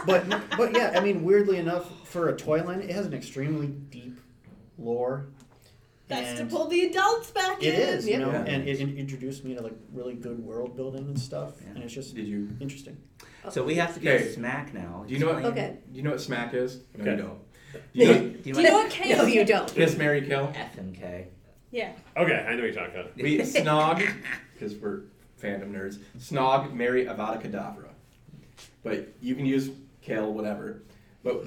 but 0.05 0.23
but 0.57 0.73
yeah, 0.75 0.93
I 0.95 1.01
mean, 1.01 1.23
weirdly 1.23 1.57
enough, 1.57 1.89
for 2.07 2.29
a 2.29 2.35
toy 2.35 2.63
line, 2.63 2.79
it 2.81 2.89
has 2.91 3.05
an 3.05 3.13
extremely 3.13 3.67
deep 3.67 4.19
lore. 4.77 5.27
That's 6.07 6.39
to 6.39 6.45
pull 6.45 6.67
the 6.67 6.81
adults 6.85 7.31
back 7.31 7.63
It 7.63 7.73
in. 7.73 7.81
is, 7.81 8.05
you 8.05 8.13
Yeah. 8.13 8.19
know, 8.19 8.31
Yeah. 8.31 8.43
and 8.45 8.67
it 8.69 8.79
in- 8.79 8.95
introduced 8.97 9.43
me 9.43 9.55
to 9.55 9.61
like 9.61 9.73
really 9.91 10.13
good 10.13 10.39
world 10.39 10.75
building 10.75 11.05
and 11.05 11.19
stuff, 11.19 11.53
Yeah. 11.61 11.69
and 11.75 11.83
it's 11.83 11.93
just 11.93 12.13
Did 12.15 12.27
you? 12.27 12.49
interesting. 12.59 12.97
So 13.49 13.63
we 13.63 13.75
have 13.75 13.93
to 13.95 13.99
do 13.99 14.09
Okay. 14.09 14.29
smack 14.31 14.73
now. 14.73 15.03
Do 15.07 15.13
you 15.13 15.19
know 15.19 15.27
what? 15.27 15.37
Explain- 15.39 15.53
Okay. 15.53 15.77
Do 15.91 15.97
you 15.97 16.03
know 16.03 16.11
what 16.11 16.21
smack 16.21 16.53
is? 16.53 16.81
No, 16.97 17.01
Okay. 17.03 17.11
you 17.11 17.17
don't. 17.17 17.39
Do 17.73 17.79
you 17.93 18.05
know 18.07 18.13
Do 18.13 18.25
you 18.27 18.53
Do 18.53 18.61
you 18.61 18.67
know 18.67 18.73
what 18.73 18.89
K 18.91 19.09
No, 19.15 19.23
is? 19.25 19.33
you 19.35 19.45
don't. 19.45 19.67
Kiss 19.73 19.97
Mary 19.97 20.21
Kill? 20.21 20.47
FMK. 20.55 21.27
Yeah. 21.71 21.91
Okay, 22.15 22.33
I 22.35 22.51
know 22.55 22.61
what 22.63 22.73
you're 22.73 22.73
talking 22.73 22.99
about. 22.99 23.15
We 23.17 23.37
snog, 23.39 24.07
because 24.53 24.75
we're 24.75 25.01
fandom 25.41 25.71
nerds. 25.71 25.97
Snog, 26.19 26.73
marry 26.73 27.05
Avada 27.05 27.41
Kedavra. 27.41 27.89
But 28.83 29.09
you 29.21 29.35
can 29.35 29.45
use 29.45 29.71
kill, 30.01 30.33
whatever. 30.33 30.83
But 31.23 31.43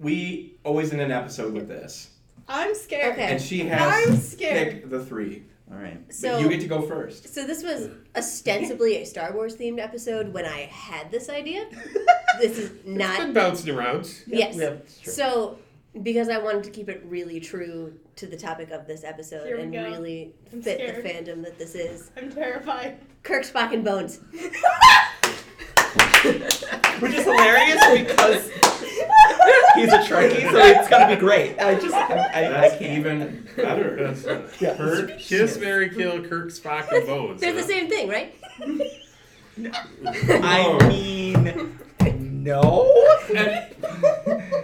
we 0.00 0.56
always 0.64 0.92
in 0.92 1.00
an 1.00 1.10
episode 1.12 1.52
with 1.52 1.68
this, 1.68 2.10
I'm 2.48 2.74
scared. 2.74 3.12
Okay. 3.12 3.32
and 3.32 3.40
she 3.42 3.60
has 3.66 3.80
I'm 4.08 4.16
scared. 4.16 4.68
picked 4.72 4.90
the 4.90 5.04
three. 5.04 5.44
All 5.70 5.76
right. 5.76 6.00
So 6.12 6.32
but 6.32 6.40
you 6.42 6.48
get 6.48 6.60
to 6.62 6.66
go 6.66 6.80
first. 6.82 7.32
So 7.34 7.44
this 7.46 7.62
was 7.62 7.90
ostensibly 8.16 8.96
a 9.02 9.04
Star 9.06 9.32
Wars 9.34 9.54
themed 9.56 9.78
episode 9.80 10.32
when 10.32 10.46
I 10.46 10.60
had 10.72 11.10
this 11.10 11.28
idea. 11.28 11.66
this 12.40 12.56
is 12.58 12.70
It's 12.70 12.82
been 12.84 12.96
not. 12.96 13.34
bouncing 13.34 13.74
around. 13.74 14.10
Yes. 14.26 14.56
Yeah, 14.56 14.68
it's 14.70 14.98
true. 15.00 15.12
So 15.12 15.58
because 16.02 16.28
I 16.30 16.38
wanted 16.38 16.64
to 16.64 16.70
keep 16.70 16.88
it 16.88 17.02
really 17.06 17.38
true 17.40 17.92
to 18.16 18.26
the 18.26 18.36
topic 18.36 18.70
of 18.70 18.86
this 18.86 19.04
episode 19.04 19.46
Here 19.46 19.56
we 19.58 19.64
and 19.64 19.72
go. 19.72 19.82
really 19.84 20.32
I'm 20.52 20.62
fit 20.62 20.78
scared. 20.78 21.04
the 21.04 21.08
fandom 21.32 21.42
that 21.44 21.58
this 21.58 21.74
is, 21.74 22.10
I'm 22.16 22.30
terrified. 22.32 22.98
Kirk, 23.22 23.42
Spock, 23.44 23.74
and 23.74 23.84
Bones. 23.84 24.20
Which 27.00 27.12
is 27.14 27.24
hilarious 27.24 27.86
because 28.08 28.50
he's 29.74 29.92
a 29.92 29.98
Trekkie, 29.98 30.50
so 30.50 30.58
it's 30.58 30.88
gonna 30.88 31.14
be 31.14 31.20
great. 31.20 31.58
I 31.58 31.74
just, 31.74 31.94
I, 31.94 32.30
I, 32.34 32.66
I 32.66 32.68
can't. 32.70 32.98
even 32.98 33.48
better. 33.56 34.14
Yeah. 34.60 34.76
Kirk, 34.76 35.18
Kiss, 35.18 35.58
Mary, 35.58 35.90
Kill, 35.90 36.22
Kirk, 36.26 36.48
Spock, 36.48 36.90
and 36.92 37.06
Bones. 37.06 37.40
They're 37.40 37.52
the 37.52 37.62
same 37.62 37.88
thing, 37.88 38.08
right? 38.08 38.34
I 40.42 40.78
oh. 40.80 40.88
mean, 40.88 41.78
no. 42.42 42.90
And 43.34 43.74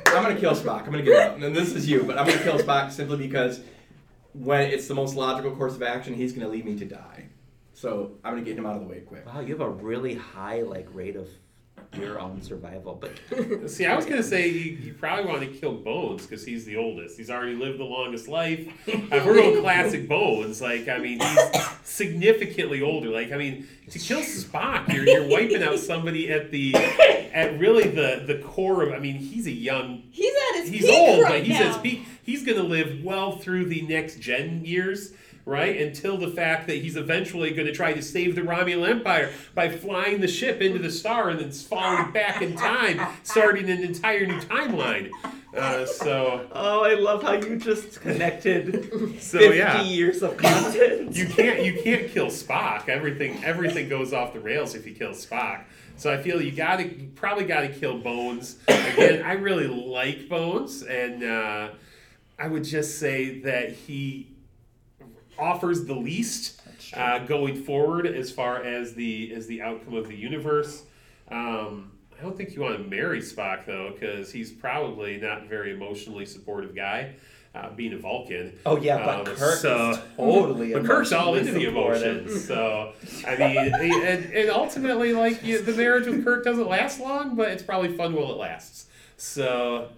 I'm 0.07 0.23
gonna 0.23 0.39
kill 0.39 0.55
Spock. 0.55 0.81
I'm 0.81 0.91
gonna 0.91 1.03
get 1.03 1.21
out. 1.21 1.43
And 1.43 1.55
this 1.55 1.73
is 1.73 1.89
you, 1.89 2.05
but 2.05 2.19
I'm 2.19 2.27
gonna 2.27 2.43
kill 2.43 2.59
Spock 2.59 2.91
simply 2.91 3.19
because 3.19 3.61
when 4.33 4.71
it's 4.71 4.89
the 4.89 4.95
most 4.95 5.15
logical 5.15 5.55
course 5.55 5.75
of 5.75 5.83
action, 5.83 6.15
he's 6.15 6.33
gonna 6.33 6.49
leave 6.49 6.65
me 6.65 6.77
to 6.79 6.85
die. 6.85 7.27
So 7.73 8.13
I'm 8.25 8.35
gonna 8.35 8.45
get 8.45 8.57
him 8.57 8.67
out 8.67 8.77
of 8.77 8.83
the 8.83 8.89
way 8.89 9.01
quick. 9.01 9.27
Wow, 9.27 9.41
you 9.41 9.49
have 9.49 9.61
a 9.61 9.69
really 9.69 10.15
high 10.15 10.63
like 10.63 10.89
rate 10.93 11.17
of 11.17 11.29
your 11.97 12.21
own 12.21 12.43
survival, 12.43 12.95
but 13.01 13.13
See, 13.71 13.87
I 13.87 13.95
was 13.97 14.05
gonna 14.07 14.23
say 14.23 14.49
you, 14.49 14.73
you 14.77 14.95
probably 14.95 15.25
want 15.27 15.41
to 15.43 15.47
kill 15.49 15.75
Bones 15.75 16.27
because 16.27 16.45
he's 16.45 16.65
the 16.65 16.77
oldest. 16.77 17.17
He's 17.17 17.31
already 17.31 17.55
lived 17.55 17.79
the 17.79 17.85
longest 17.85 18.29
life. 18.29 18.67
We're 18.87 19.35
going 19.35 19.61
classic 19.61 20.09
Bones. 20.09 20.61
Like, 20.61 20.89
I 20.89 20.99
mean, 20.99 21.21
he's 21.21 21.69
significantly 21.85 22.83
older. 22.83 23.09
Like, 23.11 23.33
I 23.33 23.37
mean, 23.37 23.67
to 23.91 23.99
kill 23.99 24.21
Spock, 24.21 24.93
you're, 24.93 25.07
you're 25.07 25.29
wiping 25.29 25.63
out 25.63 25.79
somebody 25.79 26.31
at 26.31 26.51
the 26.51 26.75
at 27.33 27.59
really 27.59 27.89
the 27.89 28.25
the 28.27 28.39
core 28.39 28.83
of. 28.83 28.93
I 28.93 28.99
mean, 28.99 29.17
he's 29.17 29.47
a 29.47 29.53
young. 29.53 30.03
He's 30.11 30.33
at 30.51 30.61
his 30.63 30.71
He's 30.71 30.85
peak 30.87 30.95
old, 30.99 31.23
right 31.23 31.33
but 31.33 31.43
he's 31.43 31.59
now. 31.59 31.67
at 31.67 31.73
his 31.75 31.77
peak. 31.79 32.03
He's 32.23 32.45
gonna 32.45 32.63
live 32.63 33.03
well 33.05 33.39
through 33.39 33.67
the 33.67 33.83
next 33.83 34.21
gen 34.21 34.65
years. 34.65 35.13
Right 35.47 35.79
until 35.79 36.17
the 36.17 36.29
fact 36.29 36.67
that 36.69 36.77
he's 36.77 36.97
eventually 36.97 37.51
going 37.51 37.67
to 37.67 37.75
try 37.75 37.93
to 37.93 38.01
save 38.01 38.35
the 38.35 38.41
Romulan 38.41 38.89
Empire 38.89 39.31
by 39.55 39.69
flying 39.69 40.23
the 40.23 40.29
ship 40.29 40.63
into 40.63 40.79
the 40.79 40.91
star 40.91 41.29
and 41.29 41.39
then 41.39 41.51
falling 41.51 42.13
back 42.13 42.41
in 42.41 42.57
time, 42.57 42.99
starting 43.25 43.69
an 43.69 43.83
entire 43.83 44.25
new 44.25 44.41
timeline. 44.41 45.11
Uh, 45.57 45.87
so, 45.87 46.49
oh, 46.53 46.83
I 46.83 46.95
love 46.95 47.23
how 47.23 47.35
you 47.35 47.57
just 47.57 48.01
connected 48.01 48.75
so 49.21 49.39
50 49.39 49.57
yeah, 49.57 49.83
years 49.83 50.23
of 50.23 50.37
content. 50.37 51.15
you 51.15 51.27
can't 51.27 51.63
you 51.63 51.81
can't 51.81 52.11
kill 52.11 52.27
Spock. 52.27 52.89
Everything 52.89 53.43
everything 53.45 53.89
goes 53.89 54.13
off 54.13 54.33
the 54.33 54.41
rails 54.41 54.75
if 54.75 54.87
you 54.87 54.95
kill 54.95 55.13
Spock. 55.13 55.65
So 55.97 56.13
I 56.13 56.21
feel 56.21 56.43
you 56.43 56.51
got 56.51 56.79
to 56.79 56.89
probably 57.15 57.45
got 57.45 57.61
to 57.61 57.69
kill 57.69 57.99
Bones. 57.99 58.57
Again, 58.67 59.23
I 59.23 59.35
really 59.35 59.69
like 59.69 60.29
Bones, 60.29 60.83
and 60.83 61.23
uh, 61.23 61.69
I 62.37 62.49
would 62.49 62.65
just 62.65 62.99
say 62.99 63.41
that 63.41 63.71
he 63.73 64.27
offers 65.39 65.85
the 65.85 65.95
least 65.95 66.61
uh, 66.95 67.19
going 67.21 67.63
forward 67.65 68.07
as 68.07 68.31
far 68.31 68.63
as 68.63 68.95
the 68.95 69.33
as 69.35 69.47
the 69.47 69.63
outcome 69.63 69.95
of 69.95 70.09
the 70.09 70.17
universe. 70.17 70.85
Um, 71.31 71.93
I 72.19 72.23
don't 72.23 72.37
think 72.37 72.55
you 72.55 72.63
want 72.63 72.77
to 72.79 72.85
marry 72.85 73.21
Spock 73.21 73.67
though, 73.67 73.93
because 73.93 74.31
he's 74.33 74.51
probably 74.53 75.17
not 75.17 75.45
a 75.45 75.47
very 75.47 75.73
emotionally 75.73 76.25
supportive 76.27 76.75
guy, 76.75 77.15
uh, 77.55 77.71
being 77.71 77.93
a 77.93 77.99
Vulcan. 77.99 78.53
oh 78.67 78.77
yeah, 78.77 79.05
but 79.05 79.29
Um, 79.29 79.37
Kirk 79.37 79.59
so- 79.59 79.91
is 79.91 79.99
totally. 80.17 80.73
But 80.75 80.85
Kirk's 80.85 81.13
all 81.13 81.35
into 81.35 81.53
the 81.53 81.65
emotions, 81.65 82.45
so 82.47 82.93
I 83.27 83.37
mean, 83.37 83.75
and, 83.75 84.33
and 84.33 84.51
ultimately, 84.51 85.13
like 85.13 85.43
you, 85.43 85.61
the 85.61 85.73
marriage 85.73 86.07
with 86.07 86.25
Kirk 86.25 86.45
doesn't 86.45 86.69
last 86.69 87.01
long, 87.01 87.35
but 87.35 87.49
it's 87.51 87.63
probably 87.63 87.97
fun 87.97 88.15
while 88.15 88.31
it 88.33 88.37
lasts. 88.39 88.87
So 89.17 89.89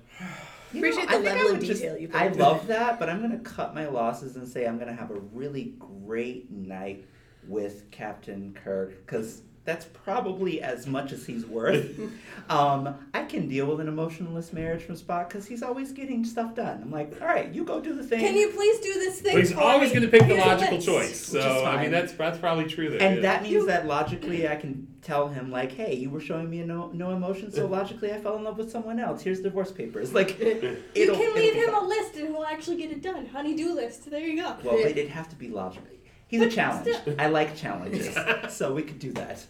You 0.73 0.81
Appreciate 0.81 1.09
know, 1.09 1.19
the 1.19 1.25
level 1.25 1.43
I 1.43 1.51
of 1.53 1.59
would 1.59 1.67
just- 1.67 1.83
you 1.83 2.09
put 2.09 2.21
I 2.21 2.29
love 2.29 2.67
that, 2.67 2.99
but 2.99 3.09
I'm 3.09 3.21
gonna 3.21 3.39
cut 3.39 3.75
my 3.75 3.87
losses 3.87 4.37
and 4.37 4.47
say 4.47 4.67
I'm 4.67 4.79
gonna 4.79 4.93
have 4.95 5.11
a 5.11 5.21
really 5.33 5.75
great 5.79 6.51
night 6.51 7.07
with 7.47 7.91
Captain 7.91 8.53
Kirk 8.55 9.07
because 9.07 9.43
that's 9.67 9.85
probably 9.85 10.63
as 10.63 10.87
much 10.87 11.13
as 11.13 11.27
he's 11.27 11.45
worth. 11.45 11.99
um, 12.49 12.95
I 13.13 13.25
can 13.25 13.49
deal 13.49 13.67
with 13.67 13.81
an 13.81 13.89
emotionless 13.89 14.53
marriage 14.53 14.83
from 14.85 14.95
Spock 14.97 15.29
because 15.29 15.45
he's 15.47 15.63
always 15.63 15.93
getting 15.93 16.25
stuff 16.25 16.55
done. 16.55 16.81
I'm 16.83 16.91
like, 16.93 17.21
all 17.21 17.27
right, 17.27 17.53
you 17.53 17.65
go 17.65 17.81
do 17.81 17.93
the 17.95 18.05
thing. 18.05 18.21
Can 18.21 18.37
you 18.37 18.51
please 18.51 18.79
do 18.81 18.95
this 18.95 19.21
thing? 19.21 19.35
But 19.35 19.41
he's 19.41 19.53
for 19.53 19.61
always 19.61 19.91
going 19.91 20.03
to 20.03 20.09
pick 20.09 20.27
the 20.27 20.37
logical 20.37 20.77
list. 20.77 20.87
choice. 20.87 21.33
Which 21.33 21.43
is 21.43 21.45
So 21.45 21.65
I 21.67 21.83
mean, 21.83 21.91
that's 21.91 22.13
that's 22.15 22.39
probably 22.39 22.67
true 22.67 22.91
there. 22.91 23.03
And 23.03 23.17
yeah. 23.17 23.23
that 23.23 23.43
means 23.43 23.55
You- 23.55 23.67
that 23.67 23.87
logically, 23.87 24.49
I 24.55 24.57
can 24.57 24.87
tell 25.03 25.29
him 25.29 25.51
like, 25.51 25.73
"Hey, 25.73 25.95
you 25.95 26.11
were 26.11 26.21
showing 26.21 26.49
me 26.49 26.63
no 26.63 26.91
no 26.93 27.11
emotion, 27.11 27.53
so 27.53 27.67
logically, 27.67 28.13
I 28.13 28.19
fell 28.21 28.37
in 28.37 28.45
love 28.45 28.59
with 28.59 28.71
someone 28.71 29.01
else. 29.01 29.23
Here's 29.23 29.41
divorce 29.41 29.73
papers." 29.73 30.15
Like, 30.15 30.39
You 30.41 30.79
it'll- 30.95 31.17
can 31.17 31.35
leave 31.35 31.55
be 31.55 31.59
him 31.59 31.75
a 31.75 31.85
list 31.85 32.15
and 32.17 32.29
he'll 32.29 32.45
actually 32.45 32.77
get 32.77 32.93
it 32.93 33.03
done. 33.03 33.27
Honey-do 33.27 33.75
list. 33.75 34.09
There 34.11 34.21
you 34.21 34.41
go. 34.41 34.57
Well, 34.63 34.77
it'd 34.79 35.09
have 35.09 35.29
to 35.31 35.37
be 35.37 35.49
logical. 35.49 35.89
He's 36.29 36.43
a 36.43 36.51
challenge. 36.51 36.89
I 37.19 37.29
like 37.29 37.57
challenges, 37.57 38.17
so 38.49 38.73
we 38.75 38.83
could 38.83 38.99
do 38.99 39.13
that. 39.13 39.45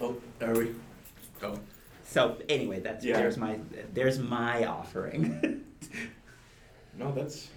Oh, 0.00 0.16
are 0.40 0.54
we? 0.54 0.74
Oh. 1.42 1.58
So 2.04 2.38
anyway, 2.48 2.80
that's 2.80 3.04
Yeah. 3.04 3.18
there's 3.18 3.36
my 3.36 3.58
there's 3.92 4.18
my 4.18 4.64
offering. 4.64 5.64
No, 6.98 7.12
that's. 7.12 7.48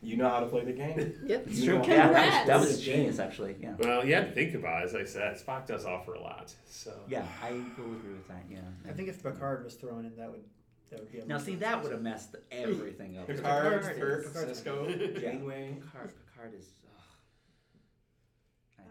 You 0.00 0.16
know 0.16 0.28
how 0.28 0.40
to 0.40 0.46
play 0.46 0.64
the 0.64 0.72
game. 0.72 0.96
yep, 1.26 1.44
it's 1.46 1.58
You 1.58 1.70
true. 1.70 1.78
know- 1.80 1.84
Yeah, 1.86 2.08
that 2.12 2.12
was, 2.12 2.24
that 2.24 2.38
Congrats. 2.46 2.66
was 2.68 2.80
genius, 2.80 3.18
actually. 3.18 3.56
Yeah. 3.60 3.74
Well, 3.78 4.04
you 4.04 4.14
had 4.14 4.28
to 4.28 4.32
think 4.32 4.54
about 4.54 4.82
it. 4.82 4.86
As 4.86 4.94
I 4.94 5.04
said, 5.04 5.36
Spock 5.44 5.66
does 5.66 5.84
offer 5.84 6.14
a 6.14 6.20
lot. 6.20 6.54
So 6.68 6.92
Yeah, 7.08 7.24
I 7.42 7.50
will 7.50 7.92
agree 7.92 8.12
with 8.12 8.28
that. 8.28 8.42
Yeah. 8.48 8.58
I 8.88 8.92
think 8.92 9.08
if 9.08 9.20
Picard 9.22 9.64
was 9.64 9.74
thrown 9.74 10.04
in, 10.04 10.16
that 10.16 10.30
would 10.30 10.42
that 10.90 11.00
would 11.00 11.12
be 11.12 11.18
a 11.18 11.26
Now, 11.26 11.38
see, 11.38 11.56
that 11.56 11.82
would 11.82 11.90
have 11.92 12.00
messed 12.00 12.36
everything 12.52 13.18
up. 13.18 13.26
Picard, 13.26 13.82
Picard 13.82 13.96
Kirk, 13.98 14.24
is- 14.48 14.60
Sisko, 14.62 15.14
Yeah. 15.14 15.20
Janeway. 15.20 15.76
Picard, 15.80 16.12
Picard 16.32 16.54
is. 16.58 16.66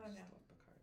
Ugh. 0.08 0.16
I 0.16 0.16
Oh, 0.16 0.16
just 0.16 0.24
no. 0.24 0.32
love 0.32 0.48
Picard. 0.48 0.82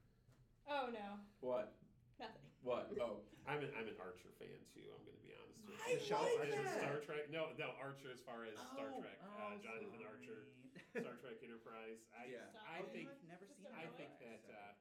Oh 0.68 0.87
no, 0.93 1.09
What? 1.41 1.72
nothing. 2.20 2.45
What? 2.61 2.93
Oh. 3.01 3.20
I'm 3.49 3.61
an 3.61 3.68
I'm 3.77 3.85
an 3.89 3.97
Archer 4.01 4.33
fan 4.41 4.57
too. 4.72 4.85
I'm 4.89 5.05
going 5.05 5.16
to 5.16 5.25
be 5.25 5.33
honest 5.37 5.61
with 5.68 5.77
I 5.85 5.97
you. 5.97 6.01
show- 6.01 6.16
like 6.41 6.49
Archer, 6.49 6.64
that. 6.64 6.77
Star 6.81 6.97
Trek. 7.05 7.25
No, 7.29 7.53
no, 7.61 7.77
Archer 7.77 8.09
as 8.12 8.20
far 8.25 8.45
as 8.49 8.57
Star 8.72 8.89
Oh, 8.89 9.01
Trek. 9.05 9.20
oh, 9.20 9.53
uh, 9.53 9.57
Jonathan 9.61 10.01
Archer, 10.05 10.49
sorry. 10.93 11.05
Star 11.05 11.16
Trek 11.20 11.37
Enterprise. 11.45 12.01
I 12.16 12.25
Yeah. 12.33 12.49
I 12.64 12.81
Oh, 12.81 12.89
think 12.89 13.12
I've 13.12 13.20
never 13.29 13.45
seen 13.45 13.68
I 13.68 13.85
Enterprise. 13.85 13.97
think 14.01 14.12
that 14.25 14.45
uh, 14.49 14.72